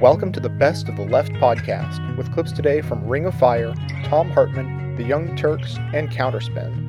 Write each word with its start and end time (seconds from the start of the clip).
Welcome 0.00 0.30
to 0.34 0.38
the 0.38 0.48
Best 0.48 0.88
of 0.88 0.94
the 0.94 1.02
Left 1.02 1.32
podcast, 1.32 2.16
with 2.16 2.32
clips 2.32 2.52
today 2.52 2.82
from 2.82 3.04
Ring 3.04 3.26
of 3.26 3.34
Fire, 3.34 3.74
Thom 4.04 4.30
Hartmann, 4.30 4.94
The 4.94 5.02
Young 5.02 5.34
Turks, 5.34 5.76
and 5.92 6.08
Counterspin. 6.08 6.86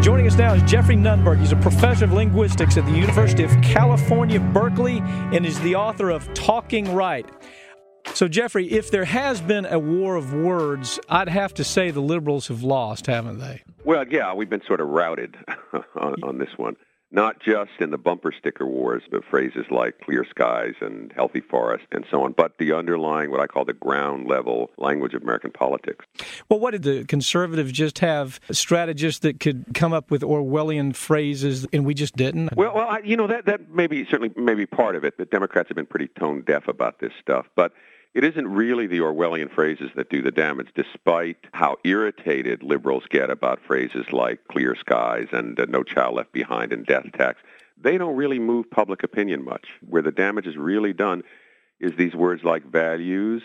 Joining 0.00 0.28
us 0.28 0.36
now 0.36 0.54
is 0.54 0.62
Jeffrey 0.62 0.94
Nunberg. 0.94 1.40
He's 1.40 1.50
a 1.50 1.56
professor 1.56 2.04
of 2.04 2.12
linguistics 2.12 2.76
at 2.76 2.86
the 2.86 2.92
University 2.92 3.42
of 3.42 3.50
California, 3.62 4.38
Berkeley, 4.38 4.98
and 4.98 5.44
is 5.44 5.58
the 5.62 5.74
author 5.74 6.10
of 6.10 6.32
Talking 6.34 6.94
Right. 6.94 7.28
So, 8.14 8.28
Jeffrey, 8.28 8.70
if 8.70 8.90
there 8.90 9.04
has 9.04 9.40
been 9.40 9.66
a 9.66 9.78
war 9.78 10.14
of 10.14 10.32
words, 10.32 11.00
I'd 11.08 11.28
have 11.28 11.52
to 11.54 11.64
say 11.64 11.90
the 11.90 12.00
liberals 12.00 12.46
have 12.46 12.62
lost, 12.62 13.06
haven't 13.06 13.38
they? 13.38 13.62
Well, 13.84 14.06
yeah, 14.08 14.32
we've 14.32 14.48
been 14.48 14.62
sort 14.66 14.80
of 14.80 14.88
routed 14.88 15.36
on, 15.96 16.14
on 16.22 16.38
this 16.38 16.56
one 16.56 16.76
not 17.14 17.40
just 17.40 17.70
in 17.78 17.90
the 17.90 17.96
bumper 17.96 18.32
sticker 18.36 18.66
wars, 18.66 19.04
but 19.08 19.24
phrases 19.24 19.64
like 19.70 20.00
clear 20.00 20.26
skies 20.28 20.74
and 20.80 21.12
healthy 21.12 21.40
forest 21.40 21.86
and 21.92 22.04
so 22.10 22.24
on, 22.24 22.32
but 22.32 22.58
the 22.58 22.72
underlying, 22.72 23.30
what 23.30 23.38
I 23.38 23.46
call 23.46 23.64
the 23.64 23.72
ground 23.72 24.26
level 24.26 24.70
language 24.78 25.14
of 25.14 25.22
American 25.22 25.52
politics. 25.52 26.04
Well, 26.48 26.58
what 26.58 26.72
did 26.72 26.82
the 26.82 27.04
conservatives 27.04 27.70
just 27.70 28.00
have 28.00 28.40
strategists 28.50 29.20
that 29.20 29.38
could 29.38 29.64
come 29.74 29.92
up 29.92 30.10
with 30.10 30.22
Orwellian 30.22 30.94
phrases 30.94 31.66
and 31.72 31.86
we 31.86 31.94
just 31.94 32.16
didn't? 32.16 32.54
Well, 32.56 32.74
well, 32.74 32.88
I, 32.88 32.98
you 33.04 33.16
know 33.16 33.28
that 33.28 33.46
that 33.46 33.70
maybe 33.70 34.04
certainly 34.06 34.32
maybe 34.36 34.66
part 34.66 34.96
of 34.96 35.04
it. 35.04 35.16
The 35.16 35.24
Democrats 35.24 35.68
have 35.68 35.76
been 35.76 35.86
pretty 35.86 36.08
tone 36.18 36.42
deaf 36.44 36.66
about 36.66 36.98
this 36.98 37.12
stuff, 37.20 37.46
but 37.54 37.72
it 38.14 38.22
isn't 38.22 38.46
really 38.46 38.86
the 38.86 39.00
Orwellian 39.00 39.52
phrases 39.52 39.90
that 39.96 40.08
do 40.08 40.22
the 40.22 40.30
damage, 40.30 40.68
despite 40.74 41.36
how 41.52 41.76
irritated 41.84 42.62
liberals 42.62 43.04
get 43.10 43.28
about 43.28 43.60
phrases 43.66 44.06
like 44.12 44.38
clear 44.50 44.76
skies 44.76 45.26
and 45.32 45.58
uh, 45.58 45.66
no 45.68 45.82
child 45.82 46.14
left 46.14 46.32
behind 46.32 46.72
and 46.72 46.86
death 46.86 47.06
tax. 47.12 47.40
They 47.76 47.98
don't 47.98 48.16
really 48.16 48.38
move 48.38 48.70
public 48.70 49.02
opinion 49.02 49.44
much. 49.44 49.66
Where 49.88 50.02
the 50.02 50.12
damage 50.12 50.46
is 50.46 50.56
really 50.56 50.92
done 50.92 51.22
is 51.80 51.92
these 51.98 52.14
words 52.14 52.44
like 52.44 52.64
values 52.64 53.42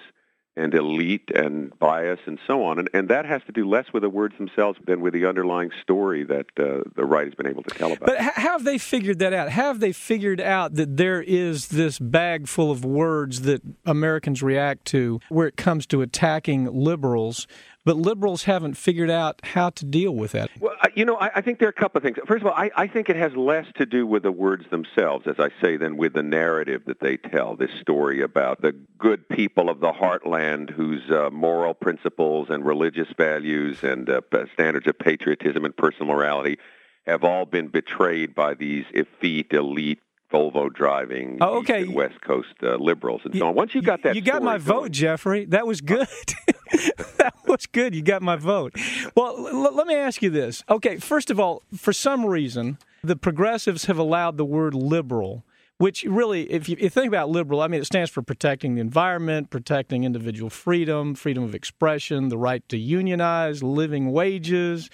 and 0.59 0.73
elite 0.73 1.29
and 1.33 1.77
bias 1.79 2.19
and 2.25 2.39
so 2.45 2.63
on. 2.63 2.79
And, 2.79 2.89
and 2.93 3.09
that 3.09 3.25
has 3.25 3.41
to 3.45 3.51
do 3.51 3.67
less 3.67 3.85
with 3.93 4.03
the 4.03 4.09
words 4.09 4.37
themselves 4.37 4.79
than 4.85 5.01
with 5.01 5.13
the 5.13 5.25
underlying 5.25 5.71
story 5.81 6.23
that 6.25 6.47
uh, 6.59 6.83
the 6.95 7.05
right 7.05 7.25
has 7.25 7.33
been 7.33 7.47
able 7.47 7.63
to 7.63 7.75
tell 7.75 7.91
about. 7.91 8.05
But 8.05 8.19
have 8.19 8.63
they 8.63 8.77
figured 8.77 9.19
that 9.19 9.33
out? 9.33 9.49
Have 9.49 9.79
they 9.79 9.91
figured 9.91 10.41
out 10.41 10.75
that 10.75 10.97
there 10.97 11.21
is 11.21 11.69
this 11.69 11.99
bag 11.99 12.47
full 12.47 12.71
of 12.71 12.83
words 12.83 13.41
that 13.41 13.61
Americans 13.85 14.43
react 14.43 14.85
to 14.85 15.19
where 15.29 15.47
it 15.47 15.57
comes 15.57 15.85
to 15.87 16.01
attacking 16.01 16.65
liberals? 16.65 17.47
But 17.85 17.97
liberals 17.97 18.43
haven't 18.43 18.75
figured 18.75 19.09
out 19.09 19.39
how 19.43 19.69
to 19.71 19.85
deal 19.85 20.13
with 20.13 20.33
that. 20.33 20.49
Well, 20.59 20.75
you 20.95 21.05
know, 21.05 21.15
I, 21.15 21.31
I 21.35 21.41
think 21.41 21.59
there 21.59 21.67
are 21.67 21.71
a 21.71 21.81
couple 21.81 21.97
of 21.99 22.03
things. 22.03 22.17
First 22.27 22.41
of 22.41 22.47
all, 22.47 22.53
I, 22.53 22.69
I 22.75 22.87
think 22.87 23.09
it 23.09 23.15
has 23.15 23.35
less 23.35 23.65
to 23.77 23.85
do 23.85 24.05
with 24.05 24.23
the 24.23 24.31
words 24.31 24.65
themselves, 24.69 25.27
as 25.27 25.35
I 25.39 25.49
say, 25.61 25.77
than 25.77 25.97
with 25.97 26.13
the 26.13 26.23
narrative 26.23 26.83
that 26.87 26.99
they 26.99 27.17
tell. 27.17 27.55
This 27.55 27.71
story 27.81 28.21
about 28.21 28.61
the 28.61 28.73
good 28.97 29.27
people 29.29 29.69
of 29.69 29.79
the 29.79 29.91
heartland 29.91 30.69
whose 30.69 31.09
uh, 31.09 31.29
moral 31.31 31.73
principles 31.73 32.47
and 32.49 32.65
religious 32.65 33.07
values 33.17 33.83
and 33.83 34.09
uh, 34.09 34.21
standards 34.53 34.87
of 34.87 34.99
patriotism 34.99 35.65
and 35.65 35.75
personal 35.75 36.13
morality 36.13 36.57
have 37.05 37.23
all 37.23 37.45
been 37.45 37.69
betrayed 37.69 38.35
by 38.35 38.53
these 38.53 38.85
effete, 38.93 39.51
elite 39.53 39.99
Volvo 40.31 40.71
driving 40.71 41.39
oh, 41.41 41.57
okay. 41.59 41.87
West 41.87 42.21
Coast 42.21 42.53
uh, 42.61 42.75
liberals 42.75 43.21
and 43.25 43.35
so 43.35 43.47
on. 43.47 43.55
Once 43.55 43.73
you 43.73 43.81
got 43.81 44.03
that, 44.03 44.15
you 44.15 44.21
got 44.21 44.43
my 44.43 44.59
going, 44.59 44.61
vote, 44.61 44.91
Jeffrey. 44.91 45.45
That 45.45 45.65
was 45.65 45.81
good. 45.81 46.07
that 47.17 47.33
was 47.47 47.65
good. 47.65 47.95
You 47.95 48.01
got 48.01 48.21
my 48.21 48.35
vote. 48.35 48.75
Well, 49.15 49.47
l- 49.47 49.75
let 49.75 49.87
me 49.87 49.95
ask 49.95 50.21
you 50.21 50.29
this. 50.29 50.63
Okay, 50.69 50.97
first 50.97 51.29
of 51.29 51.39
all, 51.39 51.63
for 51.75 51.93
some 51.93 52.25
reason, 52.25 52.77
the 53.03 53.15
progressives 53.15 53.85
have 53.85 53.97
allowed 53.97 54.37
the 54.37 54.45
word 54.45 54.73
liberal 54.73 55.43
which 55.77 56.03
really, 56.03 56.51
if 56.51 56.67
you, 56.67 56.75
if 56.77 56.83
you, 56.83 56.89
think 56.89 57.07
about 57.07 57.29
liberal, 57.29 57.61
I 57.61 57.69
mean, 57.69 57.79
it 57.79 57.85
stands 57.85 58.09
for 58.09 58.21
protecting 58.21 58.75
the 58.75 58.81
environment, 58.81 59.49
protecting 59.49 60.03
individual 60.03 60.49
freedom, 60.49 61.15
freedom 61.15 61.41
of 61.41 61.55
expression, 61.55 62.27
the 62.27 62.37
right 62.37 62.67
to 62.67 62.77
unionize, 62.77 63.63
living 63.63 64.11
wages, 64.11 64.89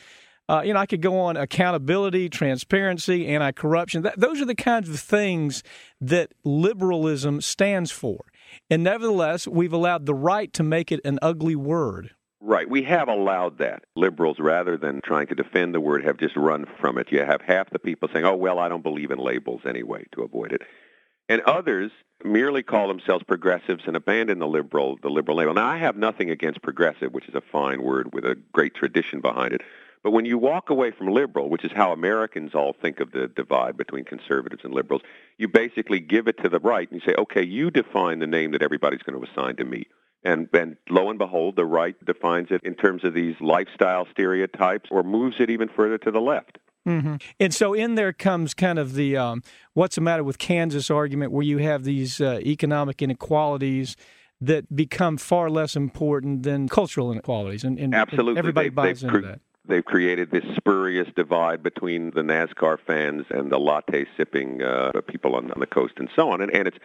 uh, 0.48 0.62
you 0.64 0.74
know, 0.74 0.80
I 0.80 0.86
could 0.86 1.02
go 1.02 1.20
on 1.20 1.38
accountability, 1.38 2.30
transparency, 2.30 3.28
anti 3.28 3.52
corruption. 3.52 4.08
Those 4.16 4.42
are 4.42 4.46
the 4.46 4.56
kinds 4.56 4.90
of 4.90 5.00
things 5.00 5.64
that 6.00 6.34
liberalism 6.44 7.42
stands 7.42 7.92
for. 7.92 8.26
And 8.70 8.84
nevertheless, 8.84 9.48
we've 9.48 9.74
allowed 9.74 10.06
the 10.06 10.14
right 10.14 10.52
to 10.54 10.64
make 10.64 10.92
it 10.92 11.02
an 11.06 11.20
ugly 11.22 11.56
word. 11.56 12.12
Right. 12.42 12.70
We 12.70 12.84
have 12.84 13.08
allowed 13.08 13.58
that. 13.58 13.86
Liberals, 13.96 14.40
rather 14.40 14.78
than 14.78 15.02
trying 15.02 15.28
to 15.28 15.36
defend 15.36 15.74
the 15.74 15.82
word, 15.82 16.06
have 16.06 16.18
just 16.18 16.36
run 16.36 16.66
from 16.80 16.98
it. 16.98 17.12
You 17.12 17.24
have 17.24 17.42
half 17.42 17.70
the 17.72 17.80
people 17.80 18.08
saying, 18.14 18.26
oh, 18.26 18.36
well, 18.36 18.60
I 18.60 18.70
don't 18.70 18.84
believe 18.84 19.10
in 19.10 19.18
labels 19.18 19.62
anyway, 19.66 20.06
to 20.14 20.22
avoid 20.22 20.52
it. 20.52 20.62
And 21.28 21.42
others 21.42 21.92
merely 22.24 22.62
call 22.62 22.88
themselves 22.88 23.24
progressives 23.24 23.86
and 23.88 23.96
abandon 23.96 24.40
the 24.40 24.48
liberal, 24.48 24.98
the 25.02 25.10
liberal 25.10 25.38
label. 25.38 25.56
Now, 25.56 25.68
I 25.68 25.78
have 25.78 25.98
nothing 25.98 26.30
against 26.30 26.62
progressive, 26.62 27.14
which 27.14 27.28
is 27.28 27.36
a 27.36 27.42
fine 27.42 27.82
word 27.82 28.14
with 28.14 28.26
a 28.26 28.38
great 28.54 28.76
tradition 28.76 29.22
behind 29.22 29.54
it. 29.54 29.62
But 30.06 30.12
when 30.12 30.26
you 30.26 30.38
walk 30.38 30.70
away 30.70 30.92
from 30.92 31.08
liberal, 31.08 31.50
which 31.50 31.66
is 31.66 31.72
how 31.76 31.92
Americans 31.92 32.54
all 32.54 32.76
think 32.80 33.00
of 33.00 33.12
the 33.12 33.28
divide 33.28 33.76
between 33.76 34.06
conservatives 34.06 34.64
and 34.64 34.72
liberals, 34.72 35.02
you 35.40 35.48
basically 35.48 36.00
give 36.00 36.28
it 36.28 36.38
to 36.44 36.48
the 36.48 36.60
right 36.60 36.88
and 36.92 37.02
you 37.02 37.12
say, 37.12 37.16
okay, 37.18 37.44
you 37.44 37.72
define 37.72 38.20
the 38.20 38.28
name 38.28 38.52
that 38.52 38.62
everybody's 38.62 39.02
going 39.02 39.20
to 39.20 39.32
assign 39.32 39.56
to 39.56 39.66
me. 39.66 39.88
And, 40.24 40.48
and 40.54 40.78
lo 40.92 41.10
and 41.10 41.18
behold, 41.18 41.56
the 41.56 41.66
right 41.66 41.96
defines 42.06 42.50
it 42.52 42.62
in 42.64 42.76
terms 42.76 43.04
of 43.04 43.16
these 43.16 43.34
lifestyle 43.42 44.06
stereotypes 44.12 44.92
or 44.92 45.02
moves 45.02 45.38
it 45.40 45.50
even 45.50 45.70
further 45.76 45.98
to 45.98 46.12
the 46.12 46.22
left. 46.22 46.60
Mm-hmm. 46.88 47.16
And 47.40 47.52
so 47.52 47.74
in 47.74 47.96
there 47.96 48.14
comes 48.14 48.54
kind 48.54 48.78
of 48.78 48.94
the 48.94 49.18
um, 49.18 49.42
what's 49.74 49.96
the 49.96 50.02
matter 50.02 50.24
with 50.24 50.38
Kansas 50.38 50.92
argument 50.92 51.32
where 51.32 51.42
you 51.42 51.58
have 51.58 51.84
these 51.84 52.22
uh, 52.22 52.40
economic 52.46 53.02
inequalities 53.02 53.96
that 54.40 54.76
become 54.76 55.18
far 55.18 55.50
less 55.50 55.76
important 55.76 56.44
than 56.44 56.70
cultural 56.70 57.12
inequalities. 57.12 57.64
And, 57.64 57.80
and 57.80 57.96
Absolutely. 57.96 58.38
everybody 58.38 58.70
they, 58.70 58.76
buys 58.76 59.02
into 59.02 59.22
that. 59.22 59.40
They've 59.68 59.86
created 59.86 60.32
this 60.32 60.44
spurious 60.56 61.08
divide 61.16 61.64
between 61.64 62.12
the 62.12 62.22
NASCAR 62.22 62.78
fans 62.86 63.26
and 63.30 63.52
the 63.52 63.60
latte 63.60 64.06
sipping 64.18 64.62
uh, 64.62 64.92
people 65.08 65.36
on, 65.36 65.52
on 65.52 65.60
the 65.60 65.68
coast 65.68 65.94
and 65.98 66.10
so 66.16 66.32
on. 66.32 66.42
And, 66.42 66.54
and 66.54 66.68
it's, 66.68 66.78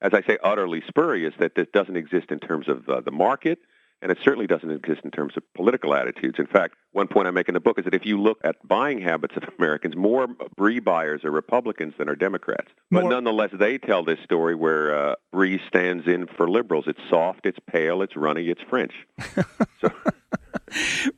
as 0.00 0.12
I 0.14 0.22
say, 0.22 0.38
utterly 0.42 0.82
spurious 0.88 1.34
that 1.38 1.54
this 1.54 1.66
doesn't 1.72 1.96
exist 1.96 2.30
in 2.30 2.38
terms 2.40 2.68
of 2.68 2.88
uh, 2.88 3.00
the 3.00 3.10
market, 3.10 3.58
and 4.02 4.10
it 4.10 4.18
certainly 4.22 4.48
doesn't 4.48 4.70
exist 4.70 5.02
in 5.04 5.12
terms 5.12 5.36
of 5.36 5.42
political 5.54 5.94
attitudes. 5.94 6.38
In 6.38 6.46
fact, 6.46 6.74
one 6.90 7.06
point 7.06 7.28
I 7.28 7.30
make 7.30 7.48
in 7.48 7.54
the 7.54 7.60
book 7.60 7.78
is 7.78 7.84
that 7.84 7.94
if 7.94 8.04
you 8.04 8.20
look 8.20 8.38
at 8.42 8.56
buying 8.66 9.00
habits 9.00 9.36
of 9.36 9.44
Americans, 9.58 9.94
more 9.94 10.26
brie 10.56 10.80
buyers 10.80 11.24
are 11.24 11.30
Republicans 11.30 11.94
than 11.98 12.08
are 12.08 12.16
Democrats. 12.16 12.68
But 12.90 13.02
more. 13.02 13.10
nonetheless, 13.10 13.50
they 13.52 13.78
tell 13.78 14.04
this 14.04 14.18
story 14.24 14.54
where 14.54 15.10
uh, 15.10 15.14
brie 15.32 15.60
stands 15.68 16.06
in 16.06 16.26
for 16.26 16.50
liberals. 16.50 16.84
It's 16.88 17.00
soft, 17.08 17.46
it's 17.46 17.58
pale, 17.66 18.02
it's 18.02 18.16
runny, 18.16 18.48
it's 18.48 18.62
French. 18.62 18.92
so 19.80 19.92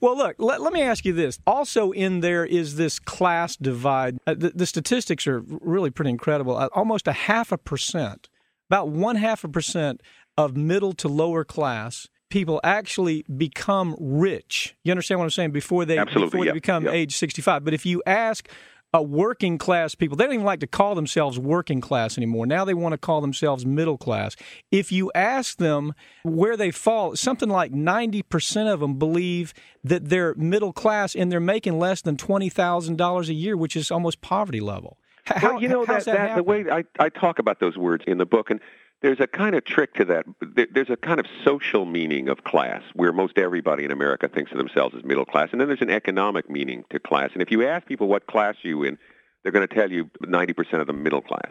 well, 0.01 0.17
look, 0.17 0.37
let, 0.39 0.61
let, 0.61 0.73
me 0.73 0.83
ask 0.83 1.05
you 1.05 1.13
this. 1.13 1.39
Also, 1.47 1.93
in 1.93 2.21
there 2.21 2.45
is 2.45 2.77
this 2.77 2.99
class 2.99 3.57
divide. 3.57 4.19
Uh, 4.27 4.35
the, 4.35 4.51
the, 4.55 4.67
statistics 4.67 5.27
are 5.27 5.41
really 5.47 5.91
pretty 5.91 6.11
incredible. 6.11 6.57
Uh, 6.57 6.69
almost 6.75 7.07
a 7.07 7.13
half 7.13 7.53
a 7.53 7.59
percent, 7.59 8.29
about 8.69 8.89
one 8.89 9.17
half 9.17 9.45
a 9.45 9.49
percent 9.49 10.01
of 10.37 10.57
middle 10.57 10.93
to 10.95 11.09
lower 11.09 11.45
class 11.45 12.09
people 12.31 12.61
actually 12.65 13.25
become 13.37 13.95
rich. 14.01 14.75
You 14.83 14.91
understand 14.91 15.21
what 15.21 15.25
I'm 15.25 15.31
saying? 15.31 15.53
Before 15.53 15.85
they 15.85 15.99
Absolutely, 15.99 16.27
before 16.27 16.45
yep, 16.45 16.55
they 16.55 16.57
become 16.57 16.85
yep. 16.85 16.95
age 16.95 17.17
65. 17.17 17.65
But 17.65 17.75
if 17.75 17.87
you 17.87 18.03
ask 18.07 18.49
uh, 18.95 19.03
working 19.03 19.59
class 19.59 19.95
people. 19.95 20.17
They 20.17 20.25
don't 20.25 20.35
even 20.35 20.47
like 20.47 20.61
to 20.61 20.67
call 20.67 20.95
themselves 20.95 21.39
working 21.39 21.81
class 21.81 22.17
anymore. 22.17 22.47
Now 22.47 22.65
they 22.65 22.75
want 22.75 22.93
to 22.93 22.99
call 22.99 23.21
themselves 23.21 23.67
middle 23.67 23.99
class. 23.99 24.37
If 24.71 24.93
you 24.93 25.11
ask 25.15 25.59
them 25.59 25.95
where 26.23 26.57
they 26.57 26.71
fall, 26.71 27.17
something 27.17 27.49
like 27.49 27.73
90% 27.73 28.73
of 28.73 28.81
them 28.81 28.99
believe 28.99 29.53
that 29.83 30.09
they're 30.09 30.35
middle 30.35 30.73
class 30.73 31.15
and 31.15 31.33
they're 31.33 31.41
making 31.41 31.79
less 31.79 32.03
than 32.03 32.17
$20,000 32.17 33.29
a 33.29 33.35
year, 33.35 33.57
which 33.57 33.77
is 33.77 33.91
almost 33.91 34.21
poverty 34.21 34.61
level. 34.61 34.99
How, 35.27 35.53
well, 35.53 35.63
you 35.63 35.69
know 35.69 35.87
that, 35.87 36.05
that, 36.05 36.15
that 36.15 36.37
the 36.37 36.43
way 36.43 36.67
I, 36.71 36.85
I 36.99 37.09
talk 37.09 37.39
about 37.39 37.59
those 37.59 37.79
words 37.79 38.05
in 38.07 38.19
the 38.19 38.27
book, 38.27 38.51
and 38.51 38.61
there's 39.05 39.21
a 39.21 39.27
kind 39.27 39.55
of 39.55 39.67
trick 39.67 39.93
to 39.97 40.05
that. 40.07 40.25
There's 40.73 40.89
a 40.89 40.97
kind 40.97 41.21
of 41.21 41.27
social 41.45 41.85
meaning 41.85 42.31
of 42.31 42.43
class 42.43 42.81
where 42.95 43.13
most 43.13 43.37
everybody 43.37 43.85
in 43.85 43.91
America 43.91 44.29
thinks 44.29 44.51
of 44.51 44.57
themselves 44.57 44.95
as 44.97 45.05
middle 45.05 45.27
class. 45.27 45.51
And 45.53 45.61
then 45.61 45.69
there's 45.69 45.83
an 45.83 45.91
economic 45.91 46.49
meaning 46.49 46.87
to 46.89 46.99
class. 46.99 47.29
And 47.35 47.43
if 47.43 47.51
you 47.51 47.69
ask 47.69 47.87
people 47.87 48.09
what 48.09 48.27
class 48.27 48.55
are 48.65 48.69
you 48.69 48.83
in, 48.83 48.97
they're 49.43 49.53
going 49.53 49.69
to 49.69 49.75
tell 49.75 49.93
you 49.93 50.07
90% 50.23 50.81
of 50.81 50.87
them 50.87 51.03
middle 51.03 51.21
class. 51.21 51.51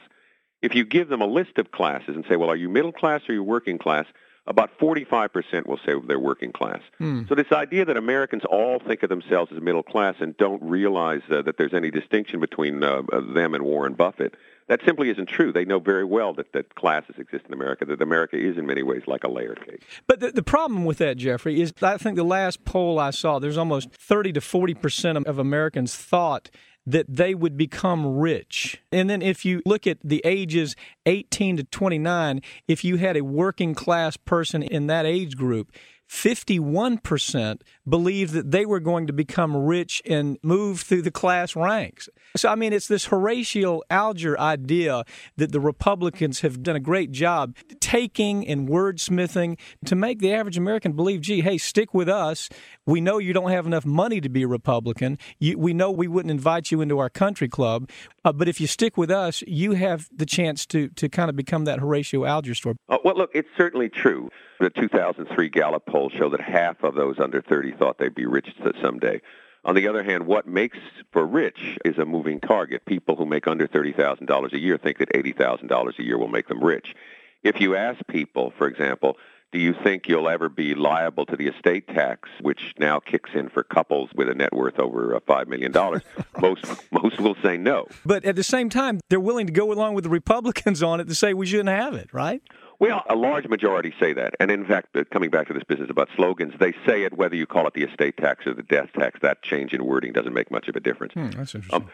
If 0.64 0.74
you 0.74 0.84
give 0.84 1.10
them 1.10 1.22
a 1.22 1.28
list 1.28 1.60
of 1.60 1.72
classes 1.72 2.16
and 2.16 2.26
say, 2.28 2.38
well, 2.38 2.50
are 2.50 2.56
you 2.56 2.70
middle 2.70 2.92
class 2.92 3.22
or 3.30 3.34
are 3.34 3.36
you 3.36 3.44
working 3.44 3.78
class? 3.78 4.08
About 4.48 4.76
45% 4.80 5.68
will 5.68 5.78
say 5.86 5.94
they're 6.08 6.20
working 6.20 6.54
class. 6.54 6.82
Hmm. 6.98 7.22
So 7.30 7.36
this 7.36 7.52
idea 7.52 7.86
that 7.86 7.98
Americans 7.98 8.42
all 8.50 8.80
think 8.80 9.04
of 9.04 9.10
themselves 9.10 9.52
as 9.56 9.62
middle 9.62 9.84
class 9.84 10.16
and 10.20 10.36
don't 10.38 10.62
realize 10.64 11.22
uh, 11.30 11.44
that 11.44 11.60
there's 11.60 11.76
any 11.76 11.92
distinction 11.92 12.40
between 12.40 12.84
uh, 12.84 13.04
them 13.32 13.54
and 13.54 13.64
Warren 13.64 13.94
Buffett, 13.94 14.34
That 14.68 14.82
simply 14.86 15.10
isn't 15.10 15.28
true. 15.28 15.52
They 15.52 15.66
know 15.66 15.80
very 15.80 16.06
well 16.06 16.34
that, 16.34 16.54
that 16.54 16.76
classes 16.76 17.16
exist 17.18 17.46
in 17.48 17.54
America, 17.54 17.86
that 17.86 18.02
America 18.02 18.38
is 18.38 18.58
in 18.58 18.66
many 18.66 18.84
ways 18.84 19.04
like 19.08 19.24
a 19.24 19.30
layer 19.30 19.56
cake. 19.56 19.84
But 20.08 20.20
the, 20.20 20.32
the 20.32 20.44
problem 20.44 20.86
with 20.86 21.00
that, 21.00 21.18
Jeffrey, 21.18 21.62
is 21.62 21.74
I 21.82 21.98
think 21.98 22.16
the 22.16 22.24
last 22.24 22.64
poll 22.66 23.00
I 23.00 23.12
saw, 23.12 23.40
there's 23.40 23.58
almost 23.58 23.92
30 23.92 24.34
to 24.34 24.42
40 24.42 24.74
percent 24.76 25.18
of 25.28 25.40
Americans 25.40 25.96
thought 25.96 26.50
that 26.86 27.06
they 27.08 27.34
would 27.34 27.58
become 27.58 28.18
rich. 28.18 28.82
And 28.92 29.10
then 29.10 29.22
if 29.22 29.46
you 29.46 29.62
look 29.66 29.88
at 29.88 30.00
the 30.04 30.22
ages 30.26 30.76
18 31.06 31.58
to 31.58 31.64
29, 31.64 32.42
if 32.68 32.84
you 32.84 32.98
had 32.98 33.16
a 33.16 33.24
working 33.24 33.74
class 33.74 34.18
person 34.18 34.62
in 34.62 34.88
that 34.88 35.06
age 35.06 35.38
group, 35.38 35.72
51% 36.10 37.62
believed 37.88 38.34
that 38.34 38.52
they 38.52 38.66
were 38.66 38.80
going 38.80 39.08
to 39.08 39.14
become 39.14 39.56
rich 39.56 40.02
and 40.06 40.38
move 40.44 40.82
through 40.82 41.02
the 41.02 41.12
class 41.12 41.56
ranks. 41.56 42.10
So, 42.36 42.50
I 42.50 42.56
mean, 42.56 42.74
it's 42.74 42.88
this 42.88 43.06
Horatio 43.06 43.82
Alger 43.90 44.40
idea 44.40 45.04
that 45.38 45.52
the 45.52 45.60
Republicans 45.60 46.42
have 46.42 46.64
done 46.64 46.76
a 46.76 46.80
great 46.80 47.12
job 47.12 47.56
taking 47.80 48.48
and 48.48 48.68
wordsmithing 48.68 49.60
to 49.86 49.96
make 49.96 50.20
the 50.20 50.34
average 50.34 50.58
American 50.58 50.94
believe, 50.94 51.22
gee, 51.22 51.42
hey, 51.42 51.58
stick 51.58 51.94
with 51.94 52.10
us. 52.10 52.50
We 52.86 53.02
know 53.02 53.18
you 53.18 53.34
don't 53.34 53.52
have 53.52 53.66
enough 53.66 53.86
money 53.86 54.22
to 54.22 54.30
be 54.30 54.44
a 54.44 54.48
Republican. 54.48 55.18
You, 55.40 55.58
we 55.58 55.74
know 55.74 55.92
we 55.92 56.08
wouldn't 56.08 56.32
invite 56.32 56.72
you 56.72 56.82
into 56.82 57.00
our 57.00 57.10
country 57.10 57.48
club. 57.48 57.90
Uh, 58.26 58.34
but 58.34 58.48
if 58.48 58.60
you 58.62 58.68
stick 58.68 58.98
with 58.98 59.12
us, 59.12 59.44
you 59.48 59.74
have 59.74 60.10
the 60.16 60.26
chance 60.26 60.66
to, 60.68 60.90
to 60.90 61.10
kind 61.10 61.30
of 61.30 61.36
become 61.36 61.66
that 61.66 61.80
Horatio 61.80 62.26
Alger 62.26 62.56
story. 62.56 62.76
Uh, 62.90 62.98
well, 63.04 63.16
look, 63.16 63.32
it's 63.34 63.50
certainly 63.58 63.90
true. 63.90 64.30
The 64.64 64.70
2003 64.70 65.50
Gallup 65.50 65.86
poll 65.86 66.10
showed 66.10 66.32
that 66.32 66.40
half 66.40 66.84
of 66.84 66.96
those 66.96 67.20
under 67.20 67.42
30 67.42 67.74
thought 67.74 67.98
they'd 67.98 68.16
be 68.16 68.26
rich 68.26 68.48
someday. 68.82 69.20
On 69.66 69.76
the 69.76 69.90
other 69.90 70.04
hand, 70.04 70.26
what 70.26 70.48
makes 70.48 70.78
for 71.12 71.28
rich 71.28 71.78
is 71.84 71.98
a 71.98 72.06
moving 72.06 72.40
target. 72.40 72.86
People 72.86 73.18
who 73.18 73.26
make 73.26 73.46
under 73.46 73.68
$30,000 73.68 74.54
a 74.54 74.58
year 74.58 74.78
think 74.78 75.00
that 75.00 75.12
$80,000 75.12 76.00
a 76.00 76.04
year 76.04 76.18
will 76.18 76.30
make 76.30 76.48
them 76.48 76.64
rich. 76.64 76.96
If 77.44 77.60
you 77.60 77.76
ask 77.76 78.00
people, 78.08 78.54
for 78.58 78.66
example, 78.68 79.18
do 79.52 79.60
you 79.60 79.74
think 79.84 80.08
you'll 80.08 80.30
ever 80.30 80.48
be 80.48 80.76
liable 80.76 81.26
to 81.26 81.36
the 81.36 81.48
estate 81.48 81.90
tax, 81.90 82.30
which 82.40 82.74
now 82.80 83.02
kicks 83.02 83.32
in 83.34 83.50
for 83.50 83.64
couples 83.64 84.12
with 84.16 84.30
a 84.30 84.34
net 84.34 84.54
worth 84.54 84.80
over 84.80 85.14
uh, 85.14 85.20
$5 85.20 85.48
million? 85.48 85.74
most, 86.42 86.66
most 86.90 87.20
will 87.20 87.36
say 87.44 87.58
no. 87.58 87.88
But 88.06 88.24
at 88.24 88.38
the 88.38 88.44
same 88.44 88.70
time, 88.70 89.02
they're 89.10 89.20
willing 89.20 89.48
to 89.48 89.54
go 89.54 89.74
along 89.74 89.94
with 89.94 90.06
the 90.06 90.10
Republicans 90.10 90.82
on 90.82 91.02
it 91.02 91.10
to 91.10 91.16
say 91.16 91.34
we 91.34 91.48
shouldn't 91.48 91.68
have 91.68 91.96
it, 91.96 92.14
right? 92.14 92.42
Well, 92.80 93.04
a 93.10 93.16
large 93.16 93.48
majority 93.48 93.94
say 94.00 94.14
that. 94.14 94.34
And 94.40 94.52
in 94.52 94.66
fact, 94.66 94.96
coming 95.12 95.30
back 95.30 95.48
to 95.48 95.54
this 95.54 95.64
business 95.64 95.90
about 95.90 96.10
slogans, 96.16 96.54
they 96.60 96.74
say 96.86 97.04
it 97.04 97.18
whether 97.18 97.36
you 97.36 97.46
call 97.46 97.68
it 97.68 97.74
the 97.74 97.84
estate 97.84 98.18
tax 98.18 98.46
or 98.48 98.54
the 98.54 98.64
death 98.64 98.90
tax. 98.98 99.20
That 99.22 99.42
change 99.44 99.74
in 99.74 99.86
wording 99.86 100.14
doesn't 100.14 100.34
make 100.34 100.52
much 100.52 100.68
of 100.68 100.76
a 100.76 100.80
difference. 100.80 101.14
Hmm, 101.14 101.30
that's 101.32 101.56
interesting. 101.56 101.74
Um, 101.74 101.90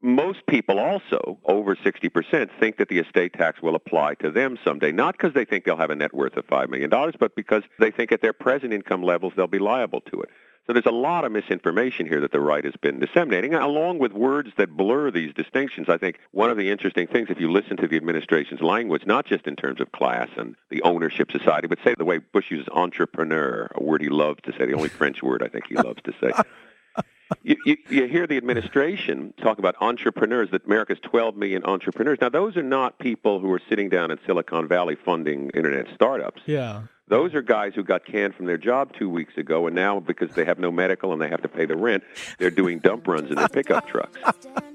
most 0.00 0.46
people 0.46 0.78
also, 0.78 1.38
over 1.44 1.74
60%, 1.74 2.50
think 2.60 2.76
that 2.76 2.88
the 2.88 2.98
estate 2.98 3.32
tax 3.32 3.60
will 3.60 3.74
apply 3.74 4.14
to 4.16 4.30
them 4.30 4.56
someday, 4.64 4.92
not 4.92 5.16
because 5.16 5.34
they 5.34 5.44
think 5.44 5.64
they'll 5.64 5.76
have 5.76 5.90
a 5.90 5.96
net 5.96 6.14
worth 6.14 6.36
of 6.36 6.46
$5 6.46 6.68
million, 6.68 6.90
but 7.18 7.34
because 7.34 7.64
they 7.80 7.90
think 7.90 8.12
at 8.12 8.22
their 8.22 8.32
present 8.32 8.72
income 8.72 9.02
levels 9.02 9.32
they'll 9.36 9.48
be 9.48 9.58
liable 9.58 10.00
to 10.12 10.20
it. 10.22 10.28
So 10.68 10.74
there's 10.74 10.84
a 10.84 10.90
lot 10.90 11.24
of 11.24 11.32
misinformation 11.32 12.06
here 12.06 12.20
that 12.20 12.30
the 12.30 12.40
right 12.40 12.62
has 12.62 12.74
been 12.76 12.98
disseminating, 12.98 13.54
along 13.54 14.00
with 14.00 14.12
words 14.12 14.50
that 14.58 14.76
blur 14.76 15.10
these 15.10 15.32
distinctions. 15.32 15.88
I 15.88 15.96
think 15.96 16.18
one 16.32 16.50
of 16.50 16.58
the 16.58 16.70
interesting 16.70 17.06
things, 17.06 17.30
if 17.30 17.40
you 17.40 17.50
listen 17.50 17.78
to 17.78 17.88
the 17.88 17.96
administration's 17.96 18.60
language, 18.60 19.06
not 19.06 19.24
just 19.24 19.46
in 19.46 19.56
terms 19.56 19.80
of 19.80 19.90
class 19.92 20.28
and 20.36 20.56
the 20.68 20.82
ownership 20.82 21.32
society, 21.32 21.68
but 21.68 21.78
say 21.82 21.94
the 21.96 22.04
way 22.04 22.18
Bush 22.18 22.50
uses 22.50 22.68
entrepreneur, 22.70 23.70
a 23.76 23.82
word 23.82 24.02
he 24.02 24.10
loves 24.10 24.40
to 24.42 24.52
say, 24.58 24.66
the 24.66 24.74
only 24.74 24.90
French 24.90 25.22
word 25.22 25.42
I 25.42 25.48
think 25.48 25.68
he 25.68 25.74
loves 25.74 26.02
to 26.04 26.12
say. 26.20 26.32
You, 27.42 27.56
you, 27.66 27.76
you, 27.90 28.08
hear 28.08 28.26
the 28.26 28.38
administration 28.38 29.34
talk 29.42 29.58
about 29.58 29.74
entrepreneurs, 29.82 30.50
that 30.52 30.64
America's 30.64 30.98
12 31.02 31.36
million 31.36 31.62
entrepreneurs. 31.64 32.16
Now, 32.22 32.30
those 32.30 32.56
are 32.56 32.62
not 32.62 32.98
people 32.98 33.38
who 33.38 33.52
are 33.52 33.60
sitting 33.68 33.90
down 33.90 34.10
in 34.10 34.18
Silicon 34.24 34.66
Valley 34.66 34.96
funding 34.96 35.50
internet 35.50 35.88
startups. 35.94 36.40
Yeah. 36.46 36.84
Those 37.08 37.34
are 37.34 37.42
guys 37.42 37.72
who 37.74 37.82
got 37.82 38.04
canned 38.04 38.34
from 38.34 38.46
their 38.46 38.58
job 38.58 38.92
two 38.98 39.08
weeks 39.08 39.36
ago, 39.36 39.66
and 39.66 39.74
now 39.74 39.98
because 40.00 40.30
they 40.34 40.44
have 40.44 40.58
no 40.58 40.70
medical 40.70 41.12
and 41.12 41.20
they 41.20 41.28
have 41.28 41.42
to 41.42 41.48
pay 41.48 41.64
the 41.64 41.76
rent, 41.76 42.04
they're 42.38 42.50
doing 42.50 42.78
dump 42.78 43.06
runs 43.08 43.30
in 43.30 43.36
their 43.36 43.48
pickup 43.48 43.88
trucks. 43.88 44.18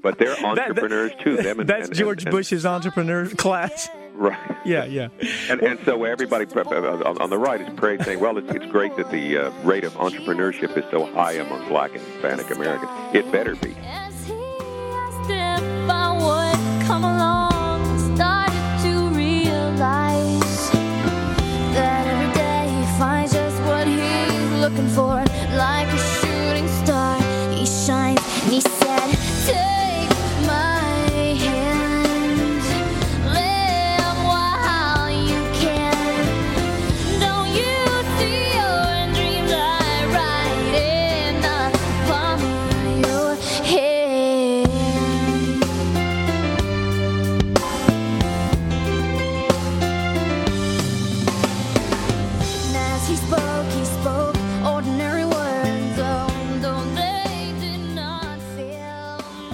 But 0.02 0.18
they're 0.18 0.36
entrepreneurs 0.44 1.10
that, 1.10 1.18
that, 1.18 1.24
too. 1.24 1.36
Them 1.36 1.60
and, 1.60 1.68
that's 1.68 1.88
and, 1.88 1.96
George 1.96 2.24
and, 2.24 2.30
Bush's 2.30 2.66
entrepreneur 2.66 3.28
class. 3.28 3.88
Right. 4.14 4.38
Yeah, 4.64 4.84
yeah. 4.84 5.08
And 5.50 5.60
and 5.60 5.78
so 5.84 6.04
everybody 6.04 6.44
on 6.44 7.30
the 7.30 7.38
right 7.38 7.60
is 7.60 7.68
praising, 7.76 8.04
saying, 8.04 8.20
"Well, 8.20 8.38
it's, 8.38 8.50
it's 8.52 8.66
great 8.66 8.96
that 8.96 9.10
the 9.10 9.38
uh, 9.38 9.50
rate 9.62 9.84
of 9.84 9.92
entrepreneurship 9.94 10.76
is 10.76 10.84
so 10.90 11.04
high 11.06 11.32
among 11.32 11.68
Black 11.68 11.94
and 11.94 12.00
Hispanic 12.00 12.50
Americans. 12.50 12.90
It 13.14 13.30
better 13.32 13.56
be." 13.56 13.74
Looking 24.74 24.88
for 24.88 25.23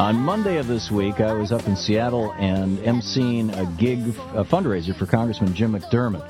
On 0.01 0.17
Monday 0.17 0.57
of 0.57 0.67
this 0.67 0.91
week, 0.91 1.21
I 1.21 1.35
was 1.35 1.53
up 1.53 1.69
in 1.69 1.77
Seattle 1.77 2.33
and 2.33 2.79
emceeing 2.79 3.55
a 3.55 3.67
gig, 3.79 3.99
a 4.35 4.43
fundraiser 4.43 4.99
for 4.99 5.05
Congressman 5.05 5.55
Jim 5.55 5.73
McDermott, 5.73 6.27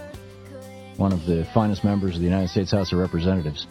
one 0.96 1.12
of 1.12 1.25
the 1.25 1.49
finest 1.55 1.84
members 1.84 2.17
of 2.17 2.20
the 2.20 2.26
United 2.26 2.49
States 2.49 2.72
House 2.72 2.93
of 2.93 2.99
Representatives, 2.99 3.69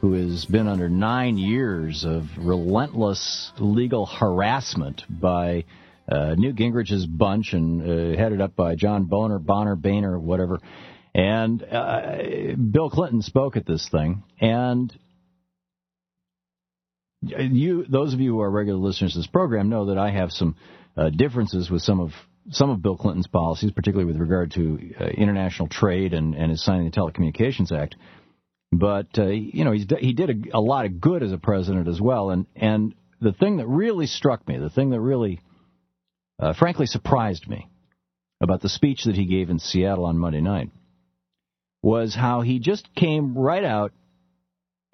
who 0.00 0.14
has 0.14 0.44
been 0.46 0.66
under 0.66 0.88
nine 0.88 1.38
years 1.38 2.04
of 2.04 2.24
relentless 2.36 3.52
legal 3.60 4.04
harassment 4.04 5.04
by 5.08 5.64
uh, 6.10 6.34
Newt 6.36 6.56
Gingrich's 6.56 7.06
bunch 7.06 7.52
and 7.52 7.82
uh, 7.82 8.18
headed 8.18 8.40
up 8.40 8.56
by 8.56 8.74
John 8.74 9.04
Boner, 9.04 9.38
Bonner, 9.38 9.76
Boehner, 9.76 10.18
whatever. 10.18 10.58
And 11.14 11.62
uh, 11.62 12.56
Bill 12.72 12.90
Clinton 12.90 13.22
spoke 13.22 13.56
at 13.56 13.64
this 13.64 13.88
thing, 13.88 14.24
and 14.40 14.92
you, 17.28 17.84
those 17.88 18.14
of 18.14 18.20
you 18.20 18.32
who 18.32 18.40
are 18.40 18.50
regular 18.50 18.78
listeners 18.78 19.12
to 19.12 19.18
this 19.18 19.26
program, 19.26 19.68
know 19.68 19.86
that 19.86 19.98
I 19.98 20.10
have 20.10 20.30
some 20.32 20.56
uh, 20.96 21.10
differences 21.10 21.70
with 21.70 21.82
some 21.82 22.00
of 22.00 22.12
some 22.50 22.70
of 22.70 22.80
Bill 22.80 22.96
Clinton's 22.96 23.26
policies, 23.26 23.72
particularly 23.72 24.06
with 24.06 24.20
regard 24.20 24.52
to 24.52 24.94
uh, 25.00 25.04
international 25.06 25.68
trade 25.68 26.14
and, 26.14 26.34
and 26.34 26.50
his 26.50 26.64
signing 26.64 26.88
the 26.88 26.96
Telecommunications 26.96 27.72
Act. 27.72 27.96
But 28.72 29.08
uh, 29.18 29.26
you 29.26 29.64
know, 29.64 29.72
he's, 29.72 29.86
he 29.98 30.12
did 30.12 30.30
a, 30.30 30.58
a 30.58 30.60
lot 30.60 30.86
of 30.86 31.00
good 31.00 31.22
as 31.22 31.32
a 31.32 31.38
president 31.38 31.88
as 31.88 32.00
well. 32.00 32.30
And 32.30 32.46
and 32.54 32.94
the 33.20 33.32
thing 33.32 33.58
that 33.58 33.66
really 33.66 34.06
struck 34.06 34.46
me, 34.46 34.58
the 34.58 34.70
thing 34.70 34.90
that 34.90 35.00
really, 35.00 35.40
uh, 36.38 36.52
frankly, 36.52 36.86
surprised 36.86 37.48
me 37.48 37.68
about 38.40 38.60
the 38.60 38.68
speech 38.68 39.04
that 39.04 39.14
he 39.14 39.26
gave 39.26 39.50
in 39.50 39.58
Seattle 39.58 40.04
on 40.04 40.18
Monday 40.18 40.40
night 40.40 40.70
was 41.82 42.14
how 42.14 42.40
he 42.42 42.58
just 42.58 42.94
came 42.94 43.36
right 43.36 43.64
out 43.64 43.92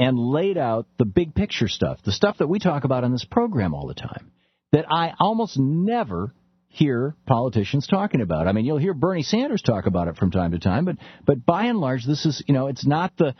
and 0.03 0.19
laid 0.19 0.59
out 0.59 0.87
the 0.99 1.05
big 1.05 1.33
picture 1.33 1.69
stuff, 1.69 2.01
the 2.05 2.11
stuff 2.11 2.39
that 2.39 2.49
we 2.49 2.59
talk 2.59 2.83
about 2.83 3.05
on 3.05 3.13
this 3.13 3.25
program 3.25 3.73
all 3.73 3.87
the 3.87 3.95
time, 3.95 4.33
that 4.73 4.85
I 4.91 5.15
almost 5.21 5.57
never 5.57 6.35
hear 6.67 7.15
politicians 7.25 7.87
talking 7.87 8.21
about. 8.21 8.49
I 8.49 8.53
mean, 8.53 8.65
you'll 8.65 8.79
hear 8.79 8.95
Bernie 8.95 9.23
Sanders 9.23 9.63
talk 9.63 9.87
about 9.87 10.09
it 10.09 10.17
from 10.17 10.33
time 10.33 10.53
to 10.53 10.59
time, 10.59 10.85
but 10.85 10.97
but 11.25 11.47
by 11.47 11.67
and 11.67 11.79
large, 11.79 12.05
this 12.05 12.27
is 12.27 12.43
you 12.49 12.55
know, 12.55 12.67
it's 12.67 12.85
not 12.85 13.17
the 13.17 13.37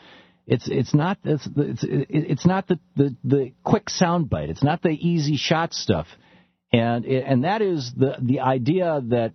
it's 0.47 0.69
it's 0.69 0.95
not 0.95 1.19
it's 1.25 1.49
it's 1.57 1.85
it's 1.89 2.47
not 2.47 2.69
the 2.69 2.79
the, 2.95 3.17
the 3.25 3.53
quick 3.65 3.87
soundbite. 3.87 4.49
It's 4.49 4.63
not 4.63 4.83
the 4.83 4.91
easy 4.91 5.37
shot 5.37 5.75
stuff, 5.75 6.07
and 6.73 7.05
and 7.05 7.43
that 7.43 7.61
is 7.61 7.93
the 7.97 8.19
the 8.21 8.41
idea 8.41 9.03
that 9.09 9.33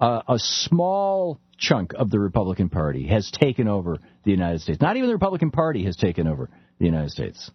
a, 0.00 0.22
a 0.28 0.38
small 0.38 1.38
chunk 1.68 1.92
of 1.94 2.10
the 2.10 2.18
Republican 2.18 2.68
Party 2.68 3.06
has 3.08 3.30
taken 3.30 3.68
over 3.68 3.98
the 4.24 4.30
United 4.30 4.60
States. 4.60 4.80
Not 4.80 4.96
even 4.96 5.08
the 5.08 5.14
Republican 5.14 5.50
Party 5.50 5.84
has 5.84 5.96
taken 5.96 6.26
over 6.26 6.50
the 6.78 6.86
United 6.86 7.10
States. 7.10 7.50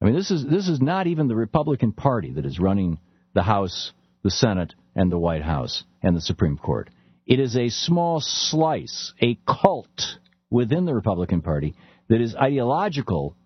I 0.00 0.06
mean, 0.06 0.14
this 0.14 0.30
is 0.30 0.44
this 0.44 0.68
is 0.68 0.80
not 0.80 1.06
even 1.06 1.28
the 1.28 1.36
Republican 1.36 1.92
Party 1.92 2.32
that 2.32 2.46
is 2.46 2.58
running 2.58 2.98
the 3.34 3.42
House, 3.42 3.92
the 4.22 4.30
Senate, 4.30 4.74
and 4.94 5.10
the 5.10 5.18
White 5.18 5.42
House 5.42 5.84
and 6.02 6.16
the 6.16 6.20
Supreme 6.20 6.58
Court. 6.58 6.90
It 7.26 7.40
is 7.40 7.56
a 7.56 7.68
small 7.68 8.20
slice, 8.20 9.12
a 9.20 9.38
cult 9.46 10.18
within 10.50 10.84
the 10.84 10.94
Republican 10.94 11.42
Party 11.42 11.74
that 12.08 12.20
is 12.20 12.36
ideological 12.36 13.36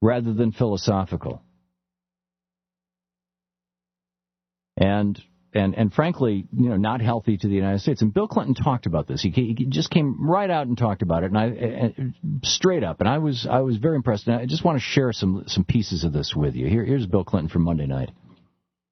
rather 0.00 0.32
than 0.32 0.52
philosophical. 0.52 1.42
and 4.76 5.20
and 5.56 5.74
and 5.74 5.92
frankly, 5.92 6.46
you 6.52 6.68
know, 6.68 6.76
not 6.76 7.00
healthy 7.00 7.36
to 7.36 7.48
the 7.48 7.54
United 7.54 7.80
States. 7.80 8.02
And 8.02 8.12
Bill 8.12 8.28
Clinton 8.28 8.54
talked 8.54 8.86
about 8.86 9.06
this. 9.06 9.22
He, 9.22 9.30
he 9.30 9.66
just 9.66 9.90
came 9.90 10.28
right 10.28 10.50
out 10.50 10.66
and 10.66 10.76
talked 10.76 11.02
about 11.02 11.24
it, 11.24 11.32
and 11.32 11.38
I 11.38 12.46
straight 12.46 12.84
up. 12.84 13.00
And 13.00 13.08
I 13.08 13.18
was 13.18 13.46
I 13.50 13.60
was 13.60 13.78
very 13.78 13.96
impressed. 13.96 14.26
And 14.26 14.36
I 14.36 14.46
just 14.46 14.64
want 14.64 14.76
to 14.76 14.82
share 14.84 15.12
some 15.12 15.44
some 15.46 15.64
pieces 15.64 16.04
of 16.04 16.12
this 16.12 16.34
with 16.36 16.54
you. 16.54 16.66
Here, 16.66 16.84
here's 16.84 17.06
Bill 17.06 17.24
Clinton 17.24 17.48
from 17.48 17.62
Monday 17.62 17.86
night. 17.86 18.10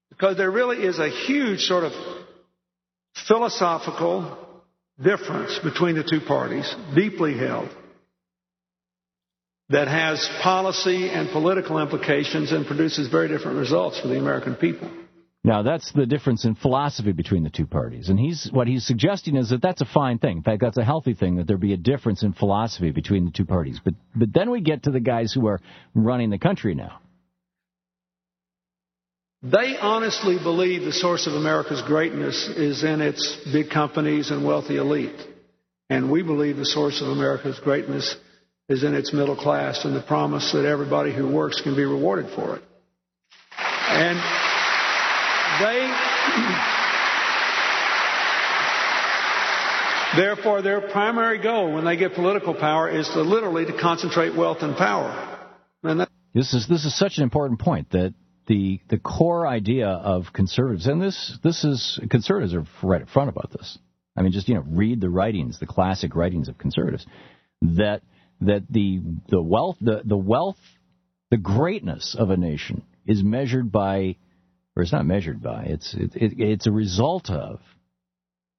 Because 0.09 0.37
there 0.37 0.51
really 0.51 0.79
is 0.79 0.99
a 0.99 1.11
huge 1.11 1.61
sort 1.61 1.85
of 1.85 1.93
philosophical 3.29 4.39
difference 5.03 5.59
between 5.59 5.97
the 5.97 6.05
two 6.05 6.21
parties, 6.21 6.73
deeply 6.95 7.37
held, 7.37 7.69
that 9.69 9.89
has 9.89 10.27
policy 10.43 11.11
and 11.11 11.31
political 11.31 11.79
implications 11.81 12.53
and 12.53 12.67
produces 12.67 13.09
very 13.09 13.29
different 13.29 13.59
results 13.59 14.01
for 14.01 14.09
the 14.09 14.19
American 14.19 14.55
people. 14.55 14.91
Now 15.47 15.63
that's 15.63 15.93
the 15.93 16.07
difference 16.07 16.47
in 16.47 16.55
philosophy 16.55 17.13
between 17.13 17.45
the 17.45 17.51
two 17.51 17.67
parties, 17.67 18.09
and 18.09 18.19
he's 18.19 18.49
what 18.51 18.67
he's 18.67 18.87
suggesting 18.87 19.37
is 19.37 19.51
that 19.51 19.61
that's 19.61 19.83
a 19.83 19.87
fine 19.87 20.19
thing. 20.19 20.39
In 20.39 20.43
fact, 20.43 20.63
that's 20.63 20.79
a 20.79 20.85
healthy 20.85 21.13
thing 21.13 21.37
that 21.37 21.47
there 21.47 21.59
be 21.59 21.75
a 21.75 21.77
difference 21.77 22.23
in 22.23 22.33
philosophy 22.33 22.91
between 22.91 23.27
the 23.27 23.31
two 23.31 23.45
parties. 23.45 23.79
But 23.85 23.93
but 24.17 24.33
then 24.33 24.51
we 24.51 24.63
get 24.63 24.85
to 24.85 24.91
the 24.91 25.01
guys 25.01 25.35
who 25.35 25.47
are 25.47 25.61
running 25.95 26.31
the 26.31 26.39
country 26.39 26.75
now. 26.75 27.01
They 29.43 29.77
honestly 29.79 30.39
believe 30.43 30.87
the 30.87 30.93
source 30.93 31.27
of 31.27 31.35
America's 31.35 31.83
greatness 31.83 32.49
is 32.49 32.83
in 32.83 33.03
its 33.03 33.39
big 33.53 33.69
companies 33.69 34.31
and 34.31 34.47
wealthy 34.47 34.79
elite. 34.79 35.21
And 35.91 36.11
we 36.11 36.23
believe 36.23 36.57
the 36.57 36.65
source 36.65 37.03
of 37.03 37.09
America's 37.09 37.61
greatness 37.61 38.17
is 38.71 38.83
in 38.83 38.95
its 38.95 39.13
middle 39.13 39.37
class 39.37 39.85
and 39.85 39.95
the 39.95 40.01
promise 40.01 40.53
that 40.53 40.65
everybody 40.65 41.15
who 41.15 41.31
works 41.31 41.61
can 41.61 41.77
be 41.77 41.85
rewarded 41.85 42.35
for 42.35 42.57
it. 42.57 42.63
And 43.59 44.19
they, 45.61 45.91
therefore, 50.17 50.63
their 50.63 50.81
primary 50.81 51.39
goal 51.43 51.73
when 51.73 51.85
they 51.85 51.97
get 51.97 52.15
political 52.15 52.55
power 52.55 52.89
is 52.89 53.09
to 53.11 53.23
literally 53.23 53.67
to 53.67 53.73
concentrate 53.79 54.35
wealth 54.35 54.59
and 54.63 54.77
power. 54.77 55.49
And 55.83 56.01
that, 56.01 56.09
this 56.35 56.55
is 56.55 56.67
this 56.69 56.85
is 56.85 56.99
such 56.99 57.19
an 57.19 57.25
important 57.25 57.61
point 57.61 57.91
that 57.91 58.15
the 58.47 58.81
the 58.89 58.99
core 58.99 59.47
idea 59.47 59.89
of 59.89 60.33
conservatives, 60.33 60.87
and 60.87 61.01
this 61.01 61.39
this 61.43 61.65
is 61.65 62.01
conservatives 62.11 62.55
are 62.55 62.65
right 62.83 63.03
up 63.03 63.09
front 63.09 63.29
about 63.29 63.53
this. 63.53 63.79
I 64.17 64.23
mean, 64.23 64.33
just 64.33 64.49
you 64.49 64.55
know, 64.55 64.65
read 64.67 65.01
the 65.01 65.11
writings, 65.11 65.59
the 65.59 65.67
classic 65.67 66.15
writings 66.15 66.49
of 66.49 66.59
conservatives, 66.59 67.07
that 67.63 68.03
that 68.41 68.65
the 68.71 69.01
the 69.29 69.43
wealth 69.43 69.77
the 69.81 70.03
the 70.05 70.17
wealth 70.17 70.59
the 71.31 71.37
greatness 71.39 72.15
of 72.19 72.31
a 72.31 72.37
nation 72.37 72.83
is 73.07 73.23
measured 73.23 73.73
by, 73.73 74.17
or 74.77 74.83
it's 74.83 74.93
not 74.93 75.07
measured 75.07 75.43
by, 75.43 75.65
it's 75.65 75.95
it, 75.95 76.17
it, 76.17 76.33
it's 76.39 76.67
a 76.67 76.73
result 76.73 77.31
of 77.31 77.61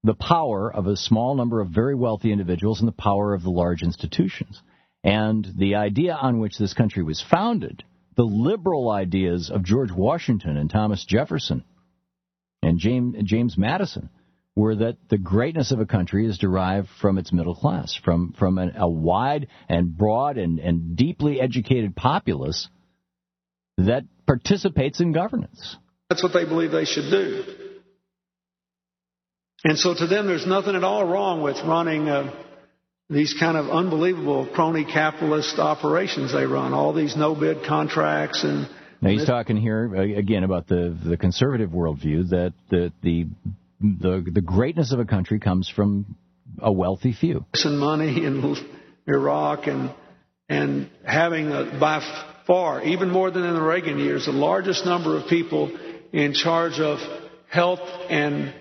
the 0.04 0.14
power 0.14 0.72
of 0.72 0.88
a 0.88 0.96
small 0.96 1.36
number 1.36 1.62
of 1.62 1.70
very 1.70 1.96
wealthy 1.96 2.32
individuals 2.32 2.80
and 2.80 2.88
the 2.88 2.94
power 2.94 3.34
of 3.34 3.44
the 3.44 3.50
large 3.50 3.82
institutions. 3.82 4.62
And 5.04 5.48
the 5.58 5.76
idea 5.76 6.14
on 6.14 6.40
which 6.40 6.58
this 6.58 6.74
country 6.74 7.04
was 7.04 7.22
founded 7.22 7.84
the 8.16 8.24
liberal 8.24 8.90
ideas 8.90 9.50
of 9.50 9.64
George 9.64 9.92
Washington 9.92 10.58
and 10.58 10.70
Thomas 10.70 11.06
Jefferson 11.06 11.64
and 12.62 12.80
James, 12.80 13.16
James 13.24 13.58
Madison 13.58 14.10
were 14.56 14.76
that 14.76 14.98
the 15.10 15.18
greatness 15.18 15.72
of 15.72 15.82
a 15.82 15.86
country 15.86 16.26
is 16.26 16.38
derived 16.38 16.88
from 17.02 17.18
its 17.18 17.34
middle 17.34 17.56
class, 17.56 17.94
from, 17.94 18.34
from 18.40 18.58
an, 18.58 18.72
a 18.78 18.90
wide 18.90 19.48
and 19.68 19.98
broad 19.98 20.38
and, 20.38 20.60
and 20.60 20.96
deeply 20.96 21.42
educated 21.42 21.94
populace 21.96 22.70
that 23.78 24.04
participates 24.26 25.02
in 25.02 25.12
governance. 25.12 25.76
That's 26.10 26.22
what 26.22 26.34
they 26.34 26.46
believe 26.46 26.72
they 26.72 26.86
should 26.86 27.10
do. 27.10 27.44
And 29.64 29.80
so 29.80 29.96
to 29.96 30.06
them, 30.06 30.28
there's 30.28 30.46
nothing 30.46 30.76
at 30.76 30.84
all 30.84 31.04
wrong 31.04 31.42
with 31.42 31.58
running 31.66 32.08
a, 32.08 32.32
these 33.10 33.34
kind 33.40 33.58
of 33.58 33.70
unbelievable 33.70 34.48
crony 34.54 34.86
capitalist 34.86 35.58
operations 35.58 36.34
they 36.34 36.46
run, 36.46 36.74
all 36.74 36.94
these 36.94 37.16
no 37.16 37.34
bid 37.34 37.66
contracts 37.66 38.44
and. 38.44 38.70
Now 39.02 39.10
he's 39.10 39.26
talking 39.26 39.58
here 39.58 39.92
uh, 39.96 40.02
again 40.02 40.44
about 40.44 40.68
the 40.68 40.98
the 41.04 41.18
conservative 41.18 41.72
worldview 41.72 42.30
that 42.30 42.54
the 42.70 42.92
the 43.04 43.28
the, 43.82 44.26
the 44.32 44.42
greatness 44.42 44.94
of 44.94 45.00
a 45.00 45.06
country 45.06 45.40
comes 45.40 45.70
from 45.70 46.16
a 46.60 46.72
wealthy 46.72 47.14
few. 47.14 47.46
And 47.64 47.80
money 47.80 48.24
in 48.24 48.56
Iraq 49.08 49.68
and 49.68 49.92
and 50.48 50.90
having 51.04 51.52
a, 51.52 51.78
by 51.80 52.02
far, 52.46 52.84
even 52.84 53.10
more 53.10 53.32
than 53.32 53.44
in 53.44 53.54
the 53.54 53.62
Reagan 53.62 54.00
years, 54.00 54.26
the 54.26 54.32
largest 54.32 54.86
number 54.86 55.18
of 55.18 55.28
people 55.28 55.76
in 56.16 56.32
charge 56.34 56.80
of 56.80 57.00
health 57.50 57.82
and 58.10 58.54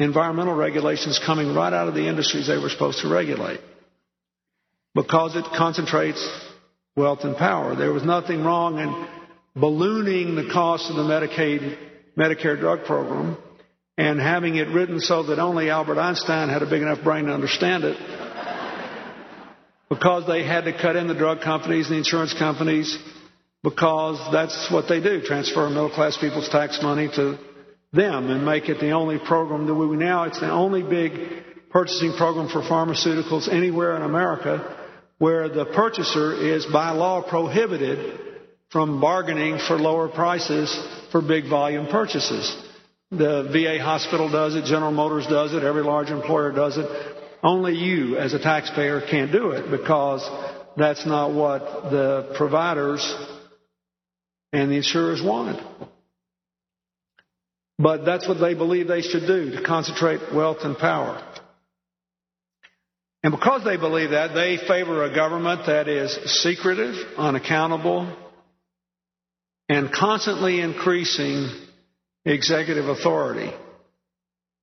environmental 0.00 0.54
regulations 0.54 1.20
coming 1.24 1.54
right 1.54 1.72
out 1.72 1.86
of 1.86 1.94
the 1.94 2.08
industries 2.08 2.48
they 2.48 2.58
were 2.58 2.68
supposed 2.68 3.00
to 3.02 3.08
regulate 3.08 3.60
because 4.92 5.36
it 5.36 5.44
concentrates 5.56 6.28
wealth 6.96 7.20
and 7.22 7.36
power. 7.36 7.76
There 7.76 7.92
was 7.92 8.02
nothing 8.02 8.42
wrong 8.42 8.80
in 8.80 9.06
ballooning 9.54 10.34
the 10.34 10.50
cost 10.52 10.90
of 10.90 10.96
the 10.96 11.02
Medicaid, 11.02 11.78
Medicare 12.18 12.58
drug 12.58 12.84
program 12.84 13.36
and 13.96 14.18
having 14.18 14.56
it 14.56 14.66
written 14.66 14.98
so 14.98 15.22
that 15.22 15.38
only 15.38 15.70
Albert 15.70 16.00
Einstein 16.00 16.48
had 16.48 16.62
a 16.62 16.68
big 16.68 16.82
enough 16.82 17.04
brain 17.04 17.26
to 17.26 17.32
understand 17.32 17.84
it 17.84 17.96
because 19.88 20.26
they 20.26 20.44
had 20.44 20.64
to 20.64 20.72
cut 20.72 20.96
in 20.96 21.06
the 21.06 21.14
drug 21.14 21.42
companies 21.42 21.86
and 21.86 21.94
the 21.94 21.98
insurance 21.98 22.34
companies 22.36 22.98
because 23.62 24.18
that's 24.32 24.70
what 24.70 24.88
they 24.88 25.00
do 25.00 25.22
transfer 25.22 25.68
middle 25.68 25.90
class 25.90 26.16
people's 26.18 26.48
tax 26.48 26.80
money 26.82 27.08
to 27.08 27.38
them 27.92 28.30
and 28.30 28.44
make 28.44 28.68
it 28.68 28.80
the 28.80 28.90
only 28.90 29.18
program 29.18 29.66
that 29.66 29.74
we 29.74 29.96
now, 29.96 30.24
it's 30.24 30.40
the 30.40 30.50
only 30.50 30.82
big 30.82 31.42
purchasing 31.70 32.14
program 32.16 32.48
for 32.48 32.62
pharmaceuticals 32.62 33.52
anywhere 33.52 33.96
in 33.96 34.02
America 34.02 34.78
where 35.18 35.48
the 35.48 35.64
purchaser 35.64 36.34
is 36.34 36.66
by 36.66 36.90
law 36.90 37.22
prohibited 37.22 38.18
from 38.70 39.00
bargaining 39.00 39.58
for 39.58 39.76
lower 39.76 40.08
prices 40.08 40.74
for 41.12 41.22
big 41.22 41.48
volume 41.48 41.86
purchases. 41.86 42.56
The 43.10 43.48
VA 43.52 43.82
hospital 43.82 44.30
does 44.30 44.56
it, 44.56 44.64
General 44.64 44.90
Motors 44.90 45.26
does 45.26 45.52
it, 45.52 45.62
every 45.62 45.82
large 45.82 46.10
employer 46.10 46.50
does 46.50 46.78
it. 46.78 46.86
Only 47.42 47.74
you 47.74 48.16
as 48.16 48.32
a 48.32 48.38
taxpayer 48.38 49.02
can't 49.02 49.30
do 49.30 49.50
it 49.50 49.70
because 49.70 50.28
that's 50.76 51.04
not 51.06 51.32
what 51.32 51.90
the 51.90 52.32
providers 52.36 53.02
and 54.52 54.70
the 54.70 54.76
insurers 54.76 55.22
wanted. 55.22 55.62
But 57.78 58.04
that's 58.04 58.28
what 58.28 58.38
they 58.38 58.54
believe 58.54 58.86
they 58.86 59.02
should 59.02 59.26
do 59.26 59.50
to 59.52 59.62
concentrate 59.62 60.32
wealth 60.32 60.58
and 60.62 60.76
power. 60.76 61.22
And 63.24 63.32
because 63.32 63.64
they 63.64 63.76
believe 63.76 64.10
that, 64.10 64.34
they 64.34 64.56
favor 64.56 65.04
a 65.04 65.14
government 65.14 65.66
that 65.66 65.88
is 65.88 66.12
secretive, 66.42 66.96
unaccountable, 67.16 68.16
and 69.68 69.92
constantly 69.92 70.60
increasing 70.60 71.48
executive 72.24 72.88
authority. 72.88 73.52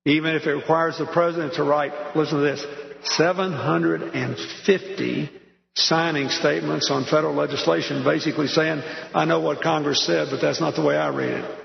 Even 0.05 0.36
if 0.36 0.46
it 0.46 0.51
requires 0.51 0.98
the 0.98 1.05
president 1.05 1.55
to 1.55 1.63
write, 1.63 2.15
listen 2.15 2.38
to 2.38 2.43
this, 2.43 2.65
750 3.03 5.38
signing 5.79 6.29
statements 6.29 6.89
on 6.91 7.05
federal 7.05 7.33
legislation 7.33 8.03
basically 8.03 8.48
saying, 8.48 8.81
I 9.13 9.25
know 9.25 9.39
what 9.39 9.62
Congress 9.62 10.05
said, 10.05 10.27
but 10.31 10.41
that's 10.41 10.59
not 10.59 10.75
the 10.75 10.83
way 10.83 10.95
I 10.95 11.09
read 11.09 11.43
it. 11.43 11.59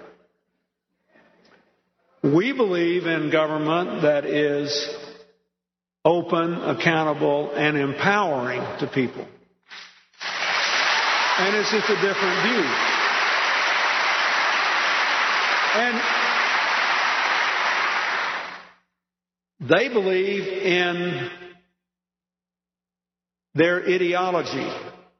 We 2.23 2.53
believe 2.53 3.07
in 3.07 3.31
government 3.31 4.03
that 4.03 4.25
is 4.25 4.89
open, 6.05 6.55
accountable, 6.55 7.53
and 7.55 7.77
empowering 7.77 8.61
to 8.81 8.87
people. 8.87 9.27
And 11.37 11.57
it's 11.57 11.71
just 11.71 11.91
a 11.91 11.97
different 11.97 12.43
view. 12.43 12.65
And 15.77 16.01
they 19.69 19.89
believe 19.89 20.47
in 20.47 21.31
their 23.55 23.81
ideology. 23.89 24.69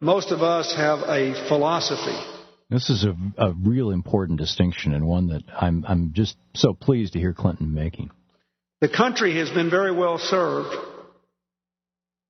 Most 0.01 0.33
of 0.33 0.43
us 0.43 0.75
have 0.77 1.01
a 1.01 1.49
philosophy. 1.49 2.19
This 2.71 2.91
is 2.91 3.05
a, 3.05 3.15
a 3.39 3.53
real 3.53 3.91
important 3.91 4.39
distinction 4.39 4.95
and 4.95 5.07
one 5.07 5.29
that 5.29 5.43
I'm, 5.55 5.85
I'm 5.87 6.13
just 6.13 6.37
so 6.55 6.75
pleased 6.75 7.13
to 7.13 7.19
hear 7.19 7.33
Clinton 7.33 7.73
making. 7.75 8.11
The 8.81 8.89
country 8.89 9.37
has 9.39 9.51
been 9.51 9.71
very 9.71 9.93
well 9.93 10.19
served 10.19 10.75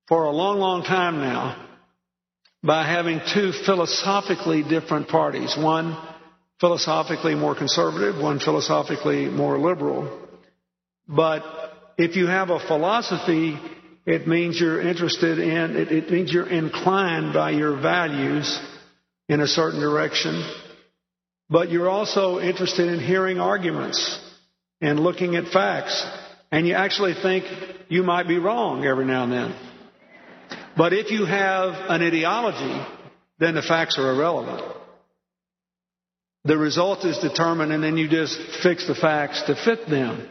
for 0.07 0.25
a 0.25 0.31
long, 0.31 0.59
long 0.59 0.83
time 0.83 1.19
now 1.19 1.67
by 2.63 2.85
having 2.85 3.21
two 3.33 3.51
philosophically 3.65 4.63
different 4.63 5.07
parties. 5.07 5.55
One 5.57 5.97
philosophically 6.59 7.35
more 7.35 7.55
conservative, 7.55 8.21
one 8.21 8.39
philosophically 8.39 9.25
more 9.25 9.57
liberal. 9.57 10.27
But 11.07 11.43
if 11.97 12.15
you 12.15 12.27
have 12.27 12.49
a 12.49 12.59
philosophy, 12.59 13.59
it 14.05 14.27
means 14.27 14.59
you're 14.59 14.81
interested 14.81 15.39
in, 15.39 15.75
it, 15.75 15.91
it 15.91 16.11
means 16.11 16.31
you're 16.31 16.49
inclined 16.49 17.33
by 17.33 17.51
your 17.51 17.79
values 17.81 18.59
in 19.27 19.41
a 19.41 19.47
certain 19.47 19.79
direction. 19.79 20.43
but 21.49 21.71
you're 21.71 21.89
also 21.89 22.39
interested 22.39 22.87
in 22.87 22.99
hearing 22.99 23.39
arguments 23.39 24.19
and 24.81 24.99
looking 24.99 25.35
at 25.35 25.47
facts. 25.47 26.05
And 26.51 26.67
you 26.67 26.73
actually 26.73 27.13
think 27.13 27.45
you 27.89 28.03
might 28.03 28.27
be 28.27 28.37
wrong 28.37 28.85
every 28.85 29.05
now 29.05 29.23
and 29.23 29.31
then. 29.31 29.55
But 30.77 30.93
if 30.93 31.11
you 31.11 31.25
have 31.25 31.73
an 31.89 32.01
ideology, 32.01 32.85
then 33.39 33.55
the 33.55 33.61
facts 33.61 33.97
are 33.97 34.11
irrelevant. 34.11 34.61
The 36.43 36.57
result 36.57 37.05
is 37.05 37.17
determined, 37.17 37.71
and 37.71 37.83
then 37.83 37.97
you 37.97 38.07
just 38.07 38.39
fix 38.61 38.87
the 38.87 38.95
facts 38.95 39.41
to 39.43 39.55
fit 39.55 39.89
them. 39.89 40.29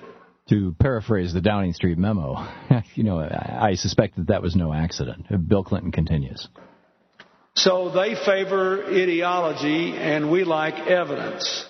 To 0.50 0.76
paraphrase 0.78 1.32
the 1.32 1.40
Downing 1.40 1.72
Street 1.72 1.96
memo, 1.96 2.46
you 2.94 3.02
know, 3.02 3.18
I 3.18 3.76
suspect 3.76 4.16
that 4.16 4.26
that 4.26 4.42
was 4.42 4.54
no 4.54 4.74
accident. 4.74 5.48
Bill 5.48 5.64
Clinton 5.64 5.90
continues. 5.90 6.48
So 7.56 7.90
they 7.90 8.14
favor 8.14 8.84
ideology, 8.84 9.96
and 9.96 10.30
we 10.30 10.44
like 10.44 10.74
evidence. 10.86 11.64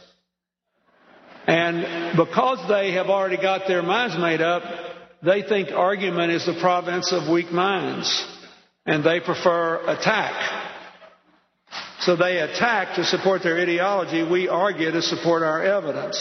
And 1.47 2.16
because 2.16 2.66
they 2.69 2.93
have 2.93 3.09
already 3.09 3.37
got 3.37 3.69
their 3.69 3.83
minds 3.83 4.16
made 4.19 4.40
up, 4.40 4.62
they 5.23 5.43
think 5.43 5.71
argument 5.71 6.33
is 6.33 6.47
the 6.47 6.59
province 6.61 7.12
of 7.12 7.31
weak 7.31 7.52
minds, 7.52 8.26
and 8.87 9.04
they 9.04 9.21
prefer 9.21 9.83
attack. 9.87 10.81
So 12.00 12.16
they 12.16 12.38
attack 12.38 12.97
to 12.97 13.04
support 13.04 13.43
their 13.43 13.59
ideology. 13.59 14.23
We 14.23 14.49
argue 14.49 14.90
to 14.90 15.02
support 15.02 15.43
our 15.43 15.62
evidence, 15.62 16.16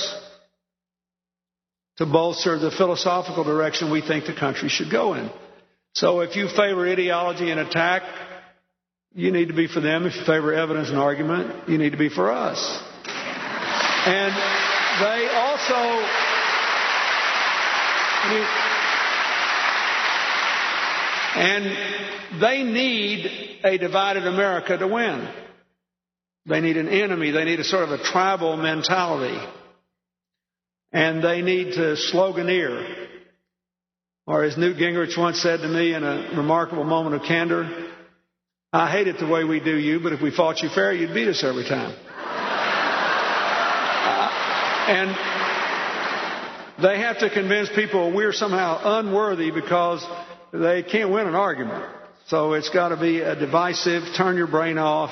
to 1.98 2.06
bolster 2.06 2.58
the 2.58 2.72
philosophical 2.72 3.44
direction 3.44 3.92
we 3.92 4.02
think 4.02 4.26
the 4.26 4.34
country 4.34 4.70
should 4.70 4.92
go 4.92 5.14
in. 5.14 5.30
So 5.94 6.22
if 6.22 6.36
you 6.36 6.48
favor 6.48 6.88
ideology 6.88 7.52
and 7.52 7.60
attack, 7.60 8.04
you 9.14 9.32
need 9.32 9.50
to 9.50 9.54
be 9.54 9.68
for 9.68 9.80
them. 9.80 10.06
If 10.08 10.16
you 10.16 10.24
favor 10.26 10.54
evidence 10.54 10.90
and 10.90 10.98
argument, 10.98 11.70
you 11.70 11.78
need 11.78 11.92
to 11.92 11.98
be 11.98 12.10
for 12.10 12.32
us. 12.32 12.60
And 14.06 14.34
they 15.02 15.28
also. 15.32 16.34
and 21.36 22.42
they 22.42 22.64
need 22.64 23.60
a 23.64 23.78
divided 23.78 24.26
America 24.26 24.78
to 24.78 24.88
win. 24.88 25.28
They 26.46 26.62
need 26.62 26.78
an 26.78 26.90
enemy. 26.90 27.32
They 27.32 27.46
need 27.46 27.60
a 27.60 27.64
sort 27.64 27.84
of 27.84 27.92
a 27.92 28.04
tribal 28.04 28.58
mentality. 28.58 29.38
And 30.94 31.24
they 31.24 31.42
need 31.42 31.74
to 31.74 31.96
sloganeer. 32.14 33.08
Or 34.26 34.44
as 34.44 34.58
Newt 34.58 34.78
Gingrich 34.78 35.18
once 35.18 35.42
said 35.42 35.60
to 35.62 35.68
me 35.68 35.94
in 35.94 36.04
a 36.04 36.32
remarkable 36.38 36.86
moment 36.86 37.16
of 37.16 37.24
candor, 37.24 37.90
I 38.72 38.90
hate 38.90 39.08
it 39.08 39.18
the 39.20 39.28
way 39.28 39.44
we 39.44 39.60
do 39.60 39.76
you, 39.76 40.00
but 40.00 40.14
if 40.14 40.22
we 40.22 40.32
fought 40.32 40.62
you 40.62 40.70
fair, 40.70 40.94
you'd 40.94 41.14
beat 41.14 41.28
us 41.28 41.44
every 41.44 41.66
time. 41.66 41.96
Uh, 44.04 44.30
and 44.90 45.10
they 46.84 47.00
have 47.00 47.20
to 47.20 47.30
convince 47.30 47.70
people 47.70 48.12
we're 48.14 48.34
somehow 48.34 49.00
unworthy 49.00 49.50
because 49.50 50.06
they 50.52 50.84
can't 50.84 51.10
win 51.10 51.26
an 51.26 51.36
argument. 51.36 51.86
So 52.28 52.54
it's 52.54 52.70
got 52.70 52.90
to 52.90 52.98
be 52.98 53.22
a 53.22 53.34
divisive, 53.36 54.04
turn 54.18 54.36
your 54.36 54.48
brain 54.48 54.78
off, 54.78 55.12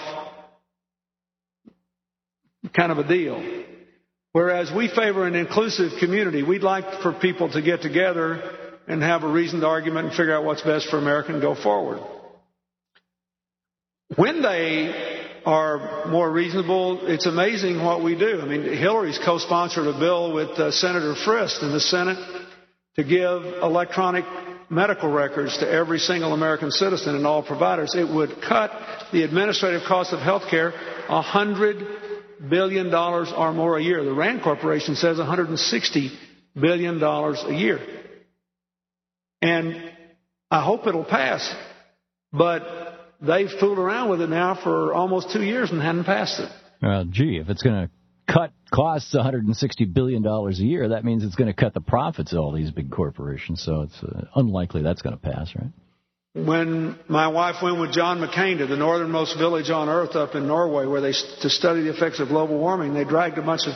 kind 2.76 2.92
of 2.92 2.98
a 2.98 3.08
deal. 3.08 3.61
Whereas 4.34 4.72
we 4.72 4.88
favor 4.88 5.28
an 5.28 5.36
inclusive 5.36 6.00
community. 6.00 6.42
We'd 6.42 6.64
like 6.64 7.02
for 7.02 7.12
people 7.12 7.52
to 7.52 7.62
get 7.62 7.82
together 7.82 8.58
and 8.88 9.04
have 9.04 9.24
a 9.24 9.28
reasoned 9.28 9.66
argument 9.66 10.08
and 10.08 10.16
figure 10.16 10.36
out 10.36 10.46
what's 10.46 10.62
best 10.62 10.90
for 10.90 10.98
America 10.98 11.34
and 11.34 11.42
go 11.42 11.54
forward. 11.54 12.00
When 14.16 14.42
they 14.42 15.30
are 15.46 16.08
more 16.08 16.30
reasonable, 16.32 17.08
it's 17.08 17.26
amazing 17.26 17.84
what 17.84 18.04
we 18.04 18.18
do. 18.18 18.42
I 18.42 18.46
mean, 18.46 18.64
Hillary's 18.64 19.20
co-sponsored 19.24 19.88
a 19.88 19.98
bill 19.98 20.34
with 20.34 20.50
uh, 20.52 20.72
Senator 20.72 21.14
Frist 21.14 21.64
in 21.64 21.72
the 21.72 21.79
Senate 21.79 22.18
to 22.96 23.03
give 23.03 23.44
electronic 23.62 24.25
medical 24.70 25.10
records 25.10 25.58
to 25.58 25.70
every 25.70 26.00
single 26.00 26.34
American 26.34 26.72
citizen 26.72 27.16
and 27.16 27.27
all 27.27 27.44
providers. 27.44 27.96
It 27.96 28.08
would 28.08 28.42
cut 28.42 28.72
the 29.12 29.24
administrative 29.24 29.82
cost 29.88 30.14
of 30.14 30.20
health 30.20 30.44
care 30.50 30.72
hundred 31.10 32.00
billion 32.50 32.90
dollars 32.90 33.32
or 33.36 33.54
more 33.54 33.77
a 33.77 33.84
year. 33.84 34.04
The 34.04 34.14
Rand 34.14 34.42
Corporation 34.44 34.96
says 34.96 35.18
160 35.18 36.12
billion 36.60 37.00
dollars 37.00 37.44
a 37.46 37.54
year. 37.54 37.80
And 39.42 39.92
I 40.50 40.64
hope 40.64 40.88
it'll 40.88 41.06
pass. 41.06 41.54
But 42.34 42.64
they've 43.22 43.50
fooled 43.50 43.80
around 43.80 44.10
with 44.10 44.22
it 44.22 44.30
now 44.30 44.60
for 44.62 44.94
almost 44.94 45.32
two 45.32 45.44
years 45.44 45.72
and 45.72 45.82
hadn't 45.82 46.06
passed 46.06 46.40
it. 46.40 46.50
Well, 46.82 47.06
gee, 47.06 47.38
if 47.38 47.50
it's 47.50 47.62
going 47.62 47.88
to 47.88 48.34
cut 48.34 48.51
costs 48.74 49.14
160 49.14 49.86
billion 49.86 50.24
dollars 50.24 50.60
a 50.60 50.64
year, 50.64 50.90
that 50.90 51.04
means 51.04 51.24
it's 51.24 51.36
going 51.36 51.54
to 51.54 51.60
cut 51.60 51.74
the 51.74 51.82
profits 51.82 52.34
of 52.34 52.40
all 52.40 52.51
these 52.51 52.72
big 52.72 52.92
corporations. 52.92 53.64
So 53.64 53.82
it's 53.82 54.04
uh, 54.04 54.25
unlikely 54.36 54.82
that's 54.82 55.01
going 55.01 55.18
to 55.18 55.22
pass, 55.22 55.54
right? 55.56 55.72
When 56.33 56.98
my 57.09 57.27
wife 57.27 57.55
went 57.61 57.79
with 57.79 57.91
John 57.91 58.20
McCain 58.20 58.59
to 58.59 58.65
the 58.65 58.77
northernmost 58.77 59.37
village 59.37 59.70
on 59.70 59.89
earth 59.89 60.15
up 60.15 60.33
in 60.33 60.48
Norway, 60.48 60.85
where 60.85 61.01
they 61.01 61.11
to 61.11 61.50
study 61.50 61.81
the 61.81 61.94
effects 61.94 62.22
of 62.22 62.29
global 62.29 62.57
warming, 62.57 62.94
they 62.94 63.03
dragged 63.03 63.37
a 63.37 63.41
bunch 63.41 63.67
of 63.67 63.74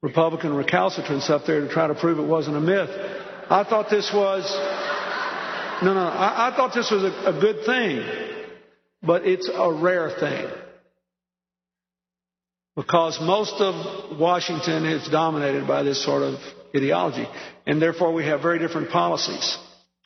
Republican 0.00 0.52
recalcitrants 0.52 1.28
up 1.28 1.44
there 1.44 1.62
to 1.62 1.68
try 1.68 1.88
to 1.88 1.94
prove 1.94 2.20
it 2.20 2.22
wasn't 2.22 2.56
a 2.56 2.60
myth. 2.60 2.90
I 3.50 3.64
thought 3.64 3.90
this 3.90 4.12
was 4.14 4.44
no, 5.82 5.94
no. 5.94 6.00
I, 6.00 6.48
I 6.48 6.56
thought 6.56 6.72
this 6.74 6.90
was 6.90 7.04
a, 7.04 7.36
a 7.36 7.40
good 7.40 7.64
thing, 7.64 8.04
but 9.02 9.26
it's 9.26 9.48
a 9.52 9.72
rare 9.72 10.10
thing 10.10 10.46
because 12.76 13.18
most 13.20 13.54
of 13.54 14.18
Washington 14.18 14.86
is 14.86 15.08
dominated 15.08 15.66
by 15.66 15.82
this 15.82 16.04
sort 16.04 16.22
of 16.22 16.34
ideology, 16.76 17.26
and 17.66 17.82
therefore 17.82 18.12
we 18.12 18.24
have 18.24 18.40
very 18.40 18.60
different 18.60 18.90
policies. 18.90 19.58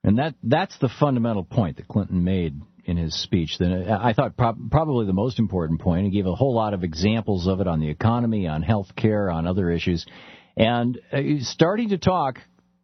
And 0.04 0.18
that 0.18 0.34
that's 0.42 0.76
the 0.78 0.88
fundamental 0.88 1.44
point 1.44 1.76
that 1.76 1.88
Clinton 1.88 2.24
made 2.24 2.60
in 2.84 2.96
his 2.96 3.14
speech. 3.20 3.56
Then 3.58 3.88
I 3.88 4.12
thought 4.12 4.36
pro- 4.36 4.56
probably 4.70 5.06
the 5.06 5.12
most 5.12 5.38
important 5.38 5.80
point. 5.80 6.06
He 6.06 6.10
gave 6.10 6.26
a 6.26 6.34
whole 6.34 6.54
lot 6.54 6.74
of 6.74 6.82
examples 6.82 7.46
of 7.46 7.60
it 7.60 7.68
on 7.68 7.80
the 7.80 7.88
economy, 7.88 8.48
on 8.48 8.62
health 8.62 8.96
care, 8.96 9.30
on 9.30 9.46
other 9.46 9.70
issues, 9.70 10.04
and 10.56 10.98
uh, 11.12 11.18
he's 11.18 11.48
starting 11.48 11.90
to 11.90 11.98
talk 11.98 12.40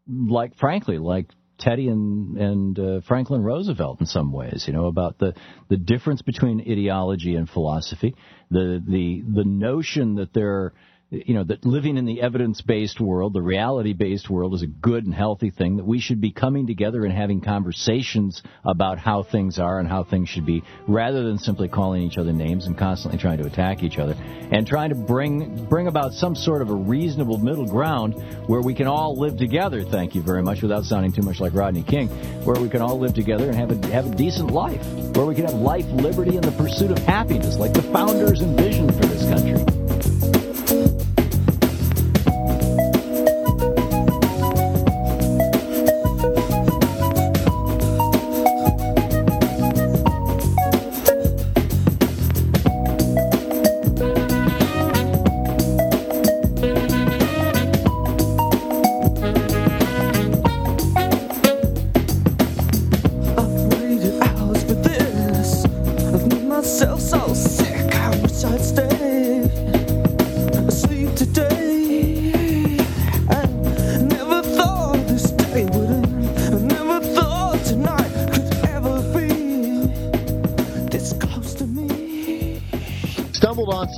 like, 0.08 0.56
frankly, 0.56 0.98
like 0.98 1.26
Teddy 1.58 1.88
and 1.88 2.38
and 2.38 2.78
uh, 2.78 3.00
Franklin 3.06 3.42
Roosevelt 3.42 4.00
in 4.00 4.06
some 4.06 4.32
ways, 4.32 4.64
you 4.68 4.72
know, 4.72 4.86
about 4.86 5.18
the 5.18 5.34
the 5.68 5.76
difference 5.76 6.22
between 6.22 6.60
ideology 6.60 7.34
and 7.34 7.50
philosophy, 7.50 8.14
the 8.50 8.82
the 8.86 9.22
the 9.26 9.44
notion 9.44 10.14
that 10.16 10.32
there 10.32 10.72
you 11.10 11.32
know, 11.32 11.44
that 11.44 11.64
living 11.64 11.96
in 11.96 12.04
the 12.04 12.20
evidence 12.20 12.60
based 12.60 13.00
world, 13.00 13.32
the 13.32 13.40
reality 13.40 13.94
based 13.94 14.28
world, 14.28 14.52
is 14.52 14.62
a 14.62 14.66
good 14.66 15.06
and 15.06 15.14
healthy 15.14 15.50
thing, 15.50 15.78
that 15.78 15.86
we 15.86 16.00
should 16.00 16.20
be 16.20 16.30
coming 16.30 16.66
together 16.66 17.02
and 17.02 17.14
having 17.14 17.40
conversations 17.40 18.42
about 18.62 18.98
how 18.98 19.22
things 19.22 19.58
are 19.58 19.78
and 19.78 19.88
how 19.88 20.04
things 20.04 20.28
should 20.28 20.44
be, 20.44 20.62
rather 20.86 21.22
than 21.22 21.38
simply 21.38 21.66
calling 21.66 22.02
each 22.02 22.18
other 22.18 22.32
names 22.32 22.66
and 22.66 22.76
constantly 22.76 23.18
trying 23.18 23.38
to 23.38 23.46
attack 23.46 23.82
each 23.82 23.98
other, 23.98 24.14
and 24.52 24.66
trying 24.66 24.90
to 24.90 24.94
bring, 24.94 25.64
bring 25.64 25.86
about 25.86 26.12
some 26.12 26.34
sort 26.34 26.60
of 26.60 26.68
a 26.68 26.74
reasonable 26.74 27.38
middle 27.38 27.66
ground 27.66 28.12
where 28.46 28.60
we 28.60 28.74
can 28.74 28.86
all 28.86 29.18
live 29.18 29.38
together, 29.38 29.82
thank 29.84 30.14
you 30.14 30.20
very 30.20 30.42
much, 30.42 30.60
without 30.60 30.84
sounding 30.84 31.12
too 31.12 31.22
much 31.22 31.40
like 31.40 31.54
Rodney 31.54 31.82
King, 31.82 32.08
where 32.44 32.60
we 32.60 32.68
can 32.68 32.82
all 32.82 32.98
live 32.98 33.14
together 33.14 33.48
and 33.48 33.54
have 33.54 33.70
a, 33.70 33.86
have 33.86 34.12
a 34.12 34.14
decent 34.14 34.50
life, 34.50 34.84
where 35.16 35.24
we 35.24 35.34
can 35.34 35.46
have 35.46 35.54
life, 35.54 35.86
liberty, 35.86 36.36
and 36.36 36.44
the 36.44 36.52
pursuit 36.52 36.90
of 36.90 36.98
happiness, 36.98 37.56
like 37.56 37.72
the 37.72 37.82
founders 37.82 38.42
envisioned 38.42 38.94
for 38.94 39.06
this 39.06 39.22
country. 39.22 39.77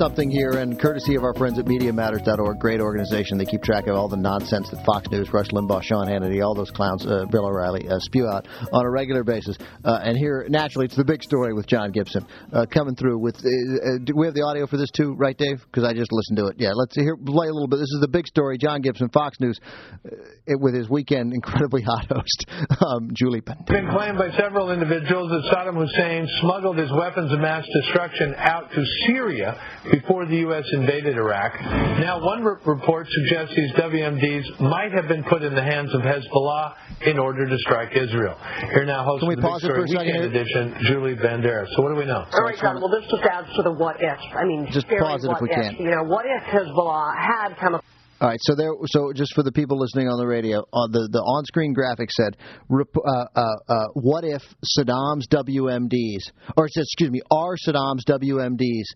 Something 0.01 0.31
here, 0.31 0.53
and 0.53 0.79
courtesy 0.79 1.13
of 1.13 1.23
our 1.23 1.33
friends 1.35 1.59
at 1.59 1.65
MediaMatters.org, 1.65 2.57
great 2.57 2.81
organization. 2.81 3.37
They 3.37 3.45
keep 3.45 3.61
track 3.61 3.85
of 3.85 3.95
all 3.95 4.07
the 4.07 4.17
nonsense 4.17 4.67
that 4.71 4.83
Fox 4.83 5.07
News, 5.11 5.31
Rush 5.31 5.49
Limbaugh, 5.49 5.83
Sean 5.83 6.07
Hannity, 6.07 6.43
all 6.43 6.55
those 6.55 6.71
clowns, 6.71 7.05
uh, 7.05 7.25
Bill 7.29 7.45
O'Reilly, 7.45 7.87
uh, 7.87 7.99
spew 7.99 8.27
out 8.27 8.47
on 8.73 8.83
a 8.83 8.89
regular 8.89 9.23
basis. 9.23 9.57
Uh, 9.83 9.99
and 10.03 10.17
here, 10.17 10.45
naturally, 10.49 10.85
it's 10.85 10.95
the 10.95 11.05
big 11.05 11.23
story 11.23 11.53
with 11.53 11.67
John 11.67 11.91
Gibson 11.91 12.25
uh, 12.53 12.65
coming 12.71 12.95
through. 12.95 13.19
With 13.19 13.35
uh, 13.35 13.39
uh, 13.39 13.97
do 14.03 14.13
we 14.15 14.25
have 14.25 14.35
the 14.35 14.43
audio 14.43 14.67
for 14.67 14.77
this 14.77 14.91
too, 14.91 15.15
right, 15.17 15.37
Dave? 15.37 15.61
Because 15.65 15.83
I 15.83 15.93
just 15.93 16.11
listened 16.11 16.37
to 16.37 16.47
it. 16.47 16.55
Yeah, 16.57 16.71
let's 16.73 16.95
hear 16.95 17.17
play 17.17 17.47
a 17.47 17.53
little 17.53 17.67
bit. 17.67 17.77
This 17.77 17.91
is 17.93 18.01
the 18.01 18.07
big 18.07 18.27
story. 18.27 18.57
John 18.57 18.81
Gibson, 18.81 19.09
Fox 19.09 19.39
News, 19.39 19.59
uh, 20.05 20.09
it, 20.47 20.59
with 20.59 20.75
his 20.75 20.89
weekend 20.89 21.33
incredibly 21.41 21.81
hot 21.81 22.05
host, 22.09 22.45
um, 22.81 23.09
Julie 23.13 23.41
It's 23.45 23.71
been 23.71 23.89
claimed 23.89 24.17
by 24.17 24.29
several 24.37 24.71
individuals 24.71 25.29
that 25.31 25.43
Saddam 25.51 25.77
Hussein 25.77 26.27
smuggled 26.41 26.77
his 26.77 26.91
weapons 26.91 27.31
of 27.31 27.39
mass 27.39 27.65
destruction 27.81 28.35
out 28.37 28.71
to 28.71 28.83
Syria 29.07 29.59
before 29.91 30.25
the 30.25 30.37
U.S. 30.49 30.65
invaded 30.73 31.17
Iraq. 31.17 31.59
Now, 31.99 32.23
one 32.23 32.43
re- 32.43 32.61
report 32.65 33.07
suggests 33.09 33.55
these 33.55 33.71
WMDs 33.73 34.59
might 34.59 34.91
have 34.93 35.07
been 35.07 35.23
put 35.23 35.41
in 35.41 35.55
the 35.55 35.63
hands 35.63 35.93
of 35.93 36.01
Hezbollah 36.01 37.07
in 37.07 37.17
order 37.17 37.47
to 37.47 37.57
strike 37.59 37.95
Israel. 37.95 38.37
Here 38.73 38.85
now, 38.85 39.03
host 39.03 39.21
Can 39.21 39.29
we 39.29 39.35
pause 39.35 39.61
Big 39.61 39.70
it 39.70 39.70
for 39.70 39.70
Story 39.73 39.83
a 39.83 39.87
second 39.87 40.05
Weekend 40.05 40.35
Edition, 40.35 40.75
Julie 40.83 41.15
Banderas. 41.15 41.67
So 41.75 41.83
what 41.83 41.89
do 41.89 41.95
we 41.95 42.05
know? 42.05 42.25
All 42.27 42.43
right, 42.43 42.57
John. 42.57 42.81
Well, 42.81 42.89
this 42.89 43.09
just 43.09 43.23
adds 43.23 43.47
to 43.55 43.63
the 43.63 43.71
what 43.71 43.97
if. 43.99 44.19
I 44.35 44.45
mean, 44.45 44.67
Just 44.71 44.87
scary 44.87 45.01
pause 45.01 45.23
it 45.23 45.27
if 45.27 45.33
what 45.33 45.41
we 45.41 45.49
can. 45.49 45.75
You 45.79 45.91
know, 45.91 46.03
what 46.03 46.25
if 46.25 46.43
Hezbollah 46.49 47.15
had 47.15 47.57
chemical 47.57 47.85
All 48.19 48.27
right, 48.27 48.39
so 48.41 48.55
there. 48.55 48.71
So 48.87 49.13
just 49.13 49.33
for 49.33 49.43
the 49.43 49.51
people 49.51 49.79
listening 49.79 50.07
on 50.07 50.17
the 50.17 50.27
radio, 50.27 50.59
uh, 50.59 50.87
the 50.91 51.09
the 51.11 51.19
on-screen 51.19 51.73
graphic 51.73 52.09
said, 52.11 52.37
uh, 52.69 52.79
uh, 53.01 53.41
uh, 53.67 53.87
"What 53.93 54.23
if 54.23 54.41
Saddam's 54.77 55.27
WMDs, 55.29 56.31
or 56.57 56.65
it 56.65 56.71
says, 56.73 56.85
excuse 56.85 57.11
me, 57.11 57.21
are 57.31 57.55
Saddam's 57.65 58.05
WMDs 58.05 58.87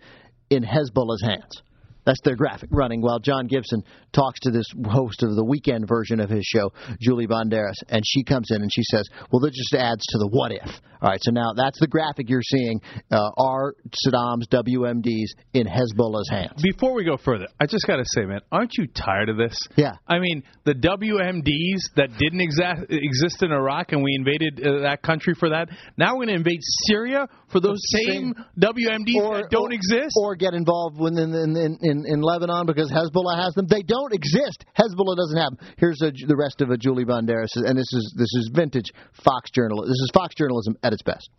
in 0.50 0.64
Hezbollah's 0.64 1.24
hands?" 1.24 1.62
That's 2.06 2.22
their 2.22 2.36
graphic 2.36 2.70
running 2.72 3.02
while 3.02 3.20
John 3.20 3.48
Gibson 3.48 3.84
talks 4.14 4.40
to 4.42 4.52
this 4.52 4.68
host 4.88 5.24
of 5.24 5.36
the 5.36 5.44
weekend 5.44 5.88
version 5.88 6.20
of 6.20 6.30
his 6.30 6.46
show, 6.46 6.72
Julie 7.02 7.28
Banderas, 7.28 7.82
and 7.90 8.04
she 8.06 8.24
comes 8.24 8.52
in 8.52 8.62
and 8.62 8.72
she 8.72 8.84
says, 8.84 9.08
"Well, 9.32 9.40
this 9.40 9.56
just 9.56 9.74
adds 9.74 10.06
to 10.10 10.18
the 10.20 10.28
what 10.28 10.52
if." 10.52 10.82
All 11.06 11.12
right, 11.12 11.20
so 11.22 11.30
now 11.30 11.54
that's 11.56 11.80
the 11.80 11.86
graphic 11.86 12.32
you're 12.32 12.42
seeing. 12.42 12.82
Uh, 13.12 13.30
are 13.38 13.76
Saddam's 13.94 14.48
WMDs 14.48 15.38
in 15.54 15.68
Hezbollah's 15.68 16.28
hands? 16.32 16.64
Before 16.64 16.96
we 16.96 17.06
go 17.06 17.16
further, 17.16 17.46
I 17.60 17.68
just 17.68 17.86
got 17.86 17.98
to 17.98 18.06
say, 18.16 18.26
man, 18.26 18.40
aren't 18.52 18.72
you 18.76 18.88
tired 18.88 19.30
of 19.30 19.38
this? 19.38 19.56
Yeah. 19.76 19.92
I 20.08 20.18
mean, 20.18 20.42
the 20.64 20.74
WMDs 20.74 21.94
that 21.96 22.10
didn't 22.18 22.42
exa- 22.42 22.90
exist 22.90 23.44
in 23.44 23.52
Iraq 23.52 23.92
and 23.92 24.02
we 24.02 24.16
invaded 24.18 24.66
uh, 24.66 24.82
that 24.82 25.04
country 25.04 25.36
for 25.40 25.50
that. 25.50 25.70
Now 25.96 26.14
we're 26.18 26.26
going 26.26 26.30
to 26.30 26.42
invade 26.42 26.62
Syria 26.90 27.28
for 27.52 27.60
those 27.60 27.78
same, 27.94 28.34
WMDs 28.58 29.46
that 29.46 29.50
don't 29.52 29.74
exist. 29.74 30.18
or 30.18 30.36
get 30.36 30.56
involved 30.56 30.98
in 30.98 31.20
in, 31.20 31.56
in, 31.56 31.78
in 31.82 32.04
in 32.08 32.22
Lebanon 32.22 32.66
because 32.66 32.90
Hezbollah 32.90 33.38
has 33.46 33.54
them. 33.54 33.68
They 33.70 33.84
don't 33.84 34.12
exist. 34.12 34.66
Hezbollah 34.74 35.16
doesn't 35.16 35.38
have 35.38 35.54
them. 35.54 35.76
Here's 35.78 36.02
a, 36.02 36.10
the 36.10 36.36
rest 36.36 36.62
of 36.62 36.72
a 36.72 36.78
Julie 36.78 37.06
Banderas, 37.06 37.54
and 37.54 37.78
this 37.78 37.94
is 37.94 38.16
this 38.18 38.34
is 38.42 38.50
vintage 38.56 38.90
Fox 39.24 39.52
journalism. 39.52 39.86
This 39.88 40.02
is 40.02 40.12
Fox 40.12 40.34
journalism 40.34 40.76
at 40.82 40.95
its 40.96 41.04
best. 41.04 41.30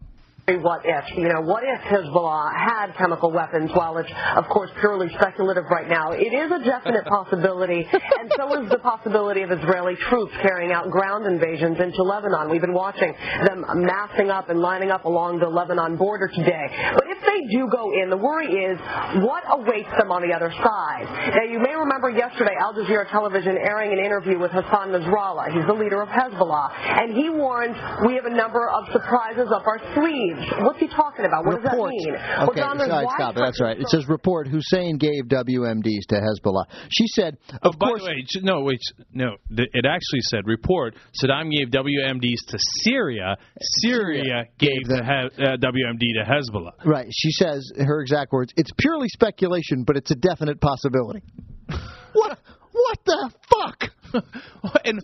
What 0.54 0.82
if. 0.84 1.04
You 1.16 1.26
know, 1.26 1.40
what 1.40 1.64
if 1.66 1.80
Hezbollah 1.90 2.54
had 2.54 2.94
chemical 2.94 3.32
weapons? 3.32 3.68
While 3.74 3.98
it's, 3.98 4.10
of 4.36 4.44
course, 4.46 4.70
purely 4.78 5.08
speculative 5.18 5.64
right 5.68 5.88
now, 5.88 6.12
it 6.12 6.30
is 6.30 6.52
a 6.52 6.62
definite 6.62 7.04
possibility, 7.10 7.82
and 7.82 8.30
so 8.36 8.62
is 8.62 8.70
the 8.70 8.78
possibility 8.78 9.42
of 9.42 9.50
Israeli 9.50 9.96
troops 10.08 10.30
carrying 10.42 10.70
out 10.70 10.88
ground 10.88 11.26
invasions 11.26 11.80
into 11.80 12.00
Lebanon. 12.04 12.48
We've 12.48 12.60
been 12.60 12.78
watching 12.78 13.12
them 13.44 13.64
massing 13.74 14.30
up 14.30 14.48
and 14.48 14.60
lining 14.60 14.92
up 14.92 15.04
along 15.04 15.40
the 15.40 15.48
Lebanon 15.48 15.96
border 15.96 16.28
today. 16.28 16.94
But 16.94 17.10
if 17.10 17.18
they 17.26 17.50
do 17.50 17.66
go 17.66 17.90
in, 17.98 18.08
the 18.08 18.16
worry 18.16 18.46
is 18.46 18.78
what 19.26 19.42
awaits 19.50 19.90
them 19.98 20.14
on 20.14 20.22
the 20.22 20.30
other 20.30 20.54
side. 20.62 21.34
Now, 21.34 21.42
you 21.42 21.58
may 21.58 21.74
remember 21.74 22.08
yesterday 22.10 22.54
Al 22.62 22.72
Jazeera 22.72 23.10
Television 23.10 23.58
airing 23.58 23.98
an 23.98 23.98
interview 23.98 24.38
with 24.38 24.52
Hassan 24.52 24.94
Nasrallah. 24.94 25.50
He's 25.50 25.66
the 25.66 25.74
leader 25.74 26.02
of 26.02 26.08
Hezbollah, 26.08 27.02
and 27.02 27.18
he 27.18 27.30
warns 27.30 27.74
we 28.06 28.14
have 28.14 28.26
a 28.26 28.36
number 28.36 28.70
of 28.70 28.86
surprises 28.92 29.50
up 29.50 29.66
our 29.66 29.82
sleeves. 29.98 30.35
What's 30.62 30.78
he 30.80 30.88
talking 30.88 31.24
about? 31.24 31.44
What 31.44 31.62
report. 31.62 31.92
does 31.92 32.04
that 32.04 32.38
mean? 32.38 32.48
Okay, 32.50 32.60
John, 32.60 32.78
there's 32.78 32.90
sorry, 32.90 33.06
stop 33.16 33.36
it. 33.36 33.40
That's 33.40 33.60
right. 33.60 33.78
It 33.78 33.88
says 33.88 34.08
report 34.08 34.48
Hussein 34.48 34.98
gave 34.98 35.24
WMDs 35.28 36.06
to 36.08 36.16
Hezbollah. 36.16 36.64
She 36.90 37.06
said, 37.08 37.38
Oh, 37.62 37.70
of 37.70 37.78
by 37.78 37.86
course. 37.88 38.02
the 38.02 38.06
way, 38.08 38.42
no, 38.42 38.62
wait, 38.62 38.80
no. 39.12 39.36
It 39.50 39.86
actually 39.86 40.20
said 40.22 40.40
report 40.46 40.94
Saddam 41.22 41.50
gave 41.50 41.68
WMDs 41.68 42.46
to 42.48 42.58
Syria. 42.82 43.36
Syria 43.82 44.44
gave 44.58 44.84
the 44.84 45.02
he- 45.02 45.42
uh, 45.44 45.56
WMD 45.56 46.00
to 46.14 46.24
Hezbollah. 46.30 46.84
Right. 46.84 47.08
She 47.10 47.30
says 47.32 47.72
her 47.78 48.00
exact 48.00 48.32
words. 48.32 48.52
It's 48.56 48.70
purely 48.78 49.08
speculation, 49.08 49.84
but 49.84 49.96
it's 49.96 50.10
a 50.10 50.16
definite 50.16 50.60
possibility. 50.60 51.22
what? 52.12 52.38
What 52.72 52.98
the 53.06 53.32
fuck? 53.48 53.90
and 54.84 55.02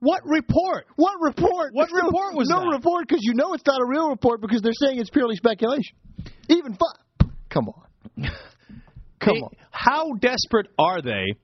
what 0.00 0.22
report? 0.24 0.86
What 0.96 1.14
report? 1.20 1.70
What 1.72 1.90
report 1.92 2.34
was 2.34 2.48
no 2.48 2.60
that? 2.60 2.76
report 2.76 3.08
because 3.08 3.22
you 3.22 3.34
know 3.34 3.54
it's 3.54 3.66
not 3.66 3.80
a 3.80 3.86
real 3.86 4.08
report 4.08 4.40
because 4.40 4.62
they're 4.62 4.72
saying 4.72 4.98
it's 4.98 5.10
purely 5.10 5.36
speculation. 5.36 5.96
Even 6.48 6.74
fu- 6.74 7.28
Come 7.48 7.68
on. 7.68 7.84
Come 9.20 9.36
on. 9.42 9.50
How 9.70 10.12
desperate 10.14 10.68
are 10.78 11.02
they 11.02 11.34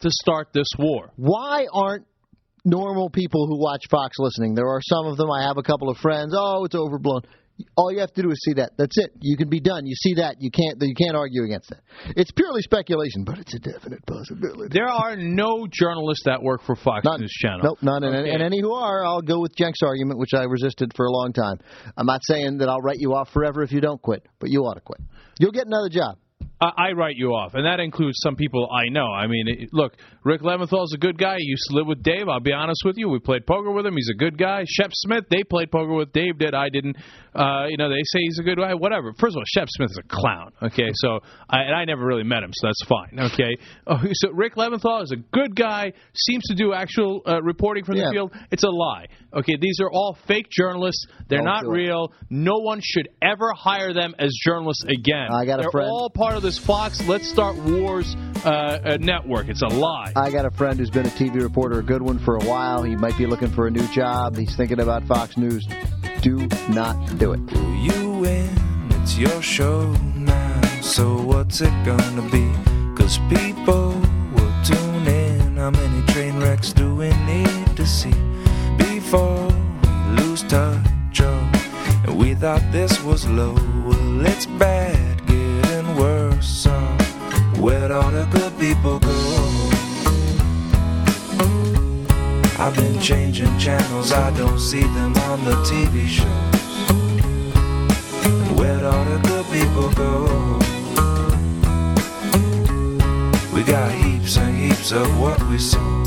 to 0.00 0.10
start 0.10 0.48
this 0.52 0.68
war? 0.78 1.10
Why 1.16 1.66
aren't 1.72 2.06
normal 2.64 3.10
people 3.10 3.46
who 3.46 3.60
watch 3.60 3.82
Fox 3.90 4.16
listening? 4.18 4.54
There 4.54 4.68
are 4.68 4.80
some 4.82 5.06
of 5.06 5.16
them. 5.16 5.30
I 5.30 5.42
have 5.46 5.58
a 5.58 5.62
couple 5.62 5.90
of 5.90 5.96
friends. 5.98 6.34
Oh, 6.36 6.64
it's 6.64 6.74
overblown. 6.74 7.22
All 7.76 7.92
you 7.92 8.00
have 8.00 8.12
to 8.14 8.22
do 8.22 8.30
is 8.30 8.38
see 8.44 8.54
that. 8.54 8.72
That's 8.76 8.96
it. 8.98 9.12
You 9.20 9.36
can 9.36 9.48
be 9.48 9.60
done. 9.60 9.86
You 9.86 9.94
see 9.94 10.14
that. 10.14 10.36
You 10.40 10.50
can't. 10.50 10.76
You 10.80 10.94
can't 10.94 11.16
argue 11.16 11.44
against 11.44 11.70
that. 11.70 11.80
It's 12.16 12.32
purely 12.32 12.62
speculation, 12.62 13.24
but 13.24 13.38
it's 13.38 13.54
a 13.54 13.58
definite 13.60 14.04
possibility. 14.06 14.76
There 14.76 14.88
are 14.88 15.14
no 15.16 15.66
journalists 15.70 16.24
that 16.26 16.42
work 16.42 16.62
for 16.62 16.74
Fox 16.74 17.04
None. 17.04 17.20
News 17.20 17.30
Channel. 17.30 17.60
Nope, 17.62 17.78
none. 17.82 18.02
And, 18.02 18.16
Okay. 18.16 18.30
and 18.32 18.42
any 18.42 18.60
who 18.60 18.72
are, 18.72 19.04
I'll 19.04 19.22
go 19.22 19.40
with 19.40 19.52
Cenk's 19.56 19.80
argument, 19.84 20.18
which 20.18 20.34
I 20.34 20.42
resisted 20.44 20.92
for 20.96 21.06
a 21.06 21.10
long 21.12 21.32
time. 21.32 21.58
I'm 21.96 22.06
not 22.06 22.20
saying 22.24 22.58
that 22.58 22.68
I'll 22.68 22.80
write 22.80 22.98
you 22.98 23.14
off 23.14 23.30
forever 23.32 23.62
if 23.62 23.70
you 23.70 23.80
don't 23.80 24.02
quit, 24.02 24.26
but 24.40 24.50
you 24.50 24.60
ought 24.62 24.74
to 24.74 24.80
quit. 24.80 25.00
You'll 25.38 25.52
get 25.52 25.66
another 25.66 25.88
job. 25.88 26.16
I, 26.60 26.70
I 26.88 26.92
write 26.92 27.16
you 27.16 27.30
off, 27.30 27.54
and 27.54 27.66
that 27.66 27.80
includes 27.80 28.16
some 28.22 28.36
people 28.36 28.68
I 28.72 28.88
know. 28.88 29.06
I 29.06 29.26
mean, 29.26 29.46
it, 29.48 29.68
look, 29.72 29.94
Rick 30.22 30.40
Leventhal's 30.42 30.94
a 30.94 30.98
good 30.98 31.18
guy. 31.18 31.36
He 31.38 31.44
used 31.46 31.64
to 31.70 31.76
live 31.76 31.86
with 31.86 32.02
Dave. 32.02 32.28
I'll 32.28 32.40
be 32.40 32.52
honest 32.52 32.80
with 32.84 32.96
you. 32.96 33.08
We 33.08 33.18
played 33.18 33.44
poker 33.46 33.70
with 33.72 33.84
him. 33.84 33.94
He's 33.96 34.08
a 34.14 34.16
good 34.16 34.38
guy. 34.38 34.64
Shep 34.66 34.90
Smith, 34.92 35.24
they 35.30 35.42
played 35.42 35.70
poker 35.70 35.92
with. 35.92 36.12
Dave 36.12 36.38
did. 36.38 36.54
I 36.54 36.68
didn't. 36.68 36.96
Uh, 37.34 37.66
you 37.68 37.76
know, 37.76 37.88
they 37.88 38.00
say 38.04 38.20
he's 38.20 38.38
a 38.38 38.44
good 38.44 38.58
guy. 38.58 38.72
Whatever. 38.74 39.12
First 39.18 39.34
of 39.34 39.38
all, 39.38 39.44
Shep 39.52 39.66
Smith 39.70 39.90
is 39.90 39.98
a 39.98 40.08
clown. 40.08 40.52
Okay, 40.62 40.90
so 40.94 41.18
I, 41.50 41.62
and 41.62 41.74
I 41.74 41.84
never 41.84 42.04
really 42.06 42.22
met 42.22 42.42
him, 42.44 42.50
so 42.54 42.68
that's 42.68 42.84
fine. 42.88 43.18
Okay, 43.32 43.56
oh, 43.88 43.98
so 44.12 44.30
Rick 44.30 44.54
Leventhal 44.54 45.02
is 45.02 45.10
a 45.12 45.16
good 45.16 45.56
guy. 45.56 45.92
Seems 46.14 46.44
to 46.44 46.54
do 46.54 46.72
actual 46.72 47.22
uh, 47.26 47.42
reporting 47.42 47.84
from 47.84 47.96
Yeah. 47.96 48.04
the 48.06 48.10
field. 48.12 48.32
It's 48.52 48.62
a 48.62 48.70
lie. 48.70 49.06
Okay, 49.34 49.56
these 49.60 49.80
are 49.82 49.90
all 49.90 50.16
fake 50.28 50.46
journalists. 50.50 51.04
They're 51.28 51.38
Don't 51.38 51.46
not 51.46 51.62
do 51.64 51.70
it. 51.70 51.74
real. 51.74 52.12
No 52.30 52.58
one 52.58 52.80
should 52.82 53.08
ever 53.20 53.52
hire 53.56 53.92
them 53.92 54.14
as 54.20 54.30
journalists 54.44 54.84
again. 54.84 55.28
I 55.32 55.44
got 55.44 55.58
a 55.58 55.62
They're 55.62 55.70
friend- 55.72 55.88
all 55.90 56.08
part 56.14 56.34
of 56.36 56.43
this 56.44 56.58
Fox 56.58 57.00
Let's 57.08 57.26
Start 57.26 57.56
Wars 57.56 58.14
uh, 58.44 58.78
uh, 58.84 58.98
network. 59.00 59.48
It's 59.48 59.62
a 59.62 59.66
lie. 59.66 60.12
I 60.14 60.30
got 60.30 60.44
a 60.44 60.50
friend 60.50 60.78
who's 60.78 60.90
been 60.90 61.06
a 61.06 61.10
TV 61.10 61.40
reporter, 61.40 61.78
a 61.78 61.82
good 61.82 62.02
one 62.02 62.18
for 62.18 62.36
a 62.36 62.44
while. 62.44 62.82
He 62.82 62.94
might 62.94 63.16
be 63.16 63.24
looking 63.24 63.50
for 63.50 63.66
a 63.66 63.70
new 63.70 63.86
job. 63.88 64.36
He's 64.36 64.54
thinking 64.54 64.78
about 64.78 65.04
Fox 65.04 65.38
News. 65.38 65.66
Do 66.20 66.46
not 66.68 67.18
do 67.18 67.32
it. 67.32 67.40
You 67.80 68.10
win, 68.10 68.50
it's 68.90 69.16
your 69.16 69.40
show 69.40 69.90
now. 70.14 70.60
So 70.82 71.16
what's 71.22 71.62
it 71.62 71.72
gonna 71.86 72.28
be? 72.30 72.52
Cause 72.94 73.18
people 73.30 73.92
will 74.34 74.64
tune 74.64 75.06
in. 75.06 75.56
How 75.56 75.70
many 75.70 76.06
train 76.12 76.38
wrecks 76.40 76.74
do 76.74 76.94
we 76.94 77.08
need 77.24 77.74
to 77.74 77.86
see 77.86 78.14
before 78.76 79.48
we 79.48 80.22
lose 80.22 80.42
touch? 80.42 80.84
Oh, 81.20 81.52
and 82.04 82.18
we 82.18 82.34
thought 82.34 82.60
this 82.70 83.02
was 83.02 83.26
low. 83.26 83.54
Well, 83.86 84.26
it's 84.26 84.44
bad, 84.44 85.13
worse. 85.96 86.46
So 86.46 86.72
where'd 87.58 87.90
all 87.90 88.10
the 88.10 88.26
good 88.30 88.58
people 88.58 88.98
go? 88.98 89.64
I've 92.58 92.74
been 92.76 93.00
changing 93.00 93.58
channels, 93.58 94.12
I 94.12 94.30
don't 94.36 94.58
see 94.58 94.82
them 94.82 95.14
on 95.28 95.44
the 95.44 95.56
TV 95.68 96.06
shows. 96.06 96.54
Where'd 98.58 98.84
all 98.84 99.04
the 99.04 99.18
good 99.28 99.46
people 99.56 99.90
go? 99.92 100.58
We 103.54 103.62
got 103.62 103.90
heaps 103.92 104.36
and 104.38 104.56
heaps 104.56 104.92
of 104.92 105.06
what 105.20 105.42
we 105.48 105.58
saw. 105.58 106.04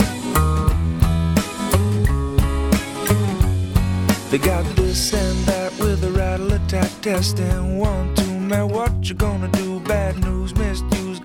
They 4.29 4.37
got 4.37 4.65
this 4.75 5.13
and 5.13 5.37
that 5.45 5.71
with 5.79 6.03
a 6.03 6.11
rattle 6.11 6.51
attack 6.53 6.91
test 7.01 7.39
and 7.39 7.79
one 7.79 8.13
two 8.15 8.39
man 8.39 8.67
what 8.69 9.07
you 9.07 9.15
gonna 9.15 9.47
do 9.49 9.66
bad 9.87 10.17
news 10.23 10.53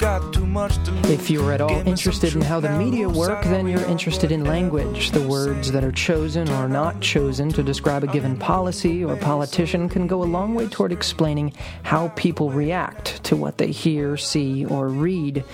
got 0.02 0.34
too 0.34 0.44
much 0.44 0.74
to 0.84 0.90
lose. 0.90 1.10
If 1.10 1.30
you're 1.30 1.52
at 1.52 1.60
all 1.60 1.86
interested 1.86 2.34
in 2.34 2.40
how 2.40 2.58
the 2.58 2.70
media 2.70 3.08
work, 3.08 3.44
then 3.44 3.68
you're 3.68 3.84
interested 3.84 4.32
in 4.32 4.44
language. 4.44 5.12
The 5.12 5.22
words 5.22 5.70
that 5.70 5.84
are 5.84 5.92
chosen 5.92 6.48
or 6.50 6.68
not 6.68 7.00
chosen 7.00 7.50
to 7.50 7.62
describe 7.62 8.02
a 8.02 8.08
given 8.08 8.36
policy 8.36 9.04
or 9.04 9.14
politician 9.14 9.88
can 9.88 10.08
go 10.08 10.24
a 10.24 10.24
long 10.24 10.56
way 10.56 10.66
toward 10.66 10.90
explaining 10.90 11.54
how 11.84 12.08
people 12.16 12.50
react 12.50 13.22
to 13.22 13.36
what 13.36 13.58
they 13.58 13.70
hear, 13.70 14.16
see, 14.16 14.64
or 14.64 14.88
read. 14.88 15.44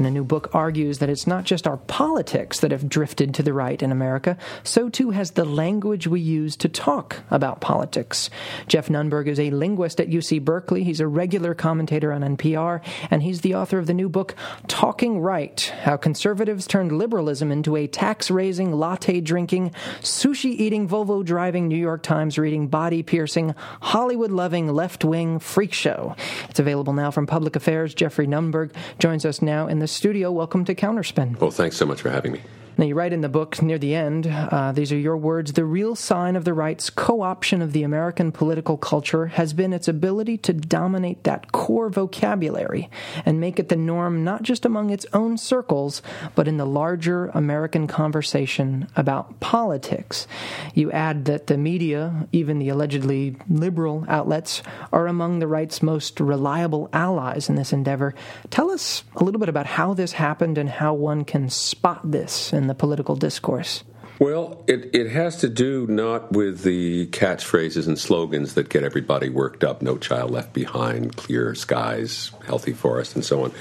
And 0.00 0.06
a 0.06 0.10
new 0.10 0.24
book 0.24 0.54
argues 0.54 0.96
that 1.00 1.10
it's 1.10 1.26
not 1.26 1.44
just 1.44 1.66
our 1.66 1.76
politics 1.76 2.60
that 2.60 2.70
have 2.70 2.88
drifted 2.88 3.34
to 3.34 3.42
the 3.42 3.52
right 3.52 3.82
in 3.82 3.92
America, 3.92 4.38
so 4.62 4.88
too 4.88 5.10
has 5.10 5.32
the 5.32 5.44
language 5.44 6.06
we 6.06 6.22
use 6.22 6.56
to 6.56 6.70
talk 6.70 7.18
about 7.30 7.60
politics. 7.60 8.30
Jeff 8.66 8.88
Nunberg 8.88 9.26
is 9.26 9.38
a 9.38 9.50
linguist 9.50 10.00
at 10.00 10.08
UC 10.08 10.42
Berkeley. 10.42 10.84
He's 10.84 11.00
a 11.00 11.06
regular 11.06 11.54
commentator 11.54 12.14
on 12.14 12.22
NPR, 12.22 12.80
and 13.10 13.22
he's 13.22 13.42
the 13.42 13.54
author 13.54 13.78
of 13.78 13.86
the 13.86 13.92
new 13.92 14.08
book, 14.08 14.34
Talking 14.68 15.20
Right 15.20 15.60
How 15.82 15.98
Conservatives 15.98 16.66
Turned 16.66 16.92
Liberalism 16.92 17.52
into 17.52 17.76
a 17.76 17.86
Tax 17.86 18.30
Raising, 18.30 18.72
Latte 18.72 19.20
Drinking, 19.20 19.74
Sushi 20.00 20.58
Eating, 20.58 20.88
Volvo 20.88 21.22
Driving, 21.22 21.68
New 21.68 21.76
York 21.76 22.02
Times 22.02 22.38
Reading, 22.38 22.68
Body 22.68 23.02
Piercing, 23.02 23.54
Hollywood 23.82 24.30
Loving, 24.30 24.72
Left 24.72 25.04
Wing 25.04 25.38
Freak 25.38 25.74
Show. 25.74 26.16
It's 26.48 26.58
available 26.58 26.94
now 26.94 27.10
from 27.10 27.26
Public 27.26 27.54
Affairs. 27.54 27.92
Jeffrey 27.92 28.26
Nunberg 28.26 28.72
joins 28.98 29.26
us 29.26 29.42
now 29.42 29.66
in 29.66 29.78
the 29.78 29.89
studio. 29.90 30.32
Welcome 30.32 30.64
to 30.66 30.74
Counterspin. 30.74 31.38
Well, 31.40 31.50
thanks 31.50 31.76
so 31.76 31.86
much 31.86 32.00
for 32.00 32.10
having 32.10 32.32
me. 32.32 32.40
Now, 32.80 32.86
you 32.86 32.94
write 32.94 33.12
in 33.12 33.20
the 33.20 33.28
book 33.28 33.60
near 33.60 33.76
the 33.76 33.94
end, 33.94 34.26
uh, 34.26 34.72
these 34.72 34.90
are 34.90 34.96
your 34.96 35.18
words 35.18 35.52
the 35.52 35.66
real 35.66 35.94
sign 35.94 36.34
of 36.34 36.46
the 36.46 36.54
right's 36.54 36.88
co 36.88 37.20
option 37.20 37.60
of 37.60 37.74
the 37.74 37.82
American 37.82 38.32
political 38.32 38.78
culture 38.78 39.26
has 39.26 39.52
been 39.52 39.74
its 39.74 39.86
ability 39.86 40.38
to 40.38 40.54
dominate 40.54 41.24
that 41.24 41.52
core 41.52 41.90
vocabulary 41.90 42.88
and 43.26 43.38
make 43.38 43.58
it 43.58 43.68
the 43.68 43.76
norm 43.76 44.24
not 44.24 44.42
just 44.42 44.64
among 44.64 44.88
its 44.88 45.04
own 45.12 45.36
circles, 45.36 46.00
but 46.34 46.48
in 46.48 46.56
the 46.56 46.64
larger 46.64 47.26
American 47.34 47.86
conversation 47.86 48.88
about 48.96 49.40
politics. 49.40 50.26
You 50.72 50.90
add 50.90 51.26
that 51.26 51.48
the 51.48 51.58
media, 51.58 52.28
even 52.32 52.58
the 52.58 52.70
allegedly 52.70 53.36
liberal 53.50 54.06
outlets, 54.08 54.62
are 54.90 55.06
among 55.06 55.40
the 55.40 55.46
right's 55.46 55.82
most 55.82 56.18
reliable 56.18 56.88
allies 56.94 57.50
in 57.50 57.56
this 57.56 57.74
endeavor. 57.74 58.14
Tell 58.48 58.70
us 58.70 59.04
a 59.16 59.22
little 59.22 59.38
bit 59.38 59.50
about 59.50 59.66
how 59.66 59.92
this 59.92 60.12
happened 60.12 60.56
and 60.56 60.70
how 60.70 60.94
one 60.94 61.26
can 61.26 61.50
spot 61.50 62.10
this 62.10 62.54
in 62.54 62.69
the 62.70 62.74
political 62.74 63.16
discourse? 63.16 63.84
Well, 64.20 64.62
it, 64.68 64.94
it 64.94 65.10
has 65.10 65.36
to 65.38 65.48
do 65.48 65.86
not 65.86 66.30
with 66.32 66.62
the 66.62 67.06
catchphrases 67.06 67.86
and 67.86 67.98
slogans 67.98 68.52
that 68.52 68.68
get 68.68 68.84
everybody 68.84 69.30
worked 69.30 69.64
up 69.64 69.80
no 69.80 69.96
child 69.96 70.30
left 70.30 70.52
behind, 70.52 71.16
clear 71.16 71.54
skies, 71.54 72.30
healthy 72.44 72.74
forest, 72.74 73.14
and 73.14 73.24
so 73.24 73.44
on, 73.44 73.52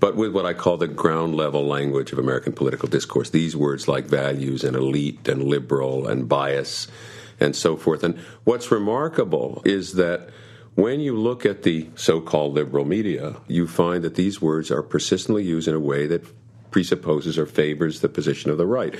but 0.00 0.16
with 0.16 0.32
what 0.32 0.44
I 0.44 0.54
call 0.54 0.76
the 0.76 0.88
ground 0.88 1.36
level 1.36 1.64
language 1.66 2.12
of 2.12 2.18
American 2.18 2.52
political 2.52 2.88
discourse. 2.88 3.30
These 3.30 3.56
words 3.56 3.86
like 3.86 4.06
values 4.06 4.64
and 4.64 4.76
elite 4.76 5.28
and 5.28 5.44
liberal 5.44 6.08
and 6.08 6.28
bias 6.28 6.88
and 7.38 7.54
so 7.54 7.76
forth. 7.76 8.02
And 8.02 8.18
what's 8.42 8.72
remarkable 8.72 9.62
is 9.64 9.94
that 9.94 10.30
when 10.74 11.00
you 11.00 11.16
look 11.16 11.46
at 11.46 11.62
the 11.62 11.90
so 11.94 12.20
called 12.20 12.54
liberal 12.54 12.84
media, 12.84 13.36
you 13.46 13.66
find 13.66 14.02
that 14.04 14.16
these 14.16 14.42
words 14.42 14.70
are 14.70 14.82
persistently 14.82 15.44
used 15.44 15.68
in 15.68 15.74
a 15.74 15.80
way 15.80 16.06
that 16.08 16.24
presupposes 16.70 17.38
or 17.38 17.46
favors 17.46 18.00
the 18.00 18.08
position 18.08 18.50
of 18.50 18.58
the 18.58 18.66
right. 18.66 18.94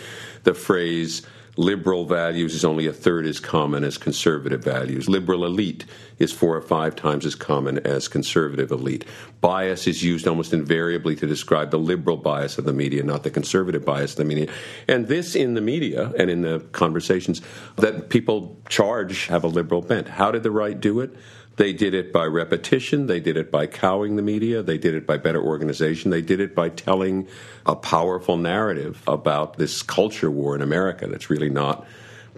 The 0.44 0.54
phrase 0.54 1.22
liberal 1.58 2.04
values 2.04 2.54
is 2.54 2.64
only 2.64 2.86
a 2.86 2.92
third 2.92 3.26
as 3.26 3.40
common 3.40 3.82
as 3.82 3.98
conservative 3.98 4.62
values. 4.62 5.08
Liberal 5.08 5.44
elite 5.44 5.84
is 6.20 6.32
four 6.32 6.56
or 6.56 6.60
five 6.60 6.94
times 6.94 7.26
as 7.26 7.34
common 7.34 7.80
as 7.80 8.06
conservative 8.06 8.70
elite. 8.70 9.04
Bias 9.40 9.88
is 9.88 10.04
used 10.04 10.28
almost 10.28 10.52
invariably 10.52 11.16
to 11.16 11.26
describe 11.26 11.72
the 11.72 11.78
liberal 11.78 12.16
bias 12.16 12.58
of 12.58 12.64
the 12.64 12.72
media, 12.72 13.02
not 13.02 13.24
the 13.24 13.30
conservative 13.30 13.84
bias 13.84 14.12
of 14.12 14.18
the 14.18 14.24
media. 14.24 14.48
And 14.86 15.08
this 15.08 15.34
in 15.34 15.54
the 15.54 15.60
media 15.60 16.12
and 16.16 16.30
in 16.30 16.42
the 16.42 16.60
conversations 16.70 17.42
that 17.74 18.08
people 18.08 18.56
charge 18.68 19.26
have 19.26 19.42
a 19.42 19.48
liberal 19.48 19.82
bent. 19.82 20.06
How 20.06 20.30
did 20.30 20.44
the 20.44 20.52
right 20.52 20.78
do 20.78 21.00
it? 21.00 21.10
They 21.58 21.72
did 21.72 21.92
it 21.92 22.12
by 22.12 22.24
repetition. 22.24 23.06
They 23.08 23.18
did 23.18 23.36
it 23.36 23.50
by 23.50 23.66
cowing 23.66 24.14
the 24.14 24.22
media. 24.22 24.62
They 24.62 24.78
did 24.78 24.94
it 24.94 25.08
by 25.08 25.16
better 25.16 25.42
organization. 25.42 26.12
They 26.12 26.22
did 26.22 26.38
it 26.38 26.54
by 26.54 26.68
telling 26.68 27.26
a 27.66 27.74
powerful 27.74 28.36
narrative 28.36 29.02
about 29.08 29.58
this 29.58 29.82
culture 29.82 30.30
war 30.30 30.54
in 30.54 30.62
America 30.62 31.08
that's 31.08 31.28
really 31.28 31.50
not 31.50 31.84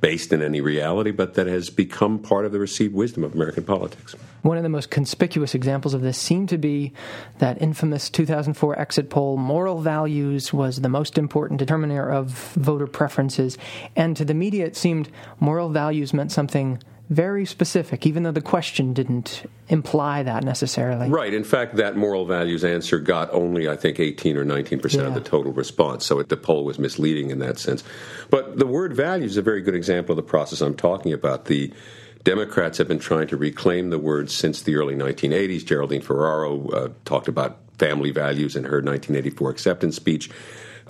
based 0.00 0.33
in 0.33 0.40
any 0.40 0.62
reality, 0.62 1.11
but 1.11 1.35
that 1.35 1.46
has 1.46 1.68
become 1.68 2.18
part 2.18 2.46
of 2.46 2.52
the 2.52 2.59
received 2.59 2.94
wisdom 2.94 3.22
of 3.22 3.35
American 3.35 3.62
politics. 3.62 4.16
One 4.40 4.56
of 4.56 4.62
the 4.62 4.70
most 4.70 4.90
conspicuous 4.90 5.54
examples 5.54 5.92
of 5.92 6.00
this 6.00 6.16
seemed 6.16 6.48
to 6.48 6.56
be 6.56 6.94
that 7.40 7.61
infamous 7.61 8.09
2004 8.09 8.78
exit 8.78 9.11
poll 9.11 9.37
moral 9.37 9.83
values 9.83 10.50
was 10.50 10.80
the 10.80 10.88
most 10.88 11.18
important 11.18 11.59
determiner 11.59 12.11
of 12.11 12.30
voter 12.54 12.87
preferences. 12.87 13.59
And 13.94 14.16
to 14.16 14.24
the 14.24 14.33
media, 14.33 14.64
it 14.64 14.76
seemed 14.76 15.11
moral 15.38 15.68
values 15.68 16.14
meant 16.14 16.33
something 16.33 16.83
very 17.11 17.44
specific, 17.44 18.07
even 18.07 18.23
though 18.23 18.31
the 18.31 18.40
question 18.40 18.94
didn't 18.94 19.42
imply 19.68 20.23
that 20.23 20.44
necessarily. 20.44 21.09
Right. 21.09 21.35
In 21.35 21.42
fact, 21.42 21.75
that 21.77 21.96
moral 21.96 22.25
values 22.25 22.62
answer 22.62 23.01
got 23.01 23.33
only, 23.33 23.68
I 23.68 23.77
think, 23.77 23.99
18 23.99 24.37
or 24.37 24.44
19 24.44 24.79
percent 24.79 25.07
of 25.09 25.14
the 25.14 25.20
total 25.20 25.53
response. 25.53 26.07
So 26.07 26.20
it, 26.20 26.29
the 26.29 26.37
poll 26.37 26.64
was 26.64 26.79
misleading 26.79 27.31
in 27.31 27.40
that 27.40 27.59
sense. 27.59 27.83
But 28.31 28.59
the 28.59 28.66
word 28.66 28.94
values 28.94 29.33
is 29.33 29.37
a 29.37 29.42
very 29.42 29.61
good 29.61 29.75
example 29.75 30.12
of 30.12 30.16
the 30.16 30.23
process 30.23 30.61
I'm 30.61 30.77
talking 30.77 31.12
about. 31.12 31.46
The 31.46 31.75
Democrats 32.23 32.79
have 32.79 32.87
been 32.87 33.01
trying 33.01 33.27
to 33.29 33.37
reclaim 33.37 33.90
the 33.90 33.99
word 33.99 34.31
since 34.31 34.62
the 34.62 34.77
early 34.77 34.94
1980s. 34.94 35.64
Geraldine 35.64 36.03
Ferraro 36.03 36.68
uh, 36.68 36.88
talked 37.05 37.27
about 37.27 37.59
family 37.79 38.12
values 38.12 38.55
in 38.55 38.64
her 38.64 38.77
1984 38.83 39.51
acceptance 39.51 39.96
speech. 39.96 40.31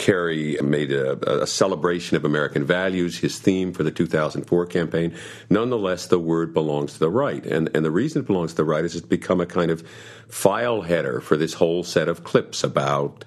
Kerry 0.00 0.56
made 0.62 0.92
a, 0.92 1.42
a, 1.42 1.46
celebration 1.46 2.16
of 2.16 2.24
American 2.24 2.64
values, 2.64 3.18
his 3.18 3.38
theme 3.38 3.74
for 3.74 3.82
the 3.82 3.90
2004 3.90 4.64
campaign. 4.64 5.14
Nonetheless, 5.50 6.06
the 6.06 6.18
word 6.18 6.54
belongs 6.54 6.94
to 6.94 6.98
the 6.98 7.10
right. 7.10 7.44
And, 7.44 7.68
and 7.74 7.84
the 7.84 7.90
reason 7.90 8.22
it 8.22 8.26
belongs 8.26 8.52
to 8.52 8.56
the 8.56 8.64
right 8.64 8.82
is 8.82 8.96
it's 8.96 9.04
become 9.04 9.42
a 9.42 9.46
kind 9.46 9.70
of 9.70 9.86
file 10.26 10.80
header 10.80 11.20
for 11.20 11.36
this 11.36 11.52
whole 11.52 11.84
set 11.84 12.08
of 12.08 12.24
clips 12.24 12.64
about 12.64 13.26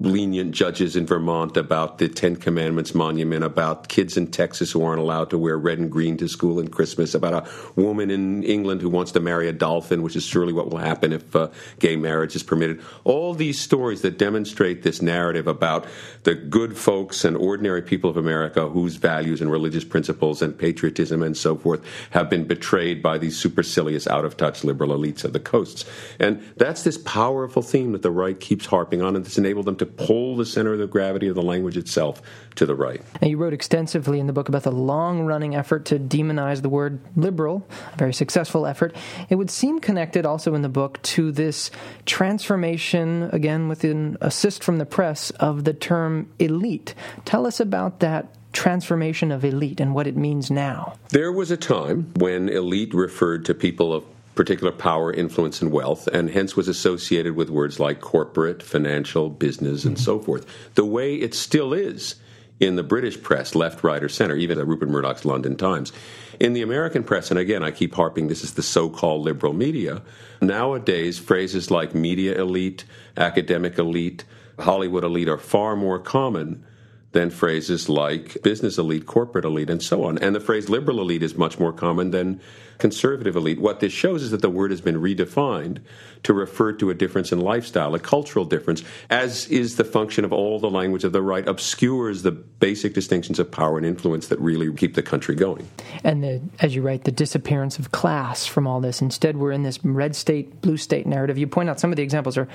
lenient 0.00 0.52
judges 0.52 0.96
in 0.96 1.06
Vermont 1.06 1.58
about 1.58 1.98
the 1.98 2.08
Ten 2.08 2.34
Commandments 2.34 2.94
monument, 2.94 3.44
about 3.44 3.88
kids 3.88 4.16
in 4.16 4.30
Texas 4.30 4.72
who 4.72 4.82
aren't 4.82 5.00
allowed 5.00 5.28
to 5.28 5.38
wear 5.38 5.58
red 5.58 5.78
and 5.78 5.90
green 5.90 6.16
to 6.16 6.26
school 6.26 6.58
in 6.58 6.68
Christmas, 6.68 7.14
about 7.14 7.34
a 7.34 7.50
woman 7.80 8.10
in 8.10 8.42
England 8.42 8.80
who 8.80 8.88
wants 8.88 9.12
to 9.12 9.20
marry 9.20 9.46
a 9.46 9.52
dolphin, 9.52 10.00
which 10.02 10.16
is 10.16 10.24
surely 10.24 10.54
what 10.54 10.70
will 10.70 10.78
happen 10.78 11.12
if 11.12 11.36
uh, 11.36 11.48
gay 11.80 11.96
marriage 11.96 12.34
is 12.34 12.42
permitted. 12.42 12.80
All 13.04 13.34
these 13.34 13.60
stories 13.60 14.00
that 14.00 14.16
demonstrate 14.16 14.82
this 14.82 15.02
narrative 15.02 15.46
about 15.46 15.86
the 16.22 16.34
good 16.34 16.78
folks 16.78 17.24
and 17.24 17.36
ordinary 17.36 17.82
people 17.82 18.08
of 18.08 18.16
America 18.16 18.68
whose 18.70 18.96
values 18.96 19.42
and 19.42 19.52
religious 19.52 19.84
principles 19.84 20.40
and 20.40 20.56
patriotism 20.56 21.22
and 21.22 21.36
so 21.36 21.56
forth 21.56 21.84
have 22.10 22.30
been 22.30 22.46
betrayed 22.46 23.02
by 23.02 23.18
these 23.18 23.36
supercilious, 23.36 24.06
out 24.06 24.24
of 24.24 24.38
touch 24.38 24.64
liberal 24.64 24.96
elites 24.96 25.24
of 25.24 25.34
the 25.34 25.40
coasts. 25.40 25.84
And 26.18 26.42
that's 26.56 26.84
this 26.84 26.96
powerful 26.96 27.60
theme 27.60 27.92
that 27.92 28.02
the 28.02 28.10
right 28.10 28.40
keeps 28.40 28.64
harping 28.64 29.02
on, 29.02 29.14
and 29.14 29.26
it's 29.26 29.36
enabled 29.36 29.66
them 29.66 29.76
to 29.76 29.89
pull 29.96 30.36
the 30.36 30.46
center 30.46 30.72
of 30.72 30.78
the 30.78 30.86
gravity 30.86 31.28
of 31.28 31.34
the 31.34 31.42
language 31.42 31.76
itself 31.76 32.22
to 32.56 32.66
the 32.66 32.74
right. 32.74 33.02
Now, 33.20 33.28
you 33.28 33.36
wrote 33.36 33.52
extensively 33.52 34.20
in 34.20 34.26
the 34.26 34.32
book 34.32 34.48
about 34.48 34.62
the 34.62 34.72
long 34.72 35.22
running 35.22 35.54
effort 35.54 35.84
to 35.86 35.98
demonize 35.98 36.62
the 36.62 36.68
word 36.68 37.00
liberal, 37.16 37.66
a 37.92 37.96
very 37.96 38.12
successful 38.12 38.66
effort. 38.66 38.94
It 39.28 39.36
would 39.36 39.50
seem 39.50 39.80
connected 39.80 40.26
also 40.26 40.54
in 40.54 40.62
the 40.62 40.68
book 40.68 41.00
to 41.02 41.32
this 41.32 41.70
transformation, 42.06 43.30
again, 43.32 43.68
with 43.68 43.84
an 43.84 44.16
assist 44.20 44.64
from 44.64 44.78
the 44.78 44.86
press, 44.86 45.30
of 45.32 45.64
the 45.64 45.74
term 45.74 46.30
elite. 46.38 46.94
Tell 47.24 47.46
us 47.46 47.60
about 47.60 48.00
that 48.00 48.34
transformation 48.52 49.30
of 49.30 49.44
elite 49.44 49.80
and 49.80 49.94
what 49.94 50.06
it 50.06 50.16
means 50.16 50.50
now. 50.50 50.94
There 51.10 51.32
was 51.32 51.50
a 51.50 51.56
time 51.56 52.12
when 52.16 52.48
elite 52.48 52.92
referred 52.92 53.44
to 53.46 53.54
people 53.54 53.92
of 53.92 54.04
particular 54.34 54.72
power, 54.72 55.12
influence, 55.12 55.60
and 55.60 55.72
wealth, 55.72 56.06
and 56.08 56.30
hence 56.30 56.56
was 56.56 56.68
associated 56.68 57.36
with 57.36 57.50
words 57.50 57.80
like 57.80 58.00
corporate, 58.00 58.62
financial, 58.62 59.28
business, 59.28 59.84
and 59.84 59.96
mm-hmm. 59.96 60.04
so 60.04 60.18
forth. 60.18 60.46
The 60.74 60.84
way 60.84 61.16
it 61.16 61.34
still 61.34 61.72
is 61.72 62.16
in 62.60 62.76
the 62.76 62.82
British 62.82 63.20
press, 63.20 63.54
left, 63.54 63.82
right, 63.82 64.02
or 64.02 64.08
center, 64.08 64.36
even 64.36 64.58
at 64.58 64.66
Rupert 64.66 64.88
Murdoch's 64.88 65.24
London 65.24 65.56
Times. 65.56 65.92
In 66.38 66.52
the 66.52 66.62
American 66.62 67.02
press, 67.02 67.30
and 67.30 67.38
again, 67.40 67.62
I 67.62 67.70
keep 67.70 67.94
harping 67.94 68.28
this 68.28 68.44
is 68.44 68.54
the 68.54 68.62
so 68.62 68.88
called 68.88 69.22
liberal 69.22 69.52
media, 69.52 70.02
nowadays 70.40 71.18
phrases 71.18 71.70
like 71.70 71.94
media 71.94 72.40
elite, 72.40 72.84
academic 73.16 73.78
elite, 73.78 74.24
Hollywood 74.58 75.04
elite 75.04 75.28
are 75.28 75.38
far 75.38 75.74
more 75.74 75.98
common 75.98 76.64
than 77.12 77.30
phrases 77.30 77.88
like 77.88 78.40
business 78.42 78.78
elite, 78.78 79.06
corporate 79.06 79.44
elite, 79.44 79.70
and 79.70 79.82
so 79.82 80.04
on. 80.04 80.18
And 80.18 80.34
the 80.34 80.40
phrase 80.40 80.68
liberal 80.68 81.00
elite 81.00 81.22
is 81.22 81.36
much 81.36 81.58
more 81.58 81.72
common 81.72 82.10
than 82.10 82.40
conservative 82.80 83.36
elite. 83.36 83.60
What 83.60 83.80
this 83.80 83.92
shows 83.92 84.22
is 84.22 84.30
that 84.30 84.42
the 84.42 84.50
word 84.50 84.70
has 84.70 84.80
been 84.80 84.96
redefined 84.96 85.78
to 86.22 86.32
refer 86.32 86.72
to 86.72 86.90
a 86.90 86.94
difference 86.94 87.32
in 87.32 87.40
lifestyle, 87.40 87.94
a 87.94 87.98
cultural 87.98 88.44
difference, 88.44 88.82
as 89.08 89.46
is 89.48 89.76
the 89.76 89.84
function 89.84 90.24
of 90.24 90.32
all 90.32 90.58
the 90.58 90.70
language 90.70 91.04
of 91.04 91.12
the 91.12 91.22
right, 91.22 91.46
obscures 91.48 92.22
the 92.22 92.30
basic 92.30 92.92
distinctions 92.94 93.38
of 93.38 93.50
power 93.50 93.78
and 93.78 93.86
influence 93.86 94.28
that 94.28 94.38
really 94.40 94.72
keep 94.74 94.94
the 94.94 95.02
country 95.02 95.34
going. 95.34 95.68
And 96.04 96.22
the, 96.22 96.40
as 96.60 96.74
you 96.74 96.82
write, 96.82 97.04
the 97.04 97.12
disappearance 97.12 97.78
of 97.78 97.92
class 97.92 98.46
from 98.46 98.66
all 98.66 98.80
this. 98.80 99.00
Instead, 99.00 99.36
we're 99.36 99.52
in 99.52 99.62
this 99.62 99.82
red 99.84 100.14
state, 100.14 100.60
blue 100.60 100.76
state 100.76 101.06
narrative. 101.06 101.38
You 101.38 101.46
point 101.46 101.70
out 101.70 101.80
some 101.80 101.90
of 101.90 101.96
the 101.96 102.02
examples 102.02 102.36
are 102.36 102.48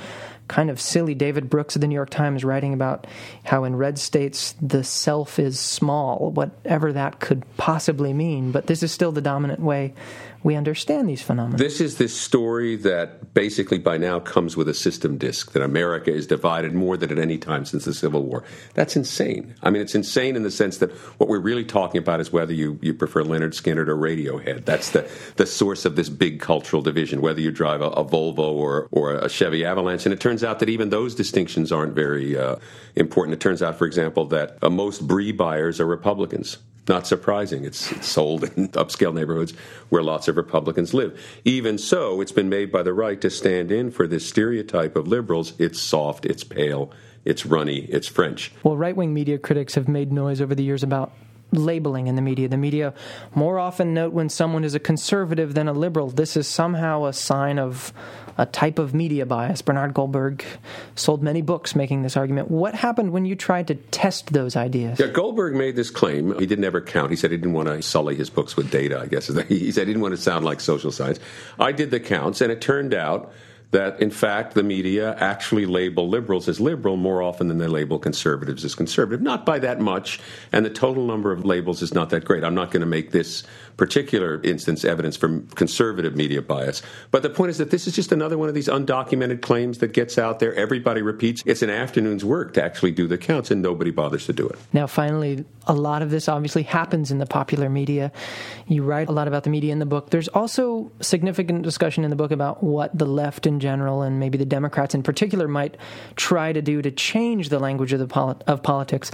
kind 0.47 0.69
of 0.69 0.79
silly. 0.79 1.15
David 1.15 1.49
Brooks 1.49 1.75
of 1.75 1.81
the 1.81 1.87
New 1.87 1.95
York 1.95 2.09
Times 2.09 2.43
writing 2.43 2.73
about 2.73 3.07
how 3.45 3.63
in 3.63 3.75
red 3.75 3.97
states 3.97 4.55
the 4.61 4.83
self 4.83 5.39
is 5.39 5.59
small, 5.59 6.31
whatever 6.31 6.93
that 6.93 7.19
could 7.19 7.43
possibly 7.57 8.13
mean. 8.13 8.51
But 8.51 8.67
this 8.67 8.83
is 8.83 8.91
still 8.91 9.11
the 9.11 9.21
dominant 9.21 9.59
way 9.59 9.93
we 10.45 10.55
understand 10.55 11.09
these 11.09 11.23
phenomena. 11.23 11.57
This 11.57 11.81
is 11.81 11.97
this 11.97 12.15
story 12.15 12.75
that 12.75 13.33
basically 13.33 13.79
by 13.79 13.97
now 13.97 14.19
comes 14.19 14.55
with 14.55 14.69
a 14.69 14.75
system 14.75 15.17
disk 15.17 15.53
that 15.53 15.63
America 15.63 16.13
is 16.13 16.27
divided 16.27 16.71
more 16.71 16.97
than 16.97 17.11
at 17.11 17.17
any 17.17 17.39
time 17.39 17.65
since 17.65 17.85
the 17.85 17.95
Civil 17.95 18.21
War. 18.21 18.43
That's 18.75 18.95
insane. 18.95 19.55
I 19.63 19.71
mean, 19.71 19.81
it's 19.81 19.95
insane 19.95 20.35
in 20.35 20.43
the 20.43 20.51
sense 20.51 20.77
that 20.77 20.91
what 21.17 21.29
we're 21.29 21.39
really 21.39 21.65
talking 21.65 21.97
about 21.97 22.19
is 22.19 22.31
whether 22.31 22.53
you, 22.53 22.77
you 22.83 22.93
prefer 22.93 23.23
Lynyrd 23.23 23.59
Skynyrd 23.59 23.87
or 23.87 23.97
Radiohead. 23.97 24.65
That's 24.65 24.91
the, 24.91 25.09
the 25.37 25.47
source 25.47 25.83
of 25.83 25.95
this 25.95 26.09
big 26.09 26.39
cultural 26.39 26.83
division, 26.83 27.21
whether 27.21 27.41
you 27.41 27.49
drive 27.49 27.81
a, 27.81 27.85
a 27.85 28.05
Volvo 28.05 28.37
or, 28.37 28.87
or 28.91 29.15
a 29.15 29.27
Chevy 29.27 29.65
Avalanche. 29.65 30.05
And 30.05 30.13
it 30.13 30.19
turns 30.19 30.43
out 30.43 30.59
that 30.59 30.69
even 30.69 30.91
those 30.91 31.15
distinctions 31.15 31.71
aren't 31.71 31.95
very 31.95 32.37
uh, 32.37 32.57
important. 32.95 33.33
It 33.33 33.39
turns 33.39 33.63
out, 33.63 33.79
for 33.79 33.87
example, 33.87 34.25
that 34.27 34.59
uh, 34.61 34.69
most 34.69 35.07
Brie 35.07 35.31
buyers 35.31 35.79
are 35.79 35.87
Republicans. 35.87 36.59
Not 36.87 37.07
surprising. 37.07 37.65
It's, 37.65 37.91
it's, 37.91 38.07
sold 38.07 38.43
in 38.43 38.69
upscale 38.69 39.13
neighborhoods 39.13 39.53
where 39.89 40.03
lots 40.03 40.27
of 40.27 40.37
Republicans 40.37 40.93
live. 40.93 41.19
Even 41.43 41.77
so, 41.77 42.21
it's 42.21 42.31
been 42.31 42.49
made 42.49 42.71
by 42.71 42.83
the 42.83 42.93
right 42.93 43.19
to 43.21 43.29
stand 43.29 43.71
in 43.71 43.91
for 43.91 44.07
this 44.07 44.27
stereotype 44.27 44.95
of 44.95 45.07
liberals. 45.07 45.53
It's 45.59 45.81
soft, 45.81 46.25
it's 46.25 46.43
pale, 46.43 46.91
it's 47.23 47.45
runny, 47.45 47.85
it's 47.89 48.07
French. 48.07 48.53
Well, 48.63 48.77
right 48.77 48.95
wing 48.95 49.13
media 49.13 49.39
critics 49.39 49.75
have 49.75 49.87
made 49.87 50.11
noise 50.11 50.41
over 50.41 50.53
the 50.53 50.63
years 50.63 50.83
about 50.83 51.11
labeling 51.55 52.07
in 52.07 52.15
the 52.15 52.21
media. 52.21 52.47
The 52.47 52.57
media 52.57 52.93
more 53.33 53.59
often 53.59 53.93
note 53.93 54.13
when 54.13 54.29
someone 54.29 54.63
is 54.63 54.75
a 54.75 54.79
conservative 54.79 55.53
than 55.53 55.67
a 55.67 55.73
liberal. 55.73 56.09
This 56.09 56.37
is 56.37 56.47
somehow 56.47 57.05
a 57.05 57.13
sign 57.13 57.59
of 57.59 57.93
a 58.37 58.45
type 58.45 58.79
of 58.79 58.93
media 58.93 59.25
bias. 59.25 59.61
Bernard 59.61 59.93
Goldberg 59.93 60.43
sold 60.95 61.23
many 61.23 61.41
books 61.41 61.75
making 61.75 62.03
this 62.03 62.17
argument. 62.17 62.51
What 62.51 62.75
happened 62.75 63.11
when 63.11 63.25
you 63.25 63.35
tried 63.35 63.67
to 63.67 63.75
test 63.75 64.33
those 64.33 64.55
ideas? 64.55 64.99
Yeah, 64.99 65.07
Goldberg 65.07 65.55
made 65.55 65.75
this 65.75 65.89
claim. 65.89 66.37
He 66.37 66.45
didn't 66.45 66.65
ever 66.65 66.81
count. 66.81 67.11
He 67.11 67.15
said 67.15 67.31
he 67.31 67.37
didn't 67.37 67.53
want 67.53 67.69
to 67.69 67.81
sully 67.81 68.15
his 68.15 68.29
books 68.29 68.57
with 68.57 68.71
data, 68.71 68.99
I 68.99 69.07
guess. 69.07 69.25
He 69.47 69.71
said 69.71 69.87
he 69.87 69.93
didn't 69.93 70.01
want 70.01 70.15
to 70.15 70.21
sound 70.21 70.43
like 70.43 70.59
social 70.59 70.91
science. 70.91 71.19
I 71.59 71.71
did 71.71 71.91
the 71.91 71.99
counts, 71.99 72.41
and 72.41 72.51
it 72.51 72.61
turned 72.61 72.93
out 72.93 73.31
that 73.75 73.99
in 73.99 74.09
fact 74.09 74.53
the 74.53 74.63
media 74.63 75.15
actually 75.19 75.65
label 75.65 76.07
liberals 76.07 76.47
as 76.47 76.61
liberal 76.61 76.95
more 76.95 77.21
often 77.21 77.49
than 77.49 77.57
they 77.57 77.67
label 77.67 77.99
conservatives 77.99 78.63
as 78.63 78.73
conservative. 78.73 79.21
Not 79.21 79.45
by 79.45 79.59
that 79.59 79.81
much, 79.81 80.21
and 80.53 80.65
the 80.65 80.69
total 80.69 81.05
number 81.05 81.33
of 81.33 81.43
labels 81.43 81.81
is 81.81 81.93
not 81.93 82.09
that 82.11 82.23
great. 82.23 82.45
I'm 82.45 82.55
not 82.55 82.71
going 82.71 82.79
to 82.79 82.87
make 82.87 83.11
this 83.11 83.43
particular 83.77 84.41
instance 84.43 84.85
evidence 84.85 85.17
for 85.17 85.41
conservative 85.55 86.15
media 86.15 86.41
bias. 86.41 86.81
But 87.11 87.23
the 87.23 87.29
point 87.29 87.49
is 87.49 87.57
that 87.57 87.71
this 87.71 87.87
is 87.87 87.95
just 87.95 88.13
another 88.13 88.37
one 88.37 88.47
of 88.47 88.55
these 88.55 88.69
undocumented 88.69 89.41
claims 89.41 89.79
that 89.79 89.91
gets 89.91 90.17
out 90.17 90.39
there. 90.39 90.53
Everybody 90.55 91.01
repeats. 91.01 91.43
It's 91.45 91.61
an 91.61 91.69
afternoon's 91.69 92.23
work 92.23 92.53
to 92.53 92.63
actually 92.63 92.91
do 92.91 93.07
the 93.07 93.17
counts, 93.17 93.51
and 93.51 93.61
nobody 93.61 93.91
bothers 93.91 94.25
to 94.27 94.33
do 94.33 94.47
it. 94.47 94.57
Now, 94.71 94.87
finally, 94.87 95.43
a 95.67 95.73
lot 95.73 96.01
of 96.01 96.09
this 96.09 96.29
obviously 96.29 96.63
happens 96.63 97.11
in 97.11 97.17
the 97.17 97.25
popular 97.25 97.69
media. 97.69 98.11
You 98.67 98.83
write 98.83 99.09
a 99.09 99.11
lot 99.11 99.27
about 99.27 99.43
the 99.43 99.49
media 99.49 99.73
in 99.73 99.79
the 99.79 99.85
book. 99.85 100.09
There's 100.09 100.29
also 100.29 100.91
significant 101.01 101.63
discussion 101.63 102.03
in 102.03 102.09
the 102.09 102.15
book 102.15 102.31
about 102.31 102.63
what 102.63 102.97
the 102.97 103.05
left 103.05 103.45
in 103.45 103.59
general 103.65 104.03
and 104.05 104.19
maybe 104.19 104.37
the 104.37 104.51
Democrats 104.57 104.93
in 104.93 105.03
particular 105.03 105.47
might 105.47 105.75
try 106.15 106.53
to 106.53 106.61
do 106.61 106.81
to 106.81 106.91
change 106.91 107.49
the 107.49 107.59
language 107.59 107.93
of 107.93 107.99
the 107.99 108.07
polit- 108.07 108.43
of 108.47 108.61
politics. 108.61 109.11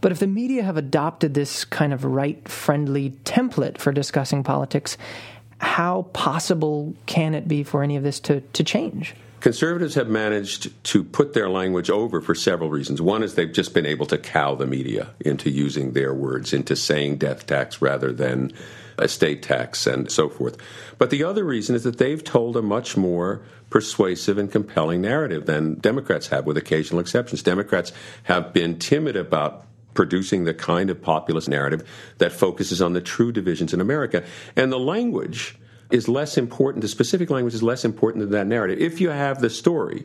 But 0.00 0.12
if 0.12 0.18
the 0.18 0.26
media 0.26 0.62
have 0.62 0.76
adopted 0.76 1.34
this 1.34 1.64
kind 1.64 1.92
of 1.92 2.04
right-friendly 2.04 3.06
template 3.24 3.78
for 3.78 3.92
discussing 3.92 4.44
politics, 4.44 4.96
how 5.58 6.02
possible 6.12 6.94
can 7.06 7.34
it 7.34 7.48
be 7.48 7.64
for 7.64 7.82
any 7.82 7.96
of 7.96 8.04
this 8.04 8.20
to, 8.20 8.40
to 8.40 8.62
change? 8.62 9.14
Conservatives 9.40 9.94
have 9.94 10.08
managed 10.08 10.62
to 10.84 11.04
put 11.04 11.32
their 11.32 11.48
language 11.48 11.90
over 11.90 12.20
for 12.20 12.34
several 12.34 12.70
reasons. 12.70 13.00
One 13.00 13.22
is 13.22 13.34
they've 13.34 13.52
just 13.52 13.72
been 13.72 13.86
able 13.86 14.06
to 14.06 14.18
cow 14.18 14.54
the 14.56 14.66
media 14.66 15.10
into 15.20 15.48
using 15.48 15.92
their 15.92 16.12
words, 16.12 16.52
into 16.52 16.74
saying 16.74 17.18
death 17.18 17.46
tax 17.46 17.80
rather 17.80 18.12
than 18.12 18.52
estate 19.00 19.42
tax 19.42 19.86
and 19.86 20.10
so 20.10 20.28
forth. 20.28 20.56
But 20.98 21.10
the 21.10 21.24
other 21.24 21.44
reason 21.44 21.74
is 21.74 21.84
that 21.84 21.98
they've 21.98 22.22
told 22.22 22.56
a 22.56 22.62
much 22.62 22.96
more 22.96 23.42
persuasive 23.70 24.38
and 24.38 24.50
compelling 24.50 25.00
narrative 25.00 25.46
than 25.46 25.74
Democrats 25.74 26.28
have, 26.28 26.46
with 26.46 26.56
occasional 26.56 27.00
exceptions. 27.00 27.42
Democrats 27.42 27.92
have 28.24 28.52
been 28.52 28.78
timid 28.78 29.16
about 29.16 29.66
producing 29.94 30.44
the 30.44 30.54
kind 30.54 30.90
of 30.90 31.02
populist 31.02 31.48
narrative 31.48 31.86
that 32.18 32.32
focuses 32.32 32.80
on 32.80 32.92
the 32.92 33.00
true 33.00 33.32
divisions 33.32 33.74
in 33.74 33.80
America. 33.80 34.22
And 34.56 34.70
the 34.70 34.78
language 34.78 35.56
is 35.90 36.08
less 36.08 36.36
important, 36.36 36.82
the 36.82 36.88
specific 36.88 37.30
language 37.30 37.54
is 37.54 37.62
less 37.62 37.84
important 37.84 38.22
than 38.22 38.30
that 38.32 38.46
narrative. 38.46 38.78
If 38.78 39.00
you 39.00 39.10
have 39.10 39.40
the 39.40 39.50
story, 39.50 40.04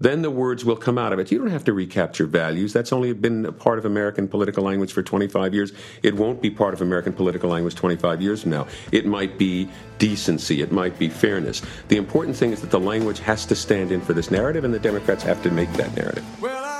then 0.00 0.22
the 0.22 0.30
words 0.30 0.64
will 0.64 0.76
come 0.76 0.98
out 0.98 1.12
of 1.12 1.18
it. 1.18 1.30
You 1.30 1.38
don't 1.38 1.50
have 1.50 1.64
to 1.64 1.72
recapture 1.72 2.26
values. 2.26 2.72
That's 2.72 2.92
only 2.92 3.12
been 3.12 3.46
a 3.46 3.52
part 3.52 3.78
of 3.78 3.84
American 3.84 4.26
political 4.26 4.64
language 4.64 4.92
for 4.92 5.02
25 5.02 5.54
years. 5.54 5.72
It 6.02 6.16
won't 6.16 6.40
be 6.40 6.50
part 6.50 6.74
of 6.74 6.80
American 6.80 7.12
political 7.12 7.50
language 7.50 7.74
25 7.74 8.22
years 8.22 8.42
from 8.42 8.50
now. 8.52 8.66
It 8.92 9.06
might 9.06 9.38
be 9.38 9.68
decency, 9.98 10.62
it 10.62 10.72
might 10.72 10.98
be 10.98 11.08
fairness. 11.08 11.62
The 11.88 11.98
important 11.98 12.36
thing 12.36 12.52
is 12.52 12.62
that 12.62 12.70
the 12.70 12.80
language 12.80 13.20
has 13.20 13.44
to 13.46 13.54
stand 13.54 13.92
in 13.92 14.00
for 14.00 14.14
this 14.14 14.30
narrative, 14.30 14.64
and 14.64 14.72
the 14.72 14.78
Democrats 14.78 15.22
have 15.24 15.42
to 15.42 15.50
make 15.50 15.70
that 15.74 15.94
narrative. 15.94 16.24
Well, 16.40 16.60
and 16.64 16.79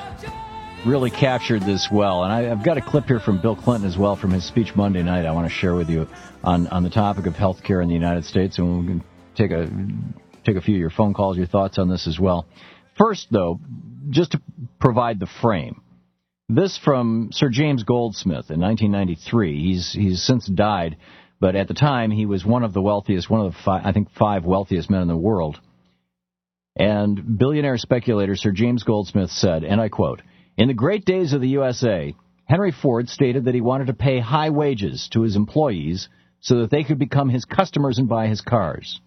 really 0.85 1.11
captured 1.11 1.61
this 1.61 1.89
well. 1.91 2.23
And 2.23 2.33
I, 2.33 2.41
have 2.43 2.63
got 2.63 2.77
a 2.77 2.81
clip 2.81 3.05
here 3.05 3.19
from 3.19 3.41
Bill 3.41 3.55
Clinton 3.55 3.87
as 3.87 3.97
well 3.97 4.15
from 4.15 4.31
his 4.31 4.45
speech 4.45 4.75
Monday 4.75 5.03
night 5.03 5.25
I 5.25 5.31
want 5.31 5.47
to 5.47 5.53
share 5.53 5.75
with 5.75 5.89
you 5.89 6.07
on, 6.43 6.67
on 6.67 6.83
the 6.83 6.89
topic 6.89 7.27
of 7.27 7.35
health 7.35 7.63
care 7.63 7.81
in 7.81 7.87
the 7.87 7.93
United 7.93 8.25
States. 8.25 8.57
And 8.57 8.79
we 8.79 8.87
can 8.87 9.03
take 9.35 9.51
a, 9.51 9.69
take 10.43 10.55
a 10.55 10.61
few 10.61 10.75
of 10.75 10.79
your 10.79 10.89
phone 10.89 11.13
calls, 11.13 11.37
your 11.37 11.45
thoughts 11.45 11.77
on 11.77 11.89
this 11.89 12.07
as 12.07 12.19
well. 12.19 12.47
First, 12.97 13.27
though, 13.31 13.59
just 14.09 14.31
to 14.31 14.41
provide 14.79 15.19
the 15.19 15.27
frame. 15.41 15.81
This 16.49 16.77
from 16.77 17.29
Sir 17.31 17.49
James 17.49 17.83
Goldsmith 17.83 18.49
in 18.49 18.59
1993. 18.59 19.63
He's, 19.63 19.93
he's 19.93 20.23
since 20.23 20.47
died, 20.47 20.97
but 21.39 21.55
at 21.55 21.67
the 21.67 21.73
time 21.73 22.11
he 22.11 22.25
was 22.25 22.43
one 22.43 22.63
of 22.63 22.73
the 22.73 22.81
wealthiest, 22.81 23.29
one 23.29 23.45
of 23.45 23.53
the 23.53 23.59
five, 23.63 23.85
I 23.85 23.91
think 23.93 24.09
five 24.17 24.45
wealthiest 24.45 24.89
men 24.89 25.03
in 25.03 25.07
the 25.07 25.15
world. 25.15 25.59
And 26.75 27.37
billionaire 27.37 27.77
speculator 27.77 28.35
Sir 28.35 28.51
James 28.51 28.83
Goldsmith 28.83 29.31
said, 29.31 29.63
and 29.63 29.79
I 29.79 29.89
quote, 29.89 30.21
in 30.57 30.67
the 30.67 30.73
great 30.73 31.05
days 31.05 31.33
of 31.33 31.41
the 31.41 31.49
USA, 31.49 32.15
Henry 32.45 32.71
Ford 32.71 33.09
stated 33.09 33.45
that 33.45 33.55
he 33.55 33.61
wanted 33.61 33.87
to 33.87 33.93
pay 33.93 34.19
high 34.19 34.49
wages 34.49 35.09
to 35.13 35.21
his 35.21 35.35
employees 35.35 36.09
so 36.41 36.59
that 36.59 36.71
they 36.71 36.83
could 36.83 36.99
become 36.99 37.29
his 37.29 37.45
customers 37.45 37.97
and 37.97 38.09
buy 38.09 38.27
his 38.27 38.41
cars. 38.41 38.99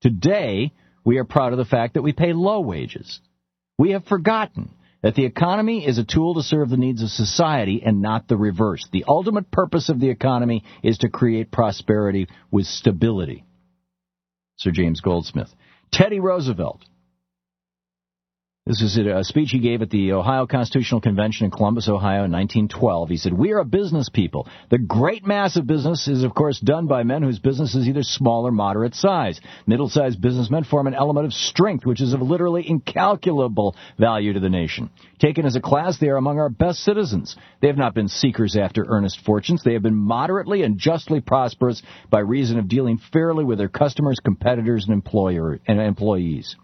Today, 0.00 0.72
we 1.04 1.18
are 1.18 1.24
proud 1.24 1.52
of 1.52 1.58
the 1.58 1.64
fact 1.64 1.94
that 1.94 2.02
we 2.02 2.12
pay 2.12 2.32
low 2.32 2.60
wages. 2.60 3.20
We 3.78 3.90
have 3.90 4.04
forgotten 4.04 4.70
that 5.02 5.16
the 5.16 5.24
economy 5.24 5.84
is 5.84 5.98
a 5.98 6.04
tool 6.04 6.34
to 6.34 6.42
serve 6.42 6.70
the 6.70 6.76
needs 6.76 7.02
of 7.02 7.08
society 7.08 7.82
and 7.84 8.00
not 8.00 8.28
the 8.28 8.36
reverse. 8.36 8.86
The 8.92 9.04
ultimate 9.08 9.50
purpose 9.50 9.88
of 9.88 9.98
the 9.98 10.10
economy 10.10 10.62
is 10.82 10.98
to 10.98 11.08
create 11.08 11.50
prosperity 11.50 12.28
with 12.50 12.66
stability. 12.66 13.44
Sir 14.56 14.70
James 14.70 15.00
Goldsmith. 15.00 15.52
Teddy 15.90 16.20
Roosevelt 16.20 16.82
this 18.64 18.80
is 18.80 18.96
a 18.96 19.24
speech 19.24 19.50
he 19.50 19.58
gave 19.58 19.82
at 19.82 19.90
the 19.90 20.12
Ohio 20.12 20.46
Constitutional 20.46 21.00
Convention 21.00 21.46
in 21.46 21.50
Columbus, 21.50 21.88
Ohio 21.88 22.24
in 22.24 22.30
1912. 22.30 23.08
He 23.08 23.16
said, 23.16 23.32
We 23.32 23.50
are 23.50 23.58
a 23.58 23.64
business 23.64 24.08
people. 24.08 24.46
The 24.70 24.78
great 24.78 25.26
mass 25.26 25.56
of 25.56 25.66
business 25.66 26.06
is, 26.06 26.22
of 26.22 26.32
course, 26.32 26.60
done 26.60 26.86
by 26.86 27.02
men 27.02 27.24
whose 27.24 27.40
business 27.40 27.74
is 27.74 27.88
either 27.88 28.04
small 28.04 28.46
or 28.46 28.52
moderate 28.52 28.94
size. 28.94 29.40
Middle 29.66 29.88
sized 29.88 30.20
businessmen 30.20 30.62
form 30.62 30.86
an 30.86 30.94
element 30.94 31.26
of 31.26 31.32
strength, 31.32 31.84
which 31.84 32.00
is 32.00 32.12
of 32.12 32.22
literally 32.22 32.64
incalculable 32.66 33.74
value 33.98 34.32
to 34.32 34.40
the 34.40 34.48
nation. 34.48 34.90
Taken 35.18 35.44
as 35.44 35.56
a 35.56 35.60
class, 35.60 35.98
they 35.98 36.08
are 36.08 36.16
among 36.16 36.38
our 36.38 36.48
best 36.48 36.84
citizens. 36.84 37.34
They 37.60 37.66
have 37.66 37.76
not 37.76 37.94
been 37.94 38.06
seekers 38.06 38.56
after 38.56 38.86
earnest 38.86 39.24
fortunes. 39.24 39.64
They 39.64 39.72
have 39.72 39.82
been 39.82 39.96
moderately 39.96 40.62
and 40.62 40.78
justly 40.78 41.20
prosperous 41.20 41.82
by 42.10 42.20
reason 42.20 42.60
of 42.60 42.68
dealing 42.68 43.00
fairly 43.12 43.44
with 43.44 43.58
their 43.58 43.68
customers, 43.68 44.20
competitors, 44.24 44.84
and, 44.84 44.94
employer, 44.94 45.58
and 45.66 45.80
employees. 45.80 46.54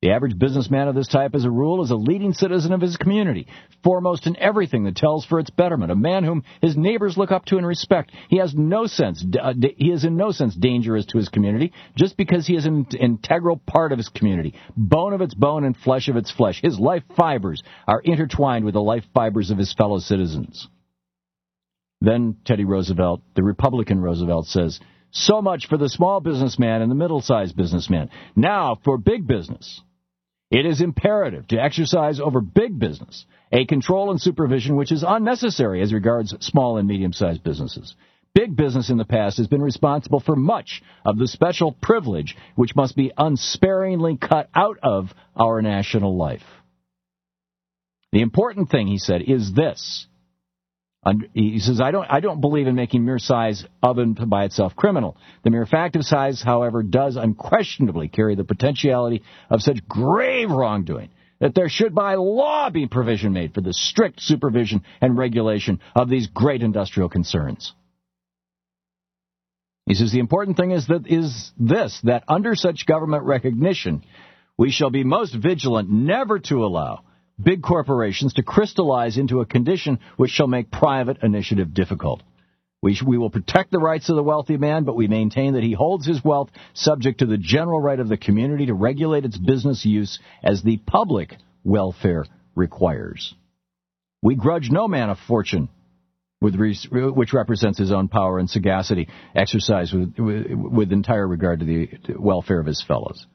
The 0.00 0.12
average 0.12 0.38
businessman 0.38 0.86
of 0.86 0.94
this 0.94 1.08
type, 1.08 1.34
as 1.34 1.44
a 1.44 1.50
rule, 1.50 1.82
is 1.82 1.90
a 1.90 1.96
leading 1.96 2.32
citizen 2.32 2.72
of 2.72 2.80
his 2.80 2.96
community, 2.96 3.48
foremost 3.82 4.28
in 4.28 4.36
everything 4.36 4.84
that 4.84 4.94
tells 4.94 5.26
for 5.26 5.40
its 5.40 5.50
betterment, 5.50 5.90
a 5.90 5.96
man 5.96 6.22
whom 6.22 6.44
his 6.62 6.76
neighbors 6.76 7.16
look 7.16 7.32
up 7.32 7.46
to 7.46 7.56
and 7.56 7.66
respect. 7.66 8.12
He 8.28 8.38
has 8.38 8.54
no 8.54 8.86
sense, 8.86 9.24
uh, 9.40 9.54
he 9.76 9.90
is 9.90 10.04
in 10.04 10.16
no 10.16 10.30
sense 10.30 10.54
dangerous 10.54 11.04
to 11.06 11.18
his 11.18 11.28
community, 11.28 11.72
just 11.96 12.16
because 12.16 12.46
he 12.46 12.54
is 12.54 12.64
an 12.64 12.86
integral 13.00 13.56
part 13.56 13.90
of 13.90 13.98
his 13.98 14.08
community, 14.08 14.54
bone 14.76 15.14
of 15.14 15.20
its 15.20 15.34
bone 15.34 15.64
and 15.64 15.76
flesh 15.76 16.06
of 16.06 16.16
its 16.16 16.30
flesh. 16.30 16.60
His 16.62 16.78
life 16.78 17.02
fibers 17.16 17.60
are 17.88 18.00
intertwined 18.00 18.64
with 18.64 18.74
the 18.74 18.80
life 18.80 19.04
fibers 19.14 19.50
of 19.50 19.58
his 19.58 19.72
fellow 19.72 19.98
citizens. 19.98 20.68
Then 22.00 22.36
Teddy 22.44 22.64
Roosevelt, 22.64 23.22
the 23.34 23.42
Republican 23.42 24.00
Roosevelt, 24.00 24.46
says, 24.46 24.78
so 25.10 25.42
much 25.42 25.66
for 25.66 25.76
the 25.76 25.88
small 25.88 26.20
businessman 26.20 26.82
and 26.82 26.90
the 26.90 26.94
middle 26.94 27.20
sized 27.20 27.56
businessman. 27.56 28.10
Now 28.36 28.78
for 28.84 28.96
big 28.96 29.26
business. 29.26 29.80
It 30.50 30.64
is 30.64 30.80
imperative 30.80 31.46
to 31.48 31.62
exercise 31.62 32.20
over 32.20 32.40
big 32.40 32.78
business 32.78 33.26
a 33.52 33.66
control 33.66 34.10
and 34.10 34.20
supervision 34.20 34.76
which 34.76 34.92
is 34.92 35.04
unnecessary 35.06 35.82
as 35.82 35.92
regards 35.92 36.34
small 36.40 36.78
and 36.78 36.88
medium 36.88 37.12
sized 37.12 37.42
businesses. 37.42 37.94
Big 38.34 38.56
business 38.56 38.90
in 38.90 38.98
the 38.98 39.04
past 39.04 39.38
has 39.38 39.46
been 39.46 39.62
responsible 39.62 40.20
for 40.20 40.36
much 40.36 40.82
of 41.04 41.18
the 41.18 41.26
special 41.26 41.72
privilege 41.72 42.36
which 42.54 42.76
must 42.76 42.94
be 42.94 43.12
unsparingly 43.16 44.16
cut 44.16 44.48
out 44.54 44.78
of 44.82 45.12
our 45.34 45.60
national 45.62 46.16
life. 46.16 46.44
The 48.12 48.20
important 48.20 48.70
thing, 48.70 48.86
he 48.86 48.98
said, 48.98 49.22
is 49.22 49.52
this 49.52 50.06
he 51.32 51.58
says, 51.58 51.80
I 51.80 51.90
don't, 51.90 52.06
I 52.10 52.20
don't 52.20 52.40
believe 52.40 52.66
in 52.66 52.74
making 52.74 53.04
mere 53.04 53.18
size 53.18 53.64
and 53.82 54.30
by 54.30 54.44
itself 54.44 54.74
criminal. 54.74 55.16
The 55.44 55.50
mere 55.50 55.66
fact 55.66 55.96
of 55.96 56.04
size, 56.04 56.42
however, 56.42 56.82
does 56.82 57.16
unquestionably 57.16 58.08
carry 58.08 58.34
the 58.34 58.44
potentiality 58.44 59.22
of 59.50 59.60
such 59.60 59.86
grave 59.88 60.50
wrongdoing 60.50 61.10
that 61.40 61.54
there 61.54 61.68
should 61.68 61.94
by 61.94 62.16
law 62.16 62.70
be 62.70 62.86
provision 62.86 63.32
made 63.32 63.54
for 63.54 63.60
the 63.60 63.72
strict 63.72 64.20
supervision 64.20 64.82
and 65.00 65.16
regulation 65.16 65.80
of 65.94 66.08
these 66.08 66.26
great 66.26 66.62
industrial 66.62 67.08
concerns. 67.08 67.72
He 69.86 69.94
says 69.94 70.12
the 70.12 70.18
important 70.18 70.56
thing 70.56 70.72
is 70.72 70.86
that 70.88 71.06
is 71.06 71.50
this 71.58 71.98
that 72.04 72.24
under 72.28 72.54
such 72.54 72.86
government 72.86 73.24
recognition 73.24 74.02
we 74.58 74.70
shall 74.70 74.90
be 74.90 75.04
most 75.04 75.34
vigilant 75.34 75.88
never 75.88 76.38
to 76.40 76.64
allow 76.64 77.04
big 77.40 77.62
corporations 77.62 78.34
to 78.34 78.42
crystallize 78.42 79.18
into 79.18 79.40
a 79.40 79.46
condition 79.46 80.00
which 80.16 80.30
shall 80.30 80.46
make 80.46 80.70
private 80.70 81.18
initiative 81.22 81.74
difficult. 81.74 82.22
We, 82.82 82.94
sh- 82.94 83.02
we 83.02 83.18
will 83.18 83.30
protect 83.30 83.70
the 83.70 83.78
rights 83.78 84.08
of 84.08 84.16
the 84.16 84.22
wealthy 84.22 84.56
man, 84.56 84.84
but 84.84 84.96
we 84.96 85.08
maintain 85.08 85.54
that 85.54 85.64
he 85.64 85.72
holds 85.72 86.06
his 86.06 86.24
wealth 86.24 86.50
subject 86.74 87.20
to 87.20 87.26
the 87.26 87.38
general 87.38 87.80
right 87.80 87.98
of 87.98 88.08
the 88.08 88.16
community 88.16 88.66
to 88.66 88.74
regulate 88.74 89.24
its 89.24 89.36
business 89.36 89.84
use 89.84 90.18
as 90.42 90.62
the 90.62 90.76
public 90.76 91.36
welfare 91.64 92.24
requires. 92.54 93.34
We 94.22 94.36
grudge 94.36 94.70
no 94.70 94.88
man 94.88 95.10
of 95.10 95.18
fortune 95.26 95.68
with 96.40 96.54
re- 96.54 96.76
which 96.90 97.32
represents 97.32 97.78
his 97.78 97.90
own 97.90 98.08
power 98.08 98.38
and 98.38 98.48
sagacity 98.48 99.08
exercised 99.34 99.92
with, 99.92 100.14
with, 100.18 100.46
with 100.52 100.92
entire 100.92 101.26
regard 101.26 101.60
to 101.60 101.66
the 101.66 101.88
welfare 102.16 102.60
of 102.60 102.66
his 102.66 102.82
fellows. 102.82 103.26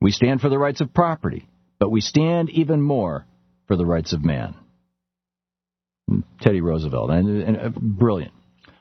We 0.00 0.10
stand 0.10 0.40
for 0.40 0.48
the 0.48 0.58
rights 0.58 0.80
of 0.80 0.92
property, 0.92 1.48
but 1.82 1.90
we 1.90 2.00
stand 2.00 2.48
even 2.50 2.80
more 2.80 3.26
for 3.66 3.74
the 3.74 3.84
rights 3.84 4.12
of 4.12 4.24
man. 4.24 4.54
Teddy 6.40 6.60
Roosevelt, 6.60 7.10
and, 7.10 7.42
and 7.42 7.56
uh, 7.56 7.70
brilliant. 7.76 8.32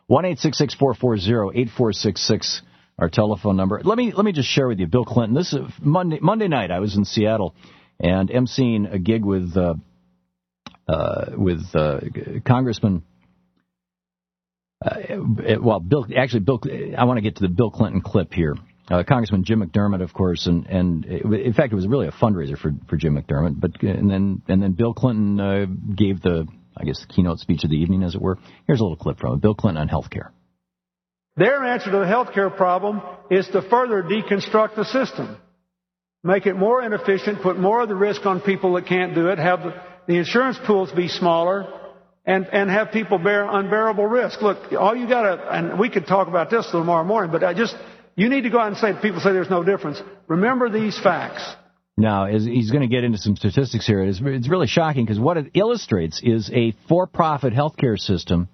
One 0.05 0.23
eight 0.23 0.37
six 0.37 0.55
six 0.55 0.75
four 0.75 0.93
four 0.93 1.17
zero 1.17 1.51
eight 1.51 1.69
four 1.75 1.93
six 1.93 2.21
six. 2.21 2.61
Our 2.99 3.09
telephone 3.09 3.57
number. 3.57 3.81
Let 3.83 3.97
me 3.97 4.13
let 4.15 4.23
me 4.23 4.33
just 4.33 4.49
share 4.49 4.67
with 4.67 4.77
you, 4.77 4.85
Bill 4.85 5.03
Clinton. 5.03 5.33
This 5.33 5.51
is 5.51 5.61
Monday 5.81 6.19
Monday 6.21 6.47
night. 6.47 6.69
I 6.69 6.77
was 6.77 6.95
in 6.95 7.05
Seattle, 7.05 7.55
and 7.99 8.29
emceeing 8.29 8.93
a 8.93 8.99
gig 8.99 9.25
with 9.25 9.57
uh, 9.57 9.73
uh, 10.87 11.31
with 11.35 11.65
uh, 11.73 12.01
Congressman. 12.45 13.01
Uh, 14.85 14.99
well, 15.59 15.79
Bill. 15.79 16.05
Actually, 16.15 16.41
Bill. 16.41 16.61
I 16.95 17.05
want 17.05 17.17
to 17.17 17.21
get 17.21 17.37
to 17.37 17.41
the 17.41 17.49
Bill 17.49 17.71
Clinton 17.71 18.01
clip 18.01 18.31
here. 18.31 18.55
Uh, 18.91 19.03
Congressman 19.07 19.45
Jim 19.45 19.61
McDermott, 19.61 20.03
of 20.03 20.13
course, 20.13 20.47
and 20.47 20.65
and 20.65 21.05
it, 21.05 21.23
in 21.23 21.53
fact, 21.53 21.71
it 21.71 21.75
was 21.75 21.87
really 21.87 22.07
a 22.07 22.11
fundraiser 22.11 22.57
for 22.57 22.71
for 22.89 22.97
Jim 22.97 23.15
McDermott. 23.15 23.59
But 23.59 23.81
and 23.81 24.09
then 24.09 24.41
and 24.49 24.61
then 24.61 24.73
Bill 24.73 24.93
Clinton 24.93 25.39
uh, 25.39 25.65
gave 25.95 26.21
the 26.21 26.47
I 26.75 26.83
guess 26.83 26.99
the 26.99 27.13
keynote 27.13 27.39
speech 27.39 27.63
of 27.63 27.69
the 27.69 27.77
evening, 27.77 28.03
as 28.03 28.15
it 28.15 28.21
were. 28.21 28.37
Here's 28.67 28.79
a 28.79 28.83
little 28.83 28.97
clip 28.97 29.19
from 29.19 29.35
it. 29.35 29.41
Bill 29.41 29.55
Clinton 29.55 29.81
on 29.81 29.87
health 29.87 30.09
care. 30.09 30.33
Their 31.37 31.63
answer 31.63 31.91
to 31.91 31.99
the 31.99 32.07
health 32.07 32.33
care 32.33 32.49
problem 32.49 33.01
is 33.29 33.47
to 33.49 33.61
further 33.61 34.03
deconstruct 34.03 34.75
the 34.75 34.83
system, 34.83 35.37
make 36.23 36.45
it 36.45 36.55
more 36.55 36.83
inefficient, 36.83 37.41
put 37.41 37.57
more 37.57 37.81
of 37.81 37.89
the 37.89 37.95
risk 37.95 38.25
on 38.25 38.41
people 38.41 38.73
that 38.73 38.87
can't 38.87 39.15
do 39.15 39.29
it, 39.29 39.37
have 39.39 39.61
the, 39.61 39.73
the 40.07 40.17
insurance 40.17 40.59
pools 40.65 40.91
be 40.91 41.07
smaller, 41.07 41.71
and, 42.25 42.47
and 42.51 42.69
have 42.69 42.91
people 42.91 43.17
bear 43.17 43.49
unbearable 43.49 44.05
risk. 44.05 44.41
Look, 44.41 44.73
all 44.73 44.95
you 44.95 45.07
gotta, 45.07 45.49
and 45.51 45.79
we 45.79 45.89
could 45.89 46.05
talk 46.05 46.27
about 46.27 46.49
this 46.49 46.69
tomorrow 46.69 47.05
morning, 47.05 47.31
but 47.31 47.45
I 47.45 47.53
just, 47.53 47.75
you 48.15 48.29
need 48.29 48.41
to 48.41 48.49
go 48.49 48.59
out 48.59 48.67
and 48.67 48.77
say, 48.77 48.93
people 49.01 49.19
say 49.19 49.31
there's 49.31 49.49
no 49.49 49.63
difference. 49.63 50.01
Remember 50.27 50.69
these 50.69 50.99
facts. 50.99 51.43
Now, 51.97 52.25
he's 52.25 52.71
going 52.71 52.81
to 52.81 52.87
get 52.87 53.03
into 53.03 53.17
some 53.17 53.35
statistics 53.35 53.85
here. 53.85 54.03
It's, 54.03 54.19
it's 54.23 54.49
really 54.49 54.67
shocking 54.67 55.05
because 55.05 55.19
what 55.19 55.37
it 55.37 55.51
illustrates 55.53 56.21
is 56.23 56.49
a 56.53 56.73
for-profit 56.87 57.53
healthcare 57.53 57.97
system 57.97 58.49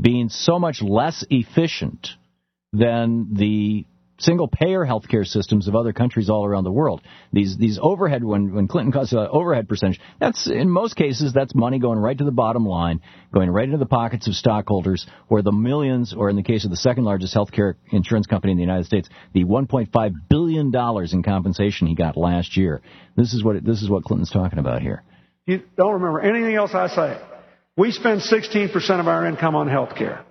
being 0.00 0.28
so 0.28 0.58
much 0.58 0.80
less 0.80 1.24
efficient 1.28 2.08
than 2.72 3.34
the 3.34 3.84
single 4.18 4.48
payer 4.48 4.84
healthcare 4.84 5.26
systems 5.26 5.68
of 5.68 5.74
other 5.74 5.92
countries 5.92 6.28
all 6.28 6.44
around 6.44 6.64
the 6.64 6.72
world. 6.72 7.00
These 7.32 7.56
these 7.56 7.78
overhead 7.80 8.22
when 8.24 8.54
when 8.54 8.68
Clinton 8.68 8.92
calls 8.92 9.12
an 9.12 9.18
uh, 9.18 9.28
overhead 9.30 9.68
percentage, 9.68 10.00
that's 10.20 10.48
in 10.48 10.68
most 10.68 10.96
cases 10.96 11.32
that's 11.32 11.54
money 11.54 11.78
going 11.78 11.98
right 11.98 12.16
to 12.16 12.24
the 12.24 12.30
bottom 12.30 12.66
line, 12.66 13.00
going 13.32 13.50
right 13.50 13.64
into 13.64 13.78
the 13.78 13.86
pockets 13.86 14.26
of 14.26 14.34
stockholders, 14.34 15.06
or 15.28 15.42
the 15.42 15.52
millions, 15.52 16.12
or 16.14 16.28
in 16.30 16.36
the 16.36 16.42
case 16.42 16.64
of 16.64 16.70
the 16.70 16.76
second 16.76 17.04
largest 17.04 17.34
healthcare 17.34 17.74
insurance 17.90 18.26
company 18.26 18.52
in 18.52 18.58
the 18.58 18.64
United 18.64 18.86
States, 18.86 19.08
the 19.32 19.44
1.5 19.44 20.12
billion 20.28 20.70
dollars 20.70 21.12
in 21.12 21.22
compensation 21.22 21.86
he 21.86 21.94
got 21.94 22.16
last 22.16 22.56
year. 22.56 22.82
This 23.16 23.32
is 23.32 23.42
what 23.42 23.64
this 23.64 23.82
is 23.82 23.88
what 23.88 24.04
Clinton's 24.04 24.30
talking 24.30 24.58
about 24.58 24.82
here. 24.82 25.02
You 25.46 25.62
don't 25.76 25.94
remember 25.94 26.20
anything 26.20 26.54
else 26.54 26.74
I 26.74 26.88
say. 26.88 27.20
We 27.76 27.92
spend 27.92 28.22
16% 28.22 29.00
of 29.00 29.06
our 29.06 29.24
income 29.24 29.54
on 29.54 29.68
health 29.68 29.94
care. 29.94 30.24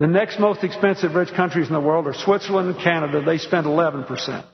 The 0.00 0.06
next 0.06 0.40
most 0.40 0.64
expensive 0.64 1.14
rich 1.14 1.28
countries 1.34 1.66
in 1.68 1.74
the 1.74 1.80
world 1.80 2.06
are 2.06 2.14
Switzerland 2.14 2.74
and 2.74 2.82
Canada. 2.82 3.22
They 3.22 3.36
spend 3.36 3.66
11%. 3.66 4.44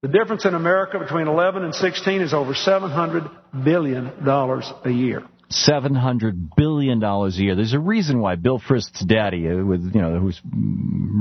The 0.00 0.08
difference 0.08 0.46
in 0.46 0.54
America 0.54 0.98
between 0.98 1.28
11 1.28 1.64
and 1.64 1.74
16 1.74 2.22
is 2.22 2.32
over 2.32 2.54
700 2.54 3.24
billion 3.62 4.24
dollars 4.24 4.72
a 4.84 4.90
year. 4.90 5.22
Seven 5.50 5.94
hundred 5.94 6.54
billion 6.56 7.00
dollars 7.00 7.38
a 7.38 7.42
year. 7.42 7.56
There's 7.56 7.72
a 7.72 7.78
reason 7.78 8.20
why 8.20 8.36
Bill 8.36 8.58
Frist's 8.58 9.02
daddy, 9.04 9.48
uh, 9.48 9.64
with 9.64 9.94
you 9.94 10.00
know, 10.00 10.18
who 10.18 10.32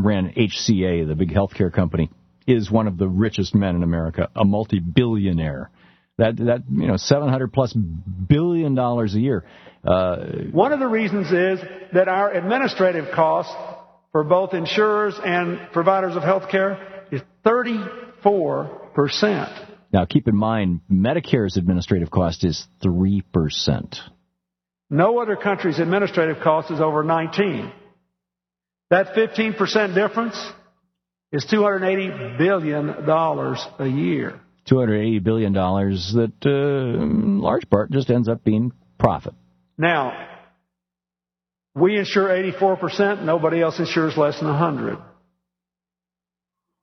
ran 0.03 0.33
HCA, 0.33 1.07
the 1.07 1.15
big 1.15 1.29
healthcare 1.29 1.71
company, 1.71 2.09
is 2.45 2.69
one 2.69 2.87
of 2.87 2.97
the 2.97 3.07
richest 3.07 3.55
men 3.55 3.75
in 3.75 3.83
America, 3.83 4.29
a 4.35 4.43
multi-billionaire. 4.43 5.69
That 6.17 6.35
that 6.37 6.63
you 6.69 6.87
know, 6.87 6.97
seven 6.97 7.29
hundred 7.29 7.53
plus 7.53 7.73
billion 7.73 8.75
dollars 8.75 9.15
a 9.15 9.19
year. 9.19 9.45
Uh, 9.87 10.17
One 10.51 10.73
of 10.73 10.79
the 10.79 10.87
reasons 10.87 11.27
is 11.27 11.59
that 11.93 12.09
our 12.09 12.29
administrative 12.31 13.13
costs 13.15 13.53
for 14.11 14.25
both 14.25 14.53
insurers 14.53 15.15
and 15.23 15.71
providers 15.71 16.17
of 16.17 16.23
health 16.23 16.49
care 16.49 17.05
is 17.09 17.21
34%. 17.45 19.65
Now, 19.93 20.03
keep 20.05 20.27
in 20.27 20.35
mind, 20.35 20.81
Medicare's 20.91 21.55
administrative 21.55 22.11
cost 22.11 22.43
is 22.43 22.67
3%. 22.83 23.97
No 24.89 25.19
other 25.19 25.37
country's 25.37 25.79
administrative 25.79 26.43
cost 26.43 26.69
is 26.69 26.81
over 26.81 27.03
19. 27.03 27.71
That 28.89 29.13
15% 29.15 29.95
difference 29.95 30.35
is 31.31 31.45
$280 31.45 32.37
billion 32.37 32.89
a 32.89 33.87
year. 33.87 34.41
280 34.67 35.19
billion 35.19 35.53
dollars 35.53 36.11
that, 36.13 36.33
uh, 36.45 37.01
in 37.01 37.39
large 37.39 37.69
part, 37.69 37.89
just 37.89 38.09
ends 38.09 38.27
up 38.27 38.43
being 38.43 38.73
profit. 38.99 39.33
Now, 39.77 40.27
we 41.75 41.97
insure 41.97 42.29
84%, 42.29 43.23
nobody 43.23 43.61
else 43.61 43.77
insures 43.79 44.17
less 44.17 44.39
than 44.39 44.47
100. 44.47 44.97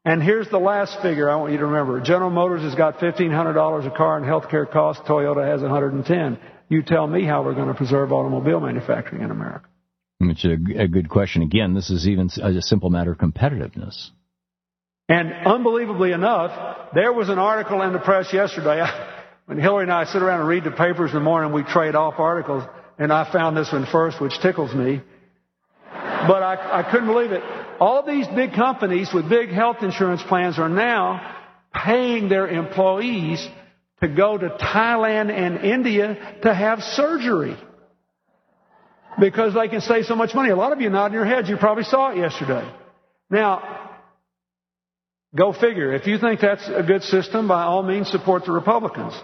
And 0.05 0.23
here's 0.23 0.49
the 0.51 0.59
last 0.59 1.01
figure 1.01 1.31
I 1.31 1.37
want 1.37 1.53
you 1.53 1.59
to 1.59 1.67
remember. 1.67 2.01
General 2.01 2.31
Motors 2.31 2.63
has 2.63 2.75
got 2.75 2.99
$1,500 2.99 3.87
a 3.87 3.97
car 3.97 4.19
in 4.19 4.25
healthcare 4.25 4.71
costs. 4.71 5.03
Toyota 5.09 5.47
has 5.47 5.63
110. 5.63 6.39
You 6.69 6.83
tell 6.83 7.07
me 7.07 7.25
how 7.25 7.43
we're 7.43 7.55
going 7.55 7.69
to 7.69 7.75
preserve 7.75 8.13
automobile 8.13 8.61
manufacturing 8.61 9.23
in 9.23 9.31
America. 9.31 9.67
Which 10.19 10.45
is 10.45 10.59
a, 10.77 10.83
a 10.83 10.89
good 10.89 11.09
question. 11.09 11.43
Again, 11.43 11.75
this 11.75 11.91
is 11.91 12.07
even 12.07 12.29
a 12.41 12.61
simple 12.61 12.91
matter 12.91 13.13
of 13.13 13.19
competitiveness. 13.19 14.11
And 15.09 15.33
unbelievably 15.33 16.13
enough, 16.13 16.93
there 16.95 17.13
was 17.13 17.29
an 17.29 17.39
article 17.39 17.83
in 17.83 17.93
the 17.93 17.99
press 17.99 18.33
yesterday. 18.33 18.85
When 19.47 19.59
Hillary 19.59 19.83
and 19.83 19.93
I 19.93 20.05
sit 20.05 20.23
around 20.23 20.41
and 20.41 20.49
read 20.49 20.65
the 20.65 20.71
papers 20.71 21.11
in 21.11 21.17
the 21.17 21.21
morning, 21.21 21.53
we 21.53 21.65
trade 21.65 21.95
off 21.95 22.15
articles, 22.19 22.65
and 22.99 23.13
I 23.13 23.31
found 23.33 23.57
this 23.57 23.73
one 23.73 23.87
first, 23.91 24.21
which 24.21 24.39
tickles 24.41 24.75
me. 24.75 25.01
But 25.91 26.43
I, 26.43 26.81
I 26.81 26.91
couldn't 26.91 27.07
believe 27.07 27.33
it. 27.33 27.43
All 27.81 28.05
these 28.07 28.27
big 28.29 28.55
companies 28.55 29.11
with 29.13 29.29
big 29.29 29.51
health 29.51 29.79
insurance 29.83 30.23
plans 30.23 30.59
are 30.59 30.69
now 30.69 31.37
paying 31.75 32.29
their 32.29 32.49
employees 32.49 33.47
to 34.01 34.09
go 34.09 34.39
to 34.39 34.49
Thailand 34.49 35.31
and 35.31 35.59
India 35.65 36.39
to 36.43 36.55
have 36.55 36.81
surgery. 36.81 37.57
Because 39.19 39.55
they 39.55 39.69
can 39.69 39.81
save 39.81 40.07
so 40.07 40.17
much 40.17 40.35
money. 40.35 40.51
A 40.51 40.57
lot 40.57 40.73
of 40.73 40.81
you 40.81 40.91
nodding 40.91 41.15
your 41.15 41.25
heads. 41.25 41.49
You 41.49 41.57
probably 41.57 41.85
saw 41.85 42.11
it 42.11 42.19
yesterday. 42.19 42.69
Now, 43.31 43.91
go 45.37 45.53
figure. 45.53 45.95
If 45.95 46.07
you 46.07 46.19
think 46.19 46.41
that's 46.41 46.69
a 46.69 46.83
good 46.83 47.03
system, 47.03 47.47
by 47.47 47.63
all 47.63 47.83
means 47.83 48.09
support 48.09 48.45
the 48.45 48.53
Republicans. 48.53 49.15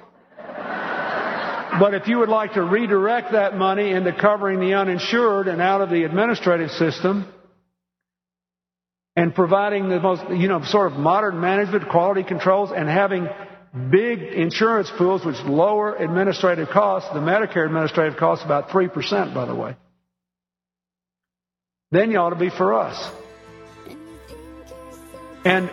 But 1.79 1.95
if 1.95 2.09
you 2.09 2.19
would 2.19 2.29
like 2.29 2.55
to 2.55 2.63
redirect 2.63 3.33
that 3.33 3.57
money 3.57 3.91
into 3.91 4.13
covering 4.13 4.61
the 4.61 4.75
uninsured 4.75 5.49
and 5.49 5.61
out 5.61 5.81
of 5.81 5.91
the 5.91 6.05
administrative 6.05 6.71
system 6.73 7.27
and 9.17 9.35
providing 9.35 9.89
the 9.89 10.01
most, 10.01 10.23
you 10.31 10.49
know, 10.49 10.63
sort 10.65 10.93
of 10.93 10.99
modern 10.99 11.41
management, 11.41 11.89
quality 11.89 12.23
controls, 12.23 12.71
and 12.75 12.89
having 12.89 13.29
big 13.91 14.21
insurance 14.21 14.91
pools 14.99 15.25
which 15.25 15.37
lower 15.45 15.95
administrative 15.95 16.69
costs, 16.71 17.09
the 17.13 17.21
Medicare 17.21 17.67
administrative 17.67 18.19
costs 18.19 18.45
about 18.45 18.69
3%, 18.71 19.35
by 19.35 19.45
the 19.45 19.55
way, 19.55 19.77
then 21.93 22.11
you 22.11 22.19
ought 22.19 22.31
to 22.31 22.37
be 22.37 22.51
for 22.51 22.75
us. 22.75 23.13
And 25.45 25.71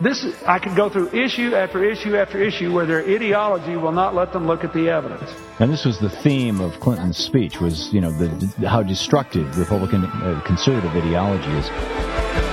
this, 0.00 0.26
I 0.46 0.58
could 0.58 0.76
go 0.76 0.88
through 0.88 1.08
issue 1.10 1.54
after 1.54 1.84
issue 1.84 2.16
after 2.16 2.42
issue 2.42 2.72
where 2.72 2.86
their 2.86 3.00
ideology 3.00 3.76
will 3.76 3.92
not 3.92 4.14
let 4.14 4.32
them 4.32 4.46
look 4.46 4.64
at 4.64 4.72
the 4.72 4.88
evidence. 4.88 5.30
And 5.58 5.72
this 5.72 5.84
was 5.84 5.98
the 5.98 6.10
theme 6.10 6.60
of 6.60 6.78
Clinton's 6.80 7.16
speech: 7.16 7.60
was 7.60 7.92
you 7.92 8.00
know 8.00 8.10
the, 8.10 8.68
how 8.68 8.82
destructive 8.82 9.58
Republican 9.58 10.04
uh, 10.04 10.42
conservative 10.44 10.90
ideology 10.90 11.50
is. 11.52 12.45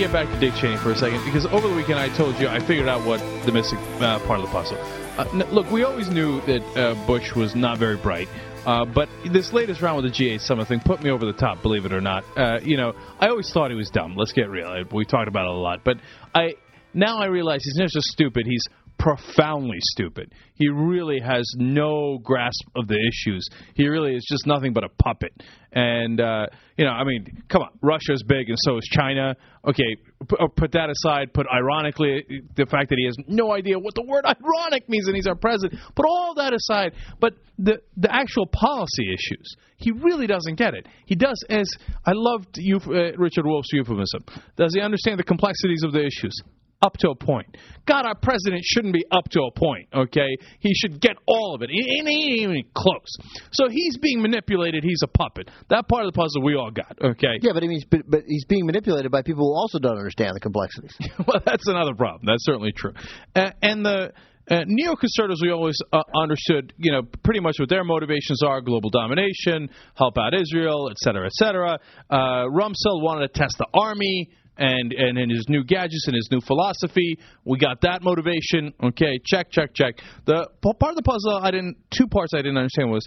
Get 0.00 0.12
back 0.12 0.26
to 0.28 0.40
Dick 0.40 0.54
Cheney 0.54 0.78
for 0.78 0.92
a 0.92 0.96
second 0.96 1.22
because 1.26 1.44
over 1.44 1.68
the 1.68 1.74
weekend 1.74 1.98
I 1.98 2.08
told 2.16 2.40
you 2.40 2.48
I 2.48 2.58
figured 2.58 2.88
out 2.88 3.06
what 3.06 3.18
the 3.44 3.52
missing 3.52 3.76
uh, 4.00 4.18
part 4.20 4.40
of 4.40 4.46
the 4.46 4.50
puzzle. 4.50 4.78
Uh, 5.18 5.28
n- 5.34 5.52
look, 5.52 5.70
we 5.70 5.82
always 5.82 6.08
knew 6.08 6.40
that 6.46 6.62
uh, 6.74 7.06
Bush 7.06 7.34
was 7.34 7.54
not 7.54 7.76
very 7.76 7.98
bright. 7.98 8.26
Uh, 8.64 8.86
but 8.86 9.10
this 9.30 9.52
latest 9.52 9.82
round 9.82 10.02
with 10.02 10.10
the 10.10 10.24
G8 10.24 10.40
Summit 10.40 10.68
thing 10.68 10.80
put 10.80 11.02
me 11.02 11.10
over 11.10 11.26
the 11.26 11.34
top, 11.34 11.60
believe 11.60 11.84
it 11.84 11.92
or 11.92 12.00
not. 12.00 12.24
Uh, 12.34 12.60
you 12.62 12.78
know, 12.78 12.94
I 13.18 13.28
always 13.28 13.50
thought 13.52 13.70
he 13.70 13.76
was 13.76 13.90
dumb. 13.90 14.16
Let's 14.16 14.32
get 14.32 14.48
real. 14.48 14.84
We 14.90 15.04
talked 15.04 15.28
about 15.28 15.44
it 15.44 15.50
a 15.50 15.58
lot. 15.58 15.80
But 15.84 15.98
I 16.34 16.54
now 16.94 17.18
I 17.18 17.26
realize 17.26 17.62
he's 17.62 17.76
not 17.76 17.90
just 17.90 18.06
stupid. 18.06 18.46
He's 18.46 18.64
profoundly 19.00 19.78
stupid. 19.80 20.32
He 20.54 20.68
really 20.68 21.20
has 21.20 21.50
no 21.56 22.18
grasp 22.22 22.62
of 22.76 22.86
the 22.86 22.96
issues. 22.96 23.48
He 23.74 23.88
really 23.88 24.14
is 24.14 24.26
just 24.30 24.46
nothing 24.46 24.74
but 24.74 24.84
a 24.84 24.90
puppet. 25.02 25.32
And 25.72 26.20
uh, 26.20 26.46
you 26.76 26.84
know, 26.84 26.90
I 26.90 27.04
mean, 27.04 27.42
come 27.48 27.62
on, 27.62 27.70
Russia's 27.80 28.22
big 28.26 28.48
and 28.48 28.58
so 28.60 28.76
is 28.76 28.84
China. 28.92 29.36
Okay, 29.66 29.96
put, 30.28 30.38
put 30.54 30.72
that 30.72 30.90
aside. 30.90 31.32
Put 31.32 31.46
ironically 31.50 32.42
the 32.56 32.66
fact 32.66 32.90
that 32.90 32.96
he 32.98 33.06
has 33.06 33.16
no 33.26 33.52
idea 33.52 33.78
what 33.78 33.94
the 33.94 34.04
word 34.06 34.24
ironic 34.26 34.86
means 34.88 35.06
and 35.06 35.16
he's 35.16 35.26
our 35.26 35.34
president. 35.34 35.80
Put 35.96 36.04
all 36.06 36.34
that 36.36 36.52
aside. 36.52 36.92
But 37.20 37.34
the 37.58 37.80
the 37.96 38.14
actual 38.14 38.46
policy 38.46 39.08
issues, 39.08 39.56
he 39.78 39.92
really 39.92 40.26
doesn't 40.26 40.56
get 40.56 40.74
it. 40.74 40.86
He 41.06 41.14
does 41.14 41.42
as 41.48 41.70
I 42.04 42.12
loved 42.14 42.58
you, 42.58 42.76
uh, 42.76 43.16
Richard 43.16 43.46
Wolffe's 43.46 43.70
euphemism. 43.72 44.24
Does 44.56 44.74
he 44.74 44.82
understand 44.82 45.18
the 45.18 45.24
complexities 45.24 45.84
of 45.84 45.92
the 45.92 46.04
issues? 46.04 46.34
Up 46.82 46.96
to 46.98 47.10
a 47.10 47.14
point. 47.14 47.56
God, 47.86 48.06
our 48.06 48.14
president 48.14 48.62
shouldn't 48.64 48.94
be 48.94 49.04
up 49.10 49.24
to 49.30 49.42
a 49.42 49.50
point, 49.58 49.88
okay? 49.94 50.28
He 50.60 50.72
should 50.74 51.00
get 51.00 51.16
all 51.26 51.54
of 51.54 51.62
it. 51.62 51.70
He 51.70 51.98
ain't 51.98 52.08
even 52.08 52.62
close. 52.74 53.16
So 53.52 53.68
he's 53.68 53.98
being 53.98 54.22
manipulated. 54.22 54.84
He's 54.84 55.02
a 55.02 55.08
puppet. 55.08 55.50
That 55.68 55.88
part 55.88 56.06
of 56.06 56.12
the 56.12 56.16
puzzle 56.16 56.42
we 56.42 56.54
all 56.54 56.70
got, 56.70 56.96
okay? 57.02 57.38
Yeah, 57.42 57.52
but, 57.52 57.62
he 57.62 57.68
means, 57.68 57.84
but, 57.90 58.02
but 58.08 58.22
he's 58.26 58.44
being 58.46 58.66
manipulated 58.66 59.10
by 59.10 59.22
people 59.22 59.44
who 59.44 59.54
also 59.54 59.78
don't 59.78 59.98
understand 59.98 60.34
the 60.34 60.40
complexities. 60.40 60.96
well, 61.26 61.42
that's 61.44 61.68
another 61.68 61.94
problem. 61.94 62.22
That's 62.26 62.44
certainly 62.44 62.72
true. 62.72 62.92
Uh, 63.34 63.50
and 63.62 63.84
the. 63.84 64.12
Uh, 64.50 64.64
neoconservatives, 64.64 65.36
we 65.42 65.52
always 65.52 65.76
uh, 65.92 66.02
understood, 66.20 66.72
you 66.76 66.90
know, 66.90 67.02
pretty 67.22 67.38
much 67.38 67.54
what 67.60 67.68
their 67.68 67.84
motivations 67.84 68.42
are: 68.42 68.60
global 68.60 68.90
domination, 68.90 69.70
help 69.94 70.18
out 70.18 70.34
Israel, 70.34 70.88
et 70.90 70.98
cetera, 70.98 71.26
et 71.26 71.32
cetera. 71.34 71.78
Uh, 72.10 72.16
Rumsfeld 72.50 73.00
wanted 73.00 73.32
to 73.32 73.38
test 73.38 73.54
the 73.58 73.66
army 73.72 74.28
and 74.60 74.92
and 74.92 75.18
in 75.18 75.30
his 75.30 75.46
new 75.48 75.64
gadgets 75.64 76.06
and 76.06 76.14
his 76.14 76.28
new 76.30 76.40
philosophy. 76.40 77.18
We 77.44 77.58
got 77.58 77.80
that 77.80 78.02
motivation. 78.02 78.72
Okay, 78.82 79.18
check, 79.24 79.50
check, 79.50 79.74
check. 79.74 79.94
The 80.26 80.46
part 80.62 80.92
of 80.92 80.96
the 80.96 81.02
puzzle 81.02 81.40
I 81.42 81.50
didn't 81.50 81.76
two 81.90 82.06
parts 82.06 82.32
I 82.34 82.38
didn't 82.38 82.58
understand 82.58 82.90
was 82.90 83.06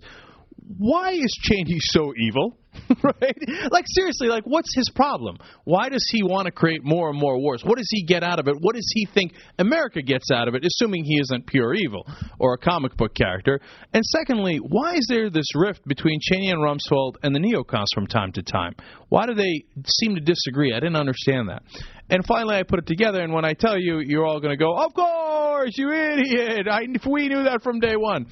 why 0.78 1.11
is 1.11 1.38
Cheney 1.41 1.78
so 1.80 2.14
evil? 2.16 2.57
right? 3.03 3.38
Like 3.72 3.86
seriously, 3.88 4.28
like 4.28 4.43
what's 4.45 4.74
his 4.76 4.89
problem? 4.95 5.38
Why 5.64 5.89
does 5.89 6.05
he 6.09 6.24
want 6.24 6.45
to 6.45 6.51
create 6.51 6.84
more 6.84 7.09
and 7.09 7.20
more 7.20 7.39
wars? 7.39 7.64
What 7.64 7.78
does 7.78 7.88
he 7.89 8.03
get 8.03 8.24
out 8.24 8.39
of 8.39 8.47
it? 8.47 8.55
What 8.59 8.76
does 8.76 8.89
he 8.93 9.07
think 9.14 9.34
America 9.59 10.01
gets 10.01 10.32
out 10.34 10.47
of 10.47 10.55
it, 10.55 10.66
assuming 10.66 11.03
he 11.03 11.20
isn't 11.20 11.47
pure 11.47 11.74
evil 11.74 12.07
or 12.39 12.53
a 12.53 12.57
comic 12.57 12.97
book 12.97 13.14
character? 13.14 13.59
And 13.93 14.03
secondly, 14.05 14.57
why 14.57 14.95
is 14.95 15.05
there 15.07 15.30
this 15.30 15.45
rift 15.55 15.88
between 15.88 16.20
Cheney 16.22 16.49
and 16.49 16.59
Rumsfeld 16.59 17.16
and 17.22 17.36
the 17.36 17.39
neocons 17.39 17.88
from 17.93 18.07
time 18.07 18.32
to 18.34 18.41
time? 18.41 18.74
Why 19.09 19.26
do 19.28 19.36
they 19.36 19.64
seem 19.86 20.16
to 20.16 20.22
disagree? 20.22 20.74
I 20.74 20.80
didn't 20.80 20.95
understand 20.95 21.49
that. 21.49 21.64
And 22.09 22.26
finally, 22.26 22.55
I 22.55 22.64
put 22.64 22.80
it 22.80 22.88
together, 22.88 23.22
and 23.22 23.34
when 23.34 23.45
I 23.45 23.53
tell 23.53 23.80
you, 23.80 23.99
you're 23.99 24.26
all 24.26 24.39
going 24.39 24.51
to 24.51 24.57
go, 24.57 24.76
"Of 24.76 24.93
course, 24.93 25.72
you 25.78 25.91
idiot! 25.91 26.68
I, 26.70 26.82
we 27.09 27.30
knew 27.30 27.43
that 27.43 27.61
from 27.64 27.80
day 27.80 27.95
one." 27.95 28.28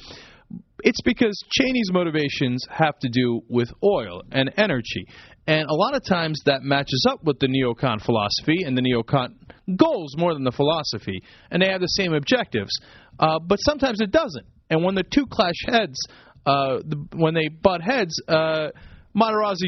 It's 0.83 1.01
because 1.01 1.41
Cheney's 1.51 1.91
motivations 1.91 2.65
have 2.69 2.97
to 2.99 3.09
do 3.09 3.41
with 3.49 3.69
oil 3.83 4.23
and 4.31 4.51
energy. 4.57 5.05
And 5.47 5.67
a 5.67 5.73
lot 5.73 5.95
of 5.95 6.03
times 6.05 6.39
that 6.45 6.61
matches 6.61 7.05
up 7.09 7.23
with 7.23 7.39
the 7.39 7.47
neocon 7.47 8.03
philosophy 8.03 8.63
and 8.63 8.77
the 8.77 8.81
neocon 8.81 9.33
goals 9.75 10.15
more 10.17 10.33
than 10.33 10.43
the 10.43 10.51
philosophy. 10.51 11.23
And 11.49 11.61
they 11.61 11.69
have 11.69 11.81
the 11.81 11.87
same 11.87 12.13
objectives. 12.13 12.71
Uh, 13.19 13.39
but 13.39 13.57
sometimes 13.57 14.01
it 14.01 14.11
doesn't. 14.11 14.45
And 14.69 14.83
when 14.83 14.95
the 14.95 15.03
two 15.03 15.25
clash 15.25 15.55
heads, 15.65 15.97
uh, 16.45 16.77
the, 16.85 17.07
when 17.15 17.33
they 17.33 17.47
butt 17.49 17.81
heads, 17.81 18.13
uh, 18.27 18.69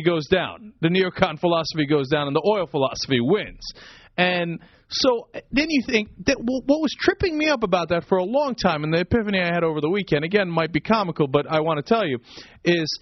goes 0.05 0.27
down. 0.27 0.73
The 0.81 0.87
neocon 0.87 1.39
philosophy 1.39 1.85
goes 1.85 2.07
down, 2.09 2.27
and 2.27 2.35
the 2.35 2.43
oil 2.49 2.67
philosophy 2.67 3.19
wins. 3.19 3.61
And 4.17 4.59
so 4.93 5.27
uh, 5.33 5.39
then 5.51 5.67
you 5.69 5.83
think 5.87 6.09
that 6.25 6.37
what 6.39 6.63
was 6.67 6.93
tripping 6.99 7.37
me 7.37 7.49
up 7.49 7.63
about 7.63 7.89
that 7.89 8.05
for 8.05 8.17
a 8.17 8.23
long 8.23 8.55
time, 8.55 8.83
and 8.83 8.93
the 8.93 9.01
epiphany 9.01 9.39
I 9.39 9.53
had 9.53 9.63
over 9.63 9.81
the 9.81 9.89
weekend, 9.89 10.23
again, 10.23 10.49
might 10.49 10.71
be 10.71 10.79
comical, 10.79 11.27
but 11.27 11.45
I 11.49 11.61
want 11.61 11.85
to 11.85 11.93
tell 11.93 12.05
you, 12.05 12.19
is 12.63 12.99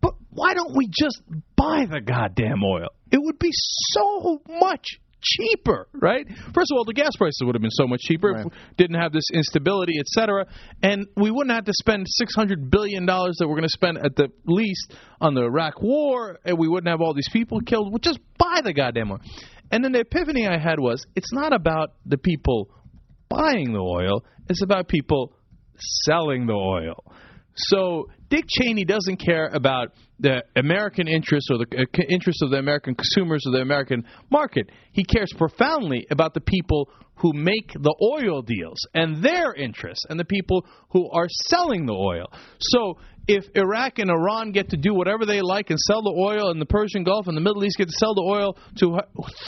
but 0.00 0.14
why 0.30 0.54
don't 0.54 0.76
we 0.76 0.88
just 0.88 1.22
buy 1.56 1.86
the 1.90 2.00
goddamn 2.00 2.62
oil? 2.64 2.88
It 3.10 3.18
would 3.22 3.38
be 3.38 3.50
so 3.52 4.40
much 4.48 4.84
cheaper, 5.22 5.88
right? 5.94 6.26
First 6.28 6.70
of 6.70 6.76
all, 6.76 6.84
the 6.84 6.92
gas 6.92 7.10
prices 7.16 7.40
would 7.42 7.54
have 7.54 7.62
been 7.62 7.70
so 7.70 7.86
much 7.86 8.00
cheaper 8.00 8.36
if 8.36 8.44
we 8.44 8.50
didn't 8.76 9.00
have 9.00 9.12
this 9.12 9.24
instability, 9.32 9.94
et 9.98 10.06
cetera, 10.06 10.46
and 10.82 11.06
we 11.16 11.30
wouldn't 11.30 11.54
have 11.54 11.64
to 11.64 11.72
spend 11.74 12.06
six 12.08 12.34
hundred 12.34 12.70
billion 12.70 13.06
dollars 13.06 13.36
that 13.38 13.48
we're 13.48 13.54
going 13.54 13.62
to 13.62 13.68
spend 13.68 13.98
at 13.98 14.14
the 14.16 14.28
least 14.44 14.94
on 15.20 15.34
the 15.34 15.42
Iraq 15.42 15.80
War, 15.80 16.38
and 16.44 16.58
we 16.58 16.68
wouldn't 16.68 16.90
have 16.90 17.00
all 17.00 17.14
these 17.14 17.28
people 17.32 17.60
killed. 17.60 17.90
We'll 17.90 17.98
just 17.98 18.20
buy 18.38 18.60
the 18.62 18.72
goddamn 18.72 19.12
oil. 19.12 19.20
And 19.70 19.84
then 19.84 19.92
the 19.92 20.00
epiphany 20.00 20.46
I 20.46 20.58
had 20.58 20.78
was, 20.78 21.04
it's 21.14 21.32
not 21.32 21.52
about 21.52 21.94
the 22.04 22.18
people 22.18 22.70
buying 23.28 23.72
the 23.72 23.80
oil; 23.80 24.24
it's 24.48 24.62
about 24.62 24.88
people 24.88 25.32
selling 26.04 26.46
the 26.46 26.52
oil. 26.52 27.04
So 27.56 28.08
Dick 28.28 28.44
Cheney 28.48 28.84
doesn't 28.84 29.16
care 29.16 29.48
about 29.48 29.92
the 30.18 30.42
American 30.56 31.08
interests 31.08 31.48
or 31.50 31.58
the 31.58 31.66
uh, 31.78 32.02
interests 32.08 32.42
of 32.42 32.50
the 32.50 32.58
American 32.58 32.94
consumers 32.94 33.42
or 33.46 33.52
the 33.52 33.62
American 33.62 34.04
market. 34.30 34.70
He 34.92 35.04
cares 35.04 35.32
profoundly 35.36 36.06
about 36.10 36.34
the 36.34 36.40
people 36.40 36.90
who 37.16 37.32
make 37.32 37.72
the 37.72 37.94
oil 38.02 38.42
deals 38.42 38.78
and 38.94 39.22
their 39.22 39.54
interests 39.54 40.04
and 40.08 40.20
the 40.20 40.24
people 40.24 40.66
who 40.90 41.10
are 41.10 41.28
selling 41.48 41.86
the 41.86 41.94
oil. 41.94 42.26
So 42.58 42.98
if 43.28 43.44
Iraq 43.54 43.98
and 43.98 44.10
Iran 44.10 44.52
get 44.52 44.70
to 44.70 44.76
do 44.76 44.94
whatever 44.94 45.26
they 45.26 45.40
like 45.40 45.70
and 45.70 45.78
sell 45.78 46.02
the 46.02 46.14
oil 46.16 46.50
in 46.50 46.58
the 46.58 46.66
Persian 46.66 47.04
Gulf 47.04 47.26
and 47.26 47.36
the 47.36 47.40
Middle 47.40 47.64
East 47.64 47.76
get 47.78 47.88
to 47.88 47.98
sell 47.98 48.14
the 48.14 48.22
oil 48.22 48.56
to 48.78 49.00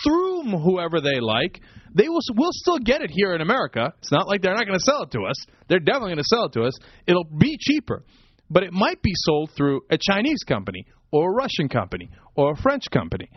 through 0.03 0.59
whoever 0.59 1.01
they 1.01 1.21
like, 1.21 1.61
they 1.95 2.09
will 2.09 2.21
will 2.37 2.51
still 2.53 2.79
get 2.79 3.03
it 3.03 3.11
here 3.11 3.35
in 3.35 3.41
America. 3.41 3.93
It's 3.99 4.13
not 4.13 4.27
like 4.27 4.43
they're 4.43 4.55
not 4.55 4.67
going 4.67 4.79
to 4.79 4.85
sell 4.85 5.03
it 5.03 5.11
to 5.13 5.25
us. 5.25 5.37
They're 5.69 5.79
definitely 5.79 6.11
going 6.11 6.19
to 6.19 6.25
sell 6.25 6.45
it 6.47 6.53
to 6.53 6.63
us. 6.63 6.73
It'll 7.07 7.25
be 7.25 7.57
cheaper 7.61 8.05
but 8.51 8.63
it 8.63 8.73
might 8.73 9.03
be 9.03 9.13
sold 9.15 9.51
through 9.57 9.83
a 9.91 9.99
Chinese 10.01 10.43
company 10.47 10.87
or 11.11 11.31
a 11.31 11.35
Russian 11.35 11.69
company 11.69 12.11
or 12.35 12.53
a 12.53 12.57
French 12.57 12.85
company. 12.91 13.29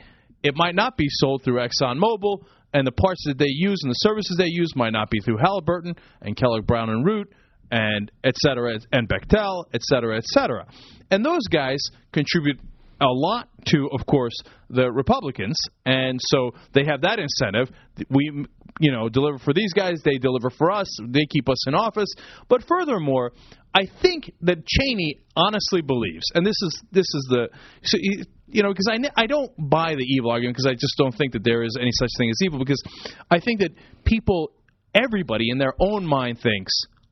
It 0.43 0.55
might 0.55 0.75
not 0.75 0.97
be 0.97 1.07
sold 1.07 1.43
through 1.43 1.59
ExxonMobil, 1.59 2.45
and 2.73 2.87
the 2.87 2.91
parts 2.91 3.23
that 3.25 3.37
they 3.37 3.49
use 3.49 3.79
and 3.83 3.91
the 3.91 3.95
services 3.95 4.37
they 4.37 4.47
use 4.47 4.73
might 4.75 4.93
not 4.93 5.09
be 5.09 5.19
through 5.19 5.37
Halliburton 5.37 5.95
and 6.21 6.37
Kellogg 6.37 6.65
Brown 6.65 6.89
and 6.89 7.05
Root 7.05 7.31
and 7.71 8.11
et 8.23 8.35
cetera, 8.37 8.77
and 8.91 9.07
Bechtel, 9.07 9.65
et 9.73 9.81
cetera, 9.81 10.17
et 10.17 10.25
cetera. 10.25 10.67
And 11.09 11.25
those 11.25 11.47
guys 11.49 11.79
contribute 12.11 12.59
a 13.01 13.07
lot 13.07 13.47
to, 13.65 13.89
of 13.91 14.05
course, 14.05 14.35
the 14.69 14.91
Republicans, 14.91 15.57
and 15.85 16.19
so 16.21 16.51
they 16.73 16.85
have 16.85 17.01
that 17.01 17.17
incentive. 17.17 17.73
We, 18.09 18.45
you 18.79 18.91
know, 18.91 19.09
deliver 19.09 19.39
for 19.39 19.53
these 19.53 19.73
guys, 19.73 20.01
they 20.05 20.17
deliver 20.17 20.51
for 20.51 20.71
us, 20.71 20.87
they 21.07 21.25
keep 21.29 21.49
us 21.49 21.67
in 21.67 21.73
office. 21.73 22.13
But 22.47 22.63
furthermore, 22.67 23.31
I 23.73 23.87
think 24.01 24.31
that 24.41 24.65
Cheney 24.67 25.15
honestly 25.35 25.81
believes, 25.81 26.25
and 26.35 26.45
this 26.45 26.55
is 26.61 26.83
this 26.91 27.07
is 27.15 27.27
the, 27.29 27.49
so 27.83 27.97
he, 27.99 28.23
you 28.47 28.61
know, 28.61 28.69
because 28.69 28.87
I 28.91 28.99
I 29.15 29.25
don't 29.25 29.51
buy 29.57 29.95
the 29.95 30.03
evil 30.03 30.29
argument 30.29 30.55
because 30.57 30.67
I 30.67 30.73
just 30.73 30.95
don't 30.97 31.15
think 31.17 31.33
that 31.33 31.43
there 31.43 31.63
is 31.63 31.77
any 31.79 31.91
such 31.93 32.09
thing 32.17 32.29
as 32.29 32.37
evil 32.43 32.59
because 32.59 32.83
I 33.31 33.39
think 33.39 33.61
that 33.61 33.71
people, 34.05 34.51
everybody 34.93 35.49
in 35.49 35.57
their 35.57 35.73
own 35.79 36.05
mind 36.05 36.39
thinks 36.39 36.71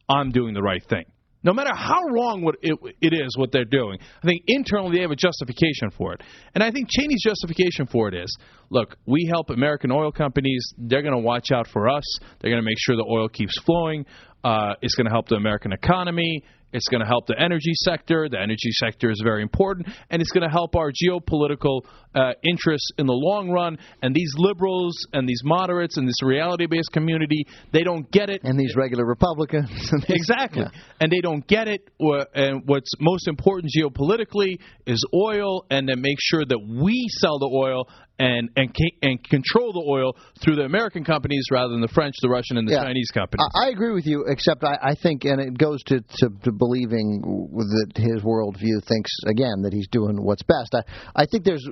I'm 0.10 0.32
doing 0.32 0.53
the 0.53 0.62
right 0.62 0.84
thing. 0.84 1.05
No 1.41 1.53
matter 1.53 1.74
how 1.74 2.01
wrong 2.03 2.41
what 2.41 2.55
it, 2.62 2.78
it 2.99 3.14
is 3.14 3.38
what 3.38 3.53
they're 3.53 3.64
doing, 3.64 3.97
I 4.22 4.28
think 4.28 4.43
internally 4.47 4.97
they 4.97 5.01
have 5.03 5.12
a 5.12 5.16
justification 5.16 5.89
for 5.97 6.14
it. 6.14 6.22
And 6.53 6.62
I 6.62 6.70
think 6.70 6.89
Cheney's 6.89 7.24
justification 7.24 7.88
for 7.88 8.10
it 8.10 8.14
is 8.14 8.38
look, 8.70 8.97
we 9.05 9.30
help 9.32 9.49
American 9.49 9.89
oil 9.89 10.12
companies. 10.12 10.74
They're 10.78 11.01
going 11.01 11.16
to 11.16 11.22
watch 11.22 11.51
out 11.53 11.68
for 11.68 11.88
us. 11.88 12.03
They're 12.39 12.51
going 12.51 12.62
to 12.62 12.66
make 12.66 12.78
sure 12.78 12.97
the 12.97 13.10
oil 13.10 13.30
keeps 13.30 13.57
flowing. 13.62 14.05
Uh, 14.43 14.73
it's 14.81 14.95
going 14.95 15.05
to 15.05 15.11
help 15.11 15.27
the 15.27 15.35
American 15.35 15.73
economy. 15.73 16.43
It's 16.71 16.87
going 16.87 17.01
to 17.01 17.07
help 17.07 17.25
the 17.25 17.39
energy 17.39 17.73
sector. 17.73 18.29
The 18.29 18.39
energy 18.39 18.69
sector 18.73 19.09
is 19.09 19.19
very 19.23 19.41
important, 19.41 19.87
and 20.09 20.21
it's 20.21 20.31
going 20.31 20.47
to 20.47 20.53
help 20.53 20.75
our 20.75 20.91
geopolitical 20.91 21.81
uh, 22.13 22.33
interests 22.43 22.91
in 22.97 23.07
the 23.07 23.13
long 23.13 23.49
run. 23.49 23.77
And 24.03 24.13
these 24.13 24.31
liberals 24.37 24.95
and 25.13 25.27
these 25.27 25.41
moderates 25.43 25.97
and 25.97 26.07
this 26.07 26.21
reality-based 26.21 26.91
community, 26.91 27.45
they 27.71 27.81
don't 27.81 28.09
get 28.11 28.29
it. 28.29 28.41
And 28.43 28.59
these 28.59 28.75
regular 28.75 29.05
Republicans. 29.05 29.69
exactly. 30.09 30.61
Yeah. 30.61 30.81
And 31.01 31.11
they 31.11 31.21
don't 31.21 31.45
get 31.47 31.67
it. 31.67 31.89
And 32.35 32.61
what's 32.65 32.91
most 32.99 33.27
important 33.27 33.71
geopolitically 33.75 34.59
is 34.85 35.03
oil, 35.13 35.65
and 35.71 35.87
to 35.87 35.95
make 35.95 36.17
sure 36.19 36.45
that 36.45 36.59
we 36.59 37.07
sell 37.19 37.39
the 37.39 37.49
oil 37.51 37.87
and 38.20 38.49
and 38.55 38.76
and 39.01 39.24
control 39.24 39.72
the 39.72 39.86
oil 39.88 40.15
through 40.43 40.57
the 40.57 40.63
American 40.63 41.03
companies 41.03 41.45
rather 41.51 41.70
than 41.70 41.82
the 41.82 41.88
French, 41.88 42.15
the 42.22 42.30
Russian, 42.30 42.57
and 42.57 42.67
the 42.67 42.74
yeah. 42.74 42.84
Chinese 42.84 43.09
companies. 43.13 43.47
I, 43.55 43.67
I, 43.67 43.70
agree 43.70 43.93
with 43.93 44.05
you, 44.05 44.26
except 44.28 44.63
I, 44.63 44.78
I 44.82 44.95
think, 45.01 45.24
and 45.24 45.39
it 45.39 45.57
goes 45.57 45.82
to, 45.88 46.01
to, 46.01 46.30
to 46.43 46.51
believing 46.51 47.22
that 47.24 47.91
his 47.95 48.22
worldview 48.22 48.84
thinks 48.86 49.11
again 49.26 49.63
that 49.63 49.72
he's 49.72 49.88
doing 49.88 50.17
what's 50.22 50.43
best. 50.43 50.76
I 50.76 50.84
I 51.15 51.26
think 51.32 51.45
there's 51.45 51.67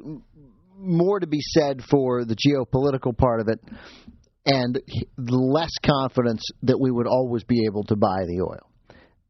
more 0.78 1.20
to 1.20 1.28
be 1.28 1.42
said 1.42 1.82
for 1.92 2.24
the 2.24 2.36
geopolitical 2.36 3.16
part 3.18 3.42
of 3.42 3.50
it, 3.50 3.60
and 4.46 4.80
less 5.18 5.72
confidence 5.86 6.44
that 6.64 6.80
we 6.80 6.92
would 6.92 7.08
always 7.08 7.44
be 7.44 7.66
able 7.66 7.84
to 7.84 7.96
buy 7.98 8.24
the 8.26 8.42
oil. 8.42 8.72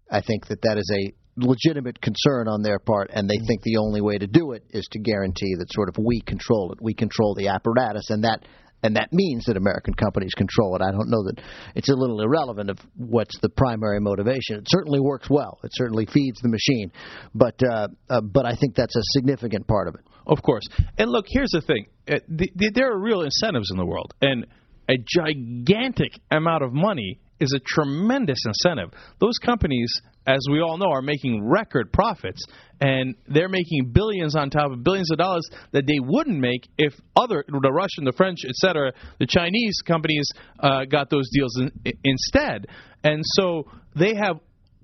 I 0.10 0.22
think 0.22 0.48
that 0.48 0.62
that 0.62 0.78
is 0.78 0.90
a 0.94 1.27
legitimate 1.38 2.02
concern 2.02 2.48
on 2.48 2.62
their 2.62 2.80
part, 2.80 3.10
and 3.14 3.30
they 3.30 3.38
think 3.48 3.62
the 3.62 3.78
only 3.78 4.02
way 4.02 4.18
to 4.18 4.28
do 4.28 4.52
it 4.52 4.64
is 4.72 4.86
to 4.92 5.00
guarantee 5.00 5.56
that 5.60 5.72
sort 5.72 5.90
of 5.90 5.96
we 5.98 6.22
control 6.22 6.72
it, 6.72 6.80
we 6.82 6.94
control 6.94 7.36
the 7.36 7.48
apparatus, 7.48 8.10
and 8.10 8.24
that 8.24 8.44
and 8.84 8.96
that 8.96 9.12
means 9.12 9.46
that 9.46 9.58
American 9.58 9.94
companies 9.96 10.34
control 10.36 10.76
it. 10.76 10.82
I 10.84 10.92
don't 10.92 11.10
know 11.10 11.24
that 11.24 11.42
it's 11.76 11.90
a 11.90 11.96
little 11.96 12.22
irrelevant 12.22 12.70
of 12.70 12.78
what's 12.96 13.38
the 13.40 13.50
primary 13.50 14.00
motivation. 14.00 14.58
It 14.58 14.68
certainly 14.68 15.00
works 15.00 15.28
well. 15.30 15.58
It 15.64 15.72
certainly 15.74 16.06
feeds 16.06 16.40
the 16.42 16.50
machine, 16.50 16.92
but 17.34 17.60
uh, 17.64 17.88
uh, 18.10 18.22
but 18.22 18.46
I 18.46 18.56
think 18.56 18.76
that's 18.76 18.96
a 18.96 19.02
significant 19.14 19.68
part 19.68 19.88
of 19.88 19.96
it. 19.96 20.02
Of 20.28 20.42
course. 20.44 20.64
And 20.98 21.10
look, 21.10 21.26
here's 21.28 21.52
the 21.52 21.62
thing: 21.62 21.88
uh, 22.08 22.20
the, 22.28 22.52
the, 22.56 22.72
there 22.74 22.92
are 22.92 23.00
real 23.00 23.22
incentives 23.22 23.70
in 23.72 23.78
the 23.78 23.86
world, 23.86 24.14
and 24.22 24.46
a 24.90 24.96
gigantic 24.98 26.14
amount 26.32 26.64
of 26.64 26.74
money 26.74 27.20
is 27.40 27.54
a 27.56 27.60
tremendous 27.60 28.40
incentive. 28.46 28.92
Those 29.20 29.38
companies, 29.44 29.92
as 30.26 30.40
we 30.52 30.62
all 30.62 30.78
know, 30.78 30.92
are 30.92 31.02
making 31.02 31.48
record 31.48 31.92
profits, 31.92 32.42
and 32.80 33.16
they're 33.28 33.50
making 33.50 33.92
billions 33.94 34.36
on 34.36 34.50
top 34.50 34.72
of 34.72 34.84
billions 34.84 35.12
of 35.12 35.18
dollars 35.18 35.48
that 35.72 35.86
they 35.88 36.00
wouldn't 36.00 36.40
make 36.40 36.68
if 36.78 36.94
other 37.16 37.44
the 37.48 37.72
Russian, 37.72 38.04
the 38.06 38.14
French, 38.16 38.40
etc., 38.48 38.94
the 39.20 39.28
Chinese 39.28 39.78
companies 39.86 40.28
uh, 40.60 40.86
got 40.86 41.10
those 41.10 41.28
deals 41.34 41.60
in, 41.60 41.72
instead. 42.04 42.68
And 43.04 43.22
so 43.24 43.68
they 43.96 44.16
have 44.16 44.38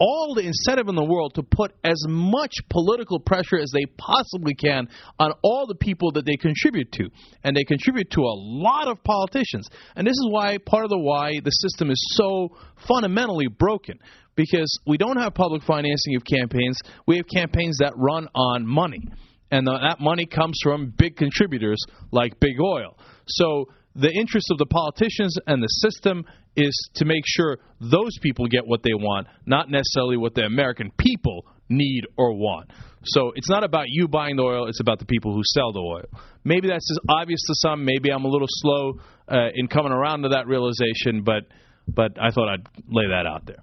all 0.03 0.35
the 0.35 0.45
incentive 0.45 0.89
in 0.89 0.95
the 0.95 1.05
world 1.05 1.33
to 1.35 1.43
put 1.43 1.71
as 1.85 1.95
much 2.09 2.51
political 2.69 3.21
pressure 3.21 3.57
as 3.57 3.71
they 3.71 3.85
possibly 3.97 4.53
can 4.53 4.89
on 5.17 5.31
all 5.41 5.65
the 5.65 5.75
people 5.75 6.11
that 6.11 6.25
they 6.25 6.35
contribute 6.35 6.91
to. 6.91 7.09
And 7.43 7.55
they 7.55 7.63
contribute 7.63 8.11
to 8.11 8.21
a 8.21 8.35
lot 8.35 8.89
of 8.89 9.01
politicians. 9.05 9.65
And 9.95 10.05
this 10.05 10.11
is 10.11 10.27
why 10.29 10.57
part 10.57 10.83
of 10.83 10.89
the 10.89 10.99
why 10.99 11.39
the 11.41 11.51
system 11.51 11.89
is 11.89 12.15
so 12.17 12.49
fundamentally 12.85 13.47
broken. 13.47 13.97
Because 14.35 14.77
we 14.85 14.97
don't 14.97 15.17
have 15.17 15.35
public 15.35 15.63
financing 15.63 16.17
of 16.17 16.23
campaigns, 16.25 16.77
we 17.07 17.17
have 17.17 17.27
campaigns 17.33 17.77
that 17.77 17.93
run 17.95 18.27
on 18.35 18.67
money. 18.67 19.07
And 19.51 19.67
that 19.67 19.97
money 20.01 20.25
comes 20.25 20.59
from 20.61 20.93
big 20.97 21.15
contributors 21.15 21.79
like 22.11 22.39
big 22.41 22.59
oil. 22.59 22.97
So 23.27 23.69
the 23.95 24.11
interests 24.11 24.49
of 24.51 24.57
the 24.57 24.65
politicians 24.65 25.37
and 25.47 25.61
the 25.61 25.67
system 25.67 26.25
is 26.55 26.89
to 26.95 27.05
make 27.05 27.23
sure 27.25 27.57
those 27.79 28.17
people 28.21 28.47
get 28.47 28.65
what 28.65 28.83
they 28.83 28.93
want, 28.93 29.27
not 29.45 29.69
necessarily 29.69 30.17
what 30.17 30.35
the 30.35 30.43
American 30.43 30.91
people 30.97 31.45
need 31.69 32.03
or 32.17 32.33
want. 32.33 32.69
So 33.05 33.33
it's 33.35 33.49
not 33.49 33.63
about 33.63 33.85
you 33.89 34.07
buying 34.07 34.37
the 34.37 34.43
oil, 34.43 34.67
it's 34.67 34.79
about 34.79 34.99
the 34.99 35.05
people 35.05 35.33
who 35.33 35.41
sell 35.43 35.73
the 35.73 35.79
oil. 35.79 36.05
Maybe 36.43 36.67
that's 36.67 36.89
as 36.91 36.99
obvious 37.09 37.41
to 37.47 37.53
some, 37.57 37.83
maybe 37.83 38.09
I'm 38.11 38.23
a 38.23 38.29
little 38.29 38.47
slow 38.49 38.99
uh, 39.27 39.49
in 39.53 39.67
coming 39.67 39.91
around 39.91 40.23
to 40.23 40.29
that 40.29 40.47
realization, 40.47 41.23
but 41.23 41.43
but 41.85 42.17
I 42.17 42.31
thought 42.31 42.47
I'd 42.47 42.65
lay 42.87 43.07
that 43.09 43.25
out 43.27 43.45
there. 43.45 43.57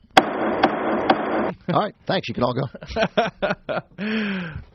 All 1.75 1.81
right, 1.81 1.95
thanks. 2.07 2.29
You 2.29 2.35
can 2.35 2.45
all 2.45 2.55
go. 2.55 2.63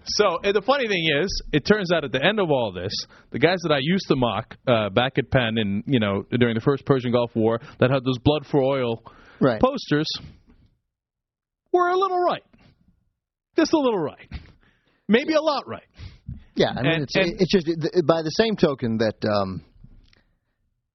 so 0.05 0.37
the 0.43 0.61
funny 0.65 0.87
thing 0.87 1.07
is, 1.21 1.41
it 1.51 1.65
turns 1.65 1.91
out 1.91 2.03
at 2.03 2.11
the 2.11 2.23
end 2.23 2.39
of 2.39 2.51
all 2.51 2.71
this, 2.71 2.93
the 3.31 3.39
guys 3.39 3.57
that 3.63 3.71
I 3.71 3.79
used 3.81 4.07
to 4.09 4.15
mock 4.15 4.55
uh, 4.67 4.89
back 4.89 5.17
at 5.17 5.31
Penn 5.31 5.57
and 5.57 5.83
you 5.87 5.99
know 5.99 6.23
during 6.37 6.55
the 6.55 6.61
first 6.61 6.85
Persian 6.85 7.11
Gulf 7.11 7.31
War 7.35 7.59
that 7.79 7.89
had 7.89 8.03
those 8.03 8.17
blood 8.19 8.45
for 8.49 8.61
oil 8.61 9.03
right. 9.39 9.61
posters 9.61 10.07
were 11.71 11.89
a 11.89 11.97
little 11.97 12.19
right, 12.19 12.43
just 13.55 13.73
a 13.73 13.79
little 13.79 13.99
right, 13.99 14.29
maybe 15.07 15.33
a 15.33 15.41
lot 15.41 15.67
right. 15.67 15.87
Yeah, 16.55 16.69
I 16.69 16.81
mean 16.81 16.91
and, 16.91 17.03
it's 17.03 17.15
and, 17.15 17.41
it's 17.41 17.51
just 17.51 17.67
by 18.07 18.21
the 18.21 18.29
same 18.29 18.55
token 18.55 18.97
that 18.97 19.27
um, 19.27 19.63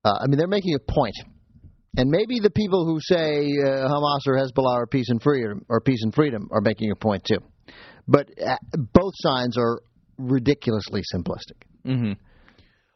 uh, 0.05 0.19
I 0.23 0.27
mean 0.27 0.39
they're 0.39 0.47
making 0.49 0.75
a 0.75 0.93
point 0.93 1.15
and 1.97 2.09
maybe 2.09 2.39
the 2.41 2.51
people 2.51 2.87
who 2.87 2.99
say 3.01 3.49
uh, 3.65 3.89
Hamas 3.89 4.21
or 4.27 4.37
Hezbollah 4.37 4.75
are 4.75 4.87
peace 4.87 5.09
and 5.09 5.21
freedom 5.23 5.65
or 5.69 5.81
peace 5.81 6.01
and 6.03 6.15
freedom 6.15 6.49
are 6.53 6.61
making 6.61 6.91
a 6.91 6.97
point 6.97 7.25
too. 7.25 7.39
But 8.07 8.29
uh, 8.45 8.57
both 8.93 9.13
signs 9.17 9.57
are 9.59 9.81
ridiculously 10.19 11.03
simplistic. 11.15 11.63
Mm-hmm. 11.85 12.13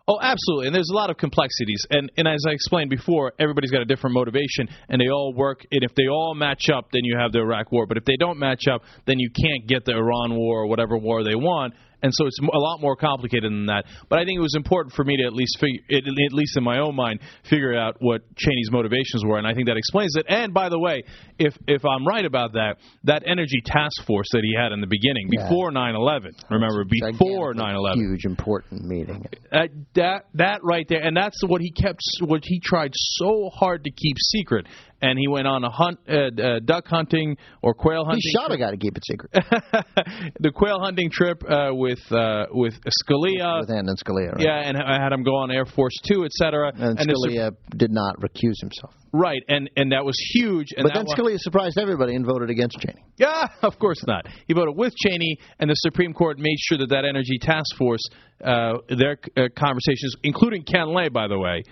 Oh, 0.07 0.19
absolutely. 0.21 0.67
And 0.67 0.75
there's 0.75 0.91
a 0.93 0.95
lot 0.95 1.09
of 1.09 1.17
complexities. 1.17 1.81
And 1.89 2.13
and 2.19 2.29
as 2.29 2.45
I 2.47 2.53
explained 2.53 2.91
before, 2.91 3.33
everybody's 3.39 3.71
got 3.71 3.81
a 3.81 3.87
different 3.87 4.13
motivation 4.13 4.69
and 4.89 5.01
they 5.01 5.09
all 5.09 5.33
work 5.35 5.65
and 5.73 5.83
if 5.83 5.95
they 5.95 6.09
all 6.09 6.35
match 6.35 6.69
up, 6.73 6.91
then 6.93 7.05
you 7.05 7.17
have 7.19 7.33
the 7.33 7.39
Iraq 7.39 7.73
war. 7.73 7.87
But 7.87 7.97
if 7.97 8.05
they 8.05 8.17
don't 8.19 8.39
match 8.39 8.65
up, 8.71 8.83
then 9.07 9.19
you 9.19 9.31
can't 9.31 9.67
get 9.67 9.87
the 9.87 9.93
Iran 9.93 10.37
war 10.37 10.63
or 10.63 10.67
whatever 10.67 10.99
war 10.99 11.25
they 11.25 11.35
want. 11.35 11.75
And 12.05 12.13
so 12.15 12.27
it's 12.27 12.39
a 12.39 12.59
lot 12.59 12.81
more 12.81 12.95
complicated 12.97 13.51
than 13.51 13.67
that. 13.67 13.87
But 14.11 14.19
I 14.19 14.25
think 14.25 14.37
it 14.37 14.43
was 14.43 14.55
important 14.55 14.95
for 14.95 15.05
me 15.05 15.17
to 15.17 15.25
at 15.25 15.33
least 15.33 15.59
figure, 15.59 15.81
at 15.91 16.33
least 16.33 16.57
in 16.57 16.63
my 16.63 16.79
own 16.79 16.95
mind, 16.95 17.21
figure 17.49 17.75
out 17.77 17.97
what 18.01 18.21
Cheney's 18.37 18.71
motivations 18.71 19.25
were, 19.25 19.39
and 19.39 19.47
I 19.47 19.55
think 19.55 19.69
that 19.69 19.77
explains 19.79 20.15
it. 20.17 20.27
And 20.29 20.53
by 20.53 20.69
the 20.69 20.79
way, 20.79 21.03
if 21.39 21.57
if 21.67 21.83
I'm 21.85 22.07
right 22.07 22.25
about 22.27 22.53
that, 22.53 22.77
that 23.05 23.23
energy 23.27 23.63
task 23.65 24.05
force 24.07 24.27
that 24.33 24.43
he 24.45 24.55
had 24.55 24.73
in 24.73 24.81
the 24.81 24.87
beginning 24.87 25.29
Yeah. 25.33 25.49
before 25.49 25.73
9/11, 25.73 26.33
remember 26.51 26.85
before 26.85 27.55
9/11, 27.55 27.95
Huge 27.97 28.25
important 28.27 28.85
meeting. 28.85 29.25
uh, 29.51 29.69
that 29.95 30.27
that 30.35 30.61
right 30.63 30.87
there, 30.89 31.03
and 31.03 31.17
that's 31.17 31.43
what 31.47 31.63
he 31.63 31.71
kept, 31.71 32.01
what 32.21 32.43
he 32.45 32.61
tried 32.61 32.93
so 32.95 33.49
hard 33.55 33.83
to 33.85 33.91
keep 33.91 34.17
secret. 34.19 34.67
And 35.05 35.19
he 35.19 35.29
went 35.29 35.47
on 35.47 35.65
a 35.65 35.71
hunt, 35.71 35.99
uh, 36.09 36.15
uh, 36.15 36.61
duck 36.65 36.87
hunting 36.87 37.37
or 37.63 37.75
quail 37.75 38.05
hunting. 38.05 38.23
He 38.23 38.33
shot 38.33 38.51
a 38.53 38.57
guy 38.57 38.71
to 38.71 38.77
keep 38.79 38.97
it 38.97 39.05
secret. 39.05 39.31
the 40.41 40.51
quail 40.51 40.81
hunting 40.81 41.11
trip 41.11 41.43
uh, 41.45 41.71
with 41.73 42.01
uh, 42.11 42.47
with 42.53 42.75
Scalia. 43.03 43.61
With 43.61 43.71
Anton 43.71 43.97
Scalia, 43.97 44.33
right? 44.33 44.45
Yeah, 44.49 44.67
and 44.67 44.77
I 44.79 45.03
had 45.03 45.13
him 45.13 45.23
go 45.23 45.37
on 45.37 45.51
Air 45.51 45.67
Force 45.67 45.95
Two, 46.09 46.25
et 46.25 46.33
cetera. 46.33 46.73
And 46.75 46.99
Sup- 46.99 47.09
Scalia 47.09 47.51
did 47.77 47.91
not 47.91 48.17
recuse 48.21 48.59
himself. 48.61 48.95
right, 49.13 49.43
and 49.49 49.69
and 49.77 49.93
that 49.93 50.05
was 50.05 50.17
huge. 50.35 50.69
And 50.77 50.85
But 50.85 50.95
then 50.95 51.07
Scalia 51.07 51.39
surprised 51.39 51.79
everybody 51.79 52.15
and 52.15 52.25
voted 52.25 52.49
against 52.51 52.79
Cheney. 52.81 53.05
Yeah, 53.17 53.47
of 53.63 53.79
course 53.79 54.03
not. 54.07 54.27
He 54.49 54.55
voted 54.55 54.75
with 54.77 54.95
Cheney, 54.97 55.37
and 55.59 55.69
the 55.69 55.75
Supreme 55.89 56.13
Court 56.15 56.39
made 56.39 56.57
sure 56.61 56.79
that 56.79 56.89
that 56.91 57.05
Energy 57.05 57.39
Task 57.41 57.77
Force, 57.77 58.03
uh, 58.43 58.79
their 58.89 59.19
uh, 59.37 59.49
conversations, 59.57 60.15
including 60.23 60.63
Ken 60.65 60.89
Lay, 60.95 61.09
by 61.09 61.29
the 61.29 61.39
way, 61.39 61.63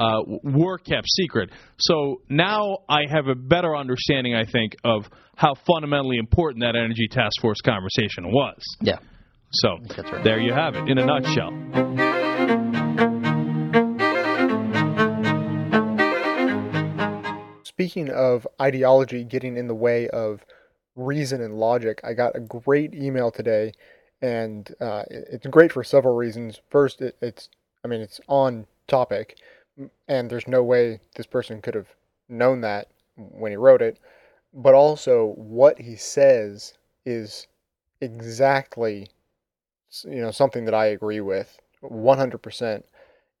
uh, 0.00 0.22
were 0.42 0.78
kept 0.78 1.06
secret. 1.08 1.50
So 1.78 2.22
now 2.28 2.78
I 2.88 3.02
have 3.08 3.28
a 3.28 3.34
better 3.34 3.76
understanding, 3.76 4.34
I 4.34 4.44
think, 4.44 4.74
of 4.82 5.08
how 5.36 5.54
fundamentally 5.54 6.16
important 6.16 6.62
that 6.62 6.74
Energy 6.74 7.06
Task 7.10 7.40
Force 7.40 7.60
conversation 7.60 8.32
was. 8.32 8.60
Yeah. 8.80 8.98
So 9.52 9.78
there 10.24 10.40
you 10.40 10.52
have 10.52 10.74
it, 10.74 10.88
in 10.88 10.98
a 10.98 11.04
nutshell. 11.04 11.50
Speaking 17.64 18.10
of 18.10 18.46
ideology 18.60 19.24
getting 19.24 19.56
in 19.56 19.66
the 19.66 19.74
way 19.74 20.08
of 20.08 20.44
reason 20.96 21.40
and 21.40 21.54
logic, 21.54 22.00
I 22.04 22.12
got 22.12 22.36
a 22.36 22.40
great 22.40 22.94
email 22.94 23.30
today, 23.30 23.72
and 24.20 24.68
uh, 24.80 25.04
it's 25.08 25.46
great 25.46 25.72
for 25.72 25.82
several 25.82 26.14
reasons. 26.14 26.60
First, 26.70 27.00
it, 27.00 27.16
it's, 27.22 27.48
I 27.84 27.88
mean, 27.88 28.02
it's 28.02 28.20
on 28.28 28.66
topic, 28.86 29.36
m- 29.36 29.59
and 30.08 30.30
there's 30.30 30.48
no 30.48 30.62
way 30.62 31.00
this 31.16 31.26
person 31.26 31.62
could 31.62 31.74
have 31.74 31.94
known 32.28 32.60
that 32.62 32.88
when 33.16 33.52
he 33.52 33.56
wrote 33.56 33.82
it. 33.82 33.98
But 34.52 34.74
also, 34.74 35.34
what 35.36 35.78
he 35.78 35.96
says 35.96 36.74
is 37.04 37.46
exactly, 38.00 39.08
you 40.04 40.20
know, 40.20 40.30
something 40.30 40.64
that 40.64 40.74
I 40.74 40.86
agree 40.86 41.20
with 41.20 41.58
100%. 41.82 42.82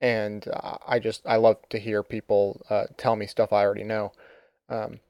And 0.00 0.48
uh, 0.48 0.78
I 0.86 0.98
just, 0.98 1.22
I 1.26 1.36
love 1.36 1.56
to 1.70 1.78
hear 1.78 2.02
people 2.02 2.60
uh, 2.70 2.84
tell 2.96 3.16
me 3.16 3.26
stuff 3.26 3.52
I 3.52 3.64
already 3.64 3.84
know. 3.84 4.12
Um, 4.68 5.00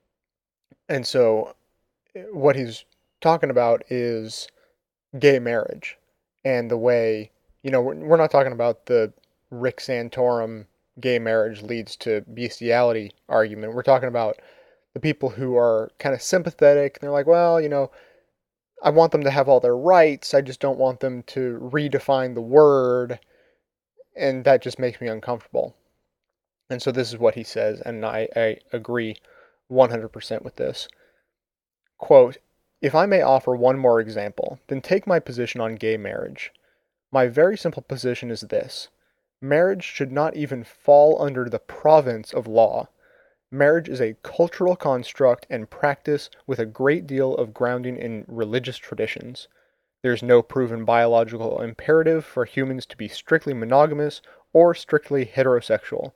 and 0.89 1.07
so, 1.07 1.55
eh, 2.17 2.25
what 2.33 2.57
he's 2.57 2.85
talking 3.21 3.51
about 3.51 3.85
is 3.91 4.49
gay 5.19 5.39
marriage 5.39 5.99
and 6.45 6.71
the 6.71 6.79
way, 6.79 7.31
you 7.63 7.71
know, 7.71 7.81
we're, 7.81 7.95
we're 7.95 8.17
not 8.17 8.31
talking 8.31 8.53
about 8.53 8.87
the 8.87 9.13
Rick 9.51 9.79
Santorum 9.79 10.67
gay 11.01 11.19
marriage 11.19 11.63
leads 11.63 11.97
to 11.97 12.23
bestiality 12.33 13.13
argument. 13.29 13.75
We're 13.75 13.83
talking 13.83 14.09
about 14.09 14.41
the 14.95 15.01
people 15.01 15.31
who 15.31 15.57
are 15.57 15.91
kind 15.99 16.15
of 16.15 16.23
sympathetic. 16.23 16.99
They're 17.01 17.11
like, 17.11 17.27
well, 17.27 17.61
you 17.61 17.69
know, 17.69 17.91
I 18.83 18.91
want 18.91 19.13
them 19.13 19.23
to 19.25 19.31
have 19.31 19.49
all 19.49 19.61
their 19.61 19.77
rights. 19.77 20.35
I 20.35 20.41
just 20.41 20.61
don't 20.61 20.79
want 20.79 21.01
them 21.01 21.23
to 21.25 21.59
redefine 21.61 22.35
the 22.35 22.41
word. 22.41 23.21
And 24.17 24.45
that 24.45 24.63
just 24.63 24.79
makes 24.79 25.01
me 25.01 25.09
uncomfortable. 25.09 25.75
And 26.71 26.81
so 26.81 26.93
this 26.93 27.13
is 27.13 27.19
what 27.19 27.35
he 27.35 27.43
says, 27.43 27.81
and 27.81 28.07
I, 28.07 28.29
I 28.37 28.59
agree 28.73 29.17
100% 29.71 30.43
with 30.43 30.55
this. 30.55 30.89
Quote, 31.99 32.39
if 32.81 32.95
I 32.95 33.07
may 33.07 33.23
offer 33.23 33.55
one 33.55 33.79
more 33.79 34.01
example, 34.01 34.61
then 34.69 34.81
take 34.81 35.07
my 35.07 35.19
position 35.19 35.61
on 35.61 35.75
gay 35.75 35.97
marriage. 35.97 36.53
My 37.11 37.27
very 37.27 37.59
simple 37.59 37.83
position 37.83 38.31
is 38.31 38.43
this 38.43 38.89
marriage 39.41 39.85
should 39.85 40.13
not 40.13 40.37
even 40.37 40.65
fall 40.65 41.21
under 41.21 41.49
the 41.49 41.59
province 41.59 42.33
of 42.33 42.47
law. 42.47 42.89
Marriage 43.51 43.89
is 43.89 44.01
a 44.01 44.17
cultural 44.23 44.77
construct 44.77 45.47
and 45.51 45.71
practice 45.71 46.31
with 46.47 46.59
a 46.59 46.67
great 46.67 47.07
deal 47.07 47.35
of 47.35 47.55
grounding 47.55 47.97
in 47.97 48.25
religious 48.29 48.77
traditions. 48.77 49.49
There 50.03 50.13
is 50.13 50.23
no 50.23 50.43
proven 50.43 50.85
biological 50.85 51.61
imperative 51.61 52.25
for 52.25 52.45
humans 52.45 52.87
to 52.87 52.97
be 52.97 53.09
strictly 53.09 53.53
monogamous 53.53 54.23
or 54.53 54.75
strictly 54.75 55.27
heterosexual. 55.27 56.13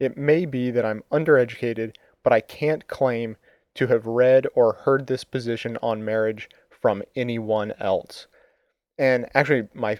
It 0.00 0.16
may 0.16 0.44
be 0.44 0.70
that 0.70 0.84
I'm 0.84 1.04
undereducated, 1.12 1.94
but 2.22 2.32
I 2.32 2.40
can't 2.40 2.88
claim 2.88 3.36
to 3.74 3.86
have 3.86 4.06
read 4.06 4.46
or 4.54 4.72
heard 4.72 5.06
this 5.06 5.24
position 5.24 5.78
on 5.82 6.04
marriage 6.04 6.48
from 6.70 7.02
anyone 7.16 7.72
else. 7.78 8.26
And 8.98 9.28
actually, 9.34 9.68
my 9.74 9.98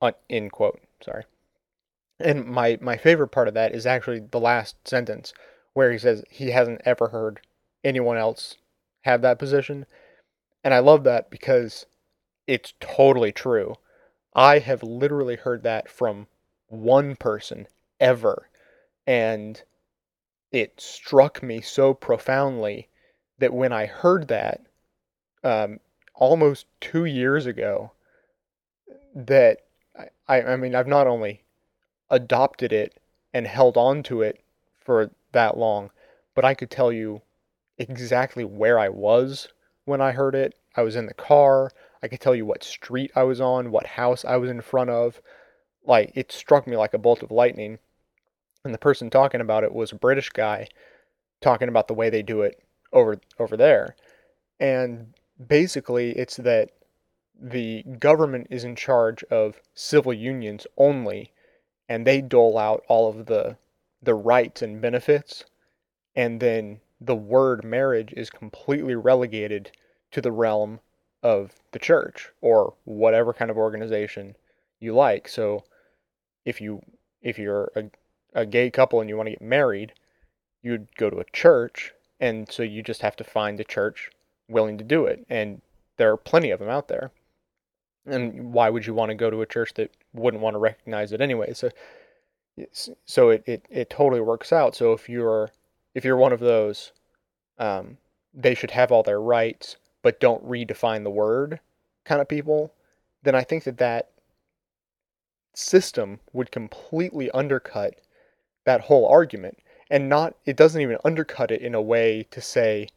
uh, 0.00 0.12
in 0.28 0.50
quote, 0.50 0.80
sorry. 1.02 1.24
And 2.18 2.46
my 2.46 2.78
my 2.80 2.96
favorite 2.96 3.28
part 3.28 3.48
of 3.48 3.54
that 3.54 3.74
is 3.74 3.86
actually 3.86 4.20
the 4.20 4.40
last 4.40 4.88
sentence 4.88 5.32
where 5.74 5.92
he 5.92 5.98
says 5.98 6.24
he 6.30 6.50
hasn't 6.50 6.80
ever 6.84 7.08
heard 7.08 7.40
anyone 7.84 8.16
else 8.16 8.56
have 9.02 9.22
that 9.22 9.38
position. 9.38 9.86
And 10.64 10.72
I 10.72 10.78
love 10.78 11.04
that 11.04 11.30
because 11.30 11.86
it's 12.46 12.74
totally 12.80 13.32
true. 13.32 13.76
I 14.34 14.58
have 14.58 14.82
literally 14.82 15.36
heard 15.36 15.62
that 15.62 15.88
from 15.88 16.26
one 16.68 17.16
person 17.16 17.66
ever. 18.00 18.48
And 19.06 19.62
it 20.50 20.80
struck 20.80 21.42
me 21.42 21.60
so 21.60 21.94
profoundly 21.94 22.88
that 23.38 23.52
when 23.52 23.72
I 23.72 23.86
heard 23.86 24.28
that 24.28 24.62
um, 25.44 25.80
almost 26.14 26.66
two 26.80 27.04
years 27.04 27.46
ago, 27.46 27.92
that 29.14 29.58
I, 30.28 30.42
I 30.42 30.56
mean, 30.56 30.74
I've 30.74 30.86
not 30.86 31.06
only 31.06 31.42
adopted 32.10 32.72
it 32.72 32.98
and 33.32 33.46
held 33.46 33.76
on 33.76 34.02
to 34.04 34.22
it 34.22 34.40
for 34.80 35.10
that 35.32 35.56
long, 35.56 35.90
but 36.34 36.44
I 36.44 36.54
could 36.54 36.70
tell 36.70 36.92
you 36.92 37.22
exactly 37.78 38.44
where 38.44 38.78
I 38.78 38.88
was 38.88 39.48
when 39.84 40.00
I 40.00 40.12
heard 40.12 40.34
it. 40.34 40.54
I 40.76 40.82
was 40.82 40.96
in 40.96 41.06
the 41.06 41.14
car. 41.14 41.70
I 42.02 42.08
could 42.08 42.20
tell 42.20 42.34
you 42.34 42.46
what 42.46 42.62
street 42.62 43.10
I 43.16 43.24
was 43.24 43.40
on, 43.40 43.70
what 43.70 43.86
house 43.86 44.24
I 44.24 44.36
was 44.36 44.50
in 44.50 44.60
front 44.60 44.90
of. 44.90 45.20
Like, 45.84 46.12
it 46.14 46.32
struck 46.32 46.66
me 46.66 46.76
like 46.76 46.94
a 46.94 46.98
bolt 46.98 47.22
of 47.22 47.30
lightning. 47.30 47.78
And 48.64 48.74
the 48.74 48.78
person 48.78 49.10
talking 49.10 49.40
about 49.40 49.64
it 49.64 49.72
was 49.72 49.92
a 49.92 49.96
British 49.96 50.30
guy 50.30 50.68
talking 51.40 51.68
about 51.68 51.88
the 51.88 51.94
way 51.94 52.10
they 52.10 52.22
do 52.22 52.42
it 52.42 52.62
over 52.92 53.20
over 53.38 53.56
there. 53.56 53.94
And 54.58 55.14
basically 55.46 56.10
it's 56.12 56.36
that 56.36 56.70
the 57.40 57.82
government 57.98 58.46
is 58.50 58.64
in 58.64 58.74
charge 58.74 59.22
of 59.24 59.60
civil 59.74 60.12
unions 60.12 60.66
only 60.76 61.32
and 61.88 62.06
they 62.06 62.20
dole 62.20 62.58
out 62.58 62.84
all 62.88 63.08
of 63.08 63.26
the 63.26 63.56
the 64.02 64.14
rights 64.14 64.62
and 64.62 64.80
benefits 64.80 65.44
and 66.14 66.40
then 66.40 66.80
the 67.00 67.14
word 67.14 67.64
marriage 67.64 68.12
is 68.16 68.30
completely 68.30 68.94
relegated 68.94 69.70
to 70.10 70.20
the 70.20 70.32
realm 70.32 70.80
of 71.22 71.52
the 71.72 71.78
church 71.78 72.30
or 72.40 72.74
whatever 72.84 73.32
kind 73.32 73.50
of 73.50 73.56
organization 73.56 74.36
you 74.80 74.94
like. 74.94 75.28
So 75.28 75.64
if 76.44 76.60
you 76.60 76.80
if 77.20 77.38
you're 77.38 77.70
a, 77.76 77.84
a 78.34 78.46
gay 78.46 78.70
couple 78.70 79.00
and 79.00 79.10
you 79.10 79.16
want 79.16 79.26
to 79.26 79.32
get 79.32 79.42
married, 79.42 79.92
you'd 80.62 80.94
go 80.96 81.10
to 81.10 81.18
a 81.18 81.30
church 81.32 81.92
and 82.18 82.50
so 82.50 82.62
you 82.62 82.82
just 82.82 83.02
have 83.02 83.16
to 83.16 83.24
find 83.24 83.60
a 83.60 83.64
church 83.64 84.10
willing 84.48 84.78
to 84.78 84.84
do 84.84 85.04
it 85.04 85.26
and 85.28 85.60
there 85.96 86.10
are 86.10 86.16
plenty 86.16 86.50
of 86.50 86.60
them 86.60 86.68
out 86.68 86.88
there. 86.88 87.10
And 88.06 88.52
why 88.52 88.70
would 88.70 88.86
you 88.86 88.94
want 88.94 89.10
to 89.10 89.14
go 89.14 89.30
to 89.30 89.42
a 89.42 89.46
church 89.46 89.74
that 89.74 89.90
wouldn't 90.16 90.42
want 90.42 90.54
to 90.54 90.58
recognize 90.58 91.12
it 91.12 91.20
anyway? 91.20 91.52
So 91.52 91.70
so 93.04 93.30
it, 93.30 93.42
it, 93.46 93.66
it 93.70 93.90
totally 93.90 94.20
works 94.20 94.52
out. 94.52 94.74
So 94.74 94.92
if 94.92 95.08
you're 95.08 95.50
if 95.94 96.04
you're 96.04 96.16
one 96.16 96.32
of 96.32 96.40
those, 96.40 96.92
um, 97.58 97.96
they 98.34 98.54
should 98.54 98.70
have 98.70 98.92
all 98.92 99.02
their 99.02 99.20
rights, 99.20 99.76
but 100.02 100.20
don't 100.20 100.46
redefine 100.46 101.04
the 101.04 101.10
word 101.10 101.60
kind 102.04 102.20
of 102.20 102.28
people, 102.28 102.72
then 103.22 103.34
I 103.34 103.42
think 103.42 103.64
that 103.64 103.78
that 103.78 104.10
system 105.54 106.20
would 106.32 106.52
completely 106.52 107.30
undercut 107.30 107.94
that 108.66 108.82
whole 108.82 109.06
argument 109.08 109.58
and 109.90 110.08
not 110.08 110.34
it 110.44 110.56
doesn't 110.56 110.82
even 110.82 110.98
undercut 111.04 111.50
it 111.50 111.62
in 111.62 111.74
a 111.74 111.80
way 111.80 112.26
to 112.30 112.40
say 112.40 112.88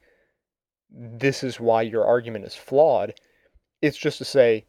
this 0.92 1.44
is 1.44 1.60
why 1.60 1.82
your 1.82 2.06
argument 2.06 2.44
is 2.44 2.56
flawed 2.56 3.14
it's 3.82 3.98
just 3.98 4.18
to 4.18 4.26
say 4.26 4.66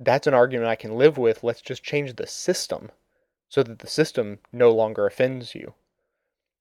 that's 0.00 0.26
an 0.26 0.34
argument 0.34 0.68
I 0.68 0.76
can 0.76 0.96
live 0.96 1.18
with 1.18 1.42
let's 1.42 1.62
just 1.62 1.82
change 1.82 2.16
the 2.16 2.26
system 2.26 2.90
so 3.48 3.62
that 3.62 3.78
the 3.80 3.86
system 3.86 4.38
no 4.52 4.72
longer 4.72 5.06
offends 5.06 5.54
you 5.54 5.74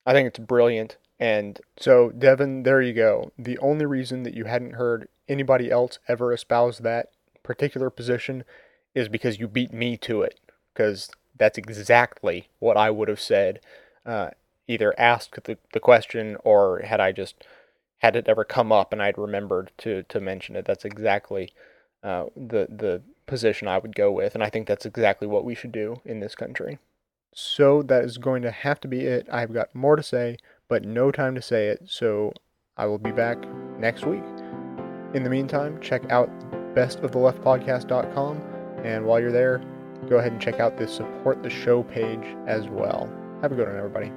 I 0.05 0.13
think 0.13 0.27
it's 0.27 0.39
brilliant 0.39 0.97
and 1.19 1.59
so 1.77 2.09
Devin 2.11 2.63
there 2.63 2.81
you 2.81 2.93
go 2.93 3.31
the 3.38 3.57
only 3.59 3.85
reason 3.85 4.23
that 4.23 4.33
you 4.33 4.45
hadn't 4.45 4.73
heard 4.73 5.07
anybody 5.27 5.69
else 5.69 5.99
ever 6.07 6.33
espouse 6.33 6.79
that 6.79 7.09
particular 7.43 7.89
position 7.89 8.43
is 8.93 9.09
because 9.09 9.39
you 9.39 9.47
beat 9.47 9.73
me 9.73 9.97
to 9.97 10.21
it. 10.21 10.39
Because 10.73 11.09
that's 11.38 11.57
exactly 11.57 12.49
what 12.59 12.77
I 12.77 12.91
would 12.91 13.07
have 13.07 13.21
said, 13.21 13.59
uh, 14.05 14.31
either 14.67 14.93
asked 14.99 15.43
the, 15.43 15.57
the 15.73 15.79
question 15.79 16.38
or 16.43 16.79
had 16.79 16.99
I 16.99 17.11
just 17.11 17.43
had 17.99 18.15
it 18.15 18.27
ever 18.27 18.43
come 18.43 18.71
up 18.71 18.91
and 18.93 19.01
I'd 19.01 19.17
remembered 19.17 19.71
to, 19.79 20.03
to 20.03 20.19
mention 20.19 20.55
it. 20.55 20.65
That's 20.65 20.85
exactly 20.85 21.51
uh, 22.03 22.25
the 22.35 22.67
the 22.69 23.01
position 23.28 23.67
I 23.67 23.78
would 23.78 23.95
go 23.95 24.11
with, 24.11 24.34
and 24.34 24.43
I 24.43 24.49
think 24.49 24.67
that's 24.67 24.86
exactly 24.86 25.28
what 25.28 25.45
we 25.45 25.53
should 25.53 25.71
do 25.71 26.01
in 26.05 26.19
this 26.19 26.34
country. 26.34 26.80
So 27.34 27.84
that 27.84 28.03
is 28.03 28.17
going 28.17 28.41
to 28.41 28.51
have 28.51 28.80
to 28.82 28.88
be 28.88 29.01
it. 29.01 29.28
I've 29.32 29.53
got 29.53 29.75
more 29.75 29.95
to 29.95 30.01
say, 30.01 30.38
but 30.67 30.84
no 30.84 31.11
time 31.11 31.36
to 31.36 31.41
say 31.41 31.67
it. 31.67 31.82
So 31.86 32.34
I 32.78 32.88
will 32.88 32.97
be 32.97 33.11
back 33.11 33.38
next 33.78 34.05
week. 34.05 34.23
In 35.13 35.23
the 35.23 35.30
meantime, 35.30 35.80
check 35.82 36.09
out 36.11 36.30
bestoftheleftpodcast.com, 36.73 38.41
and 38.84 39.05
while 39.05 39.19
you're 39.19 39.32
there, 39.32 39.61
go 40.09 40.17
ahead 40.17 40.32
and 40.32 40.41
check 40.41 40.59
out 40.59 40.78
the 40.78 40.88
support 40.88 41.43
the 41.43 41.49
show 41.49 41.84
page 41.84 42.36
as 42.47 42.67
well. 42.67 43.09
Have 43.41 43.51
a 43.51 43.55
good 43.55 43.67
one, 43.67 43.78
everybody. 43.78 44.11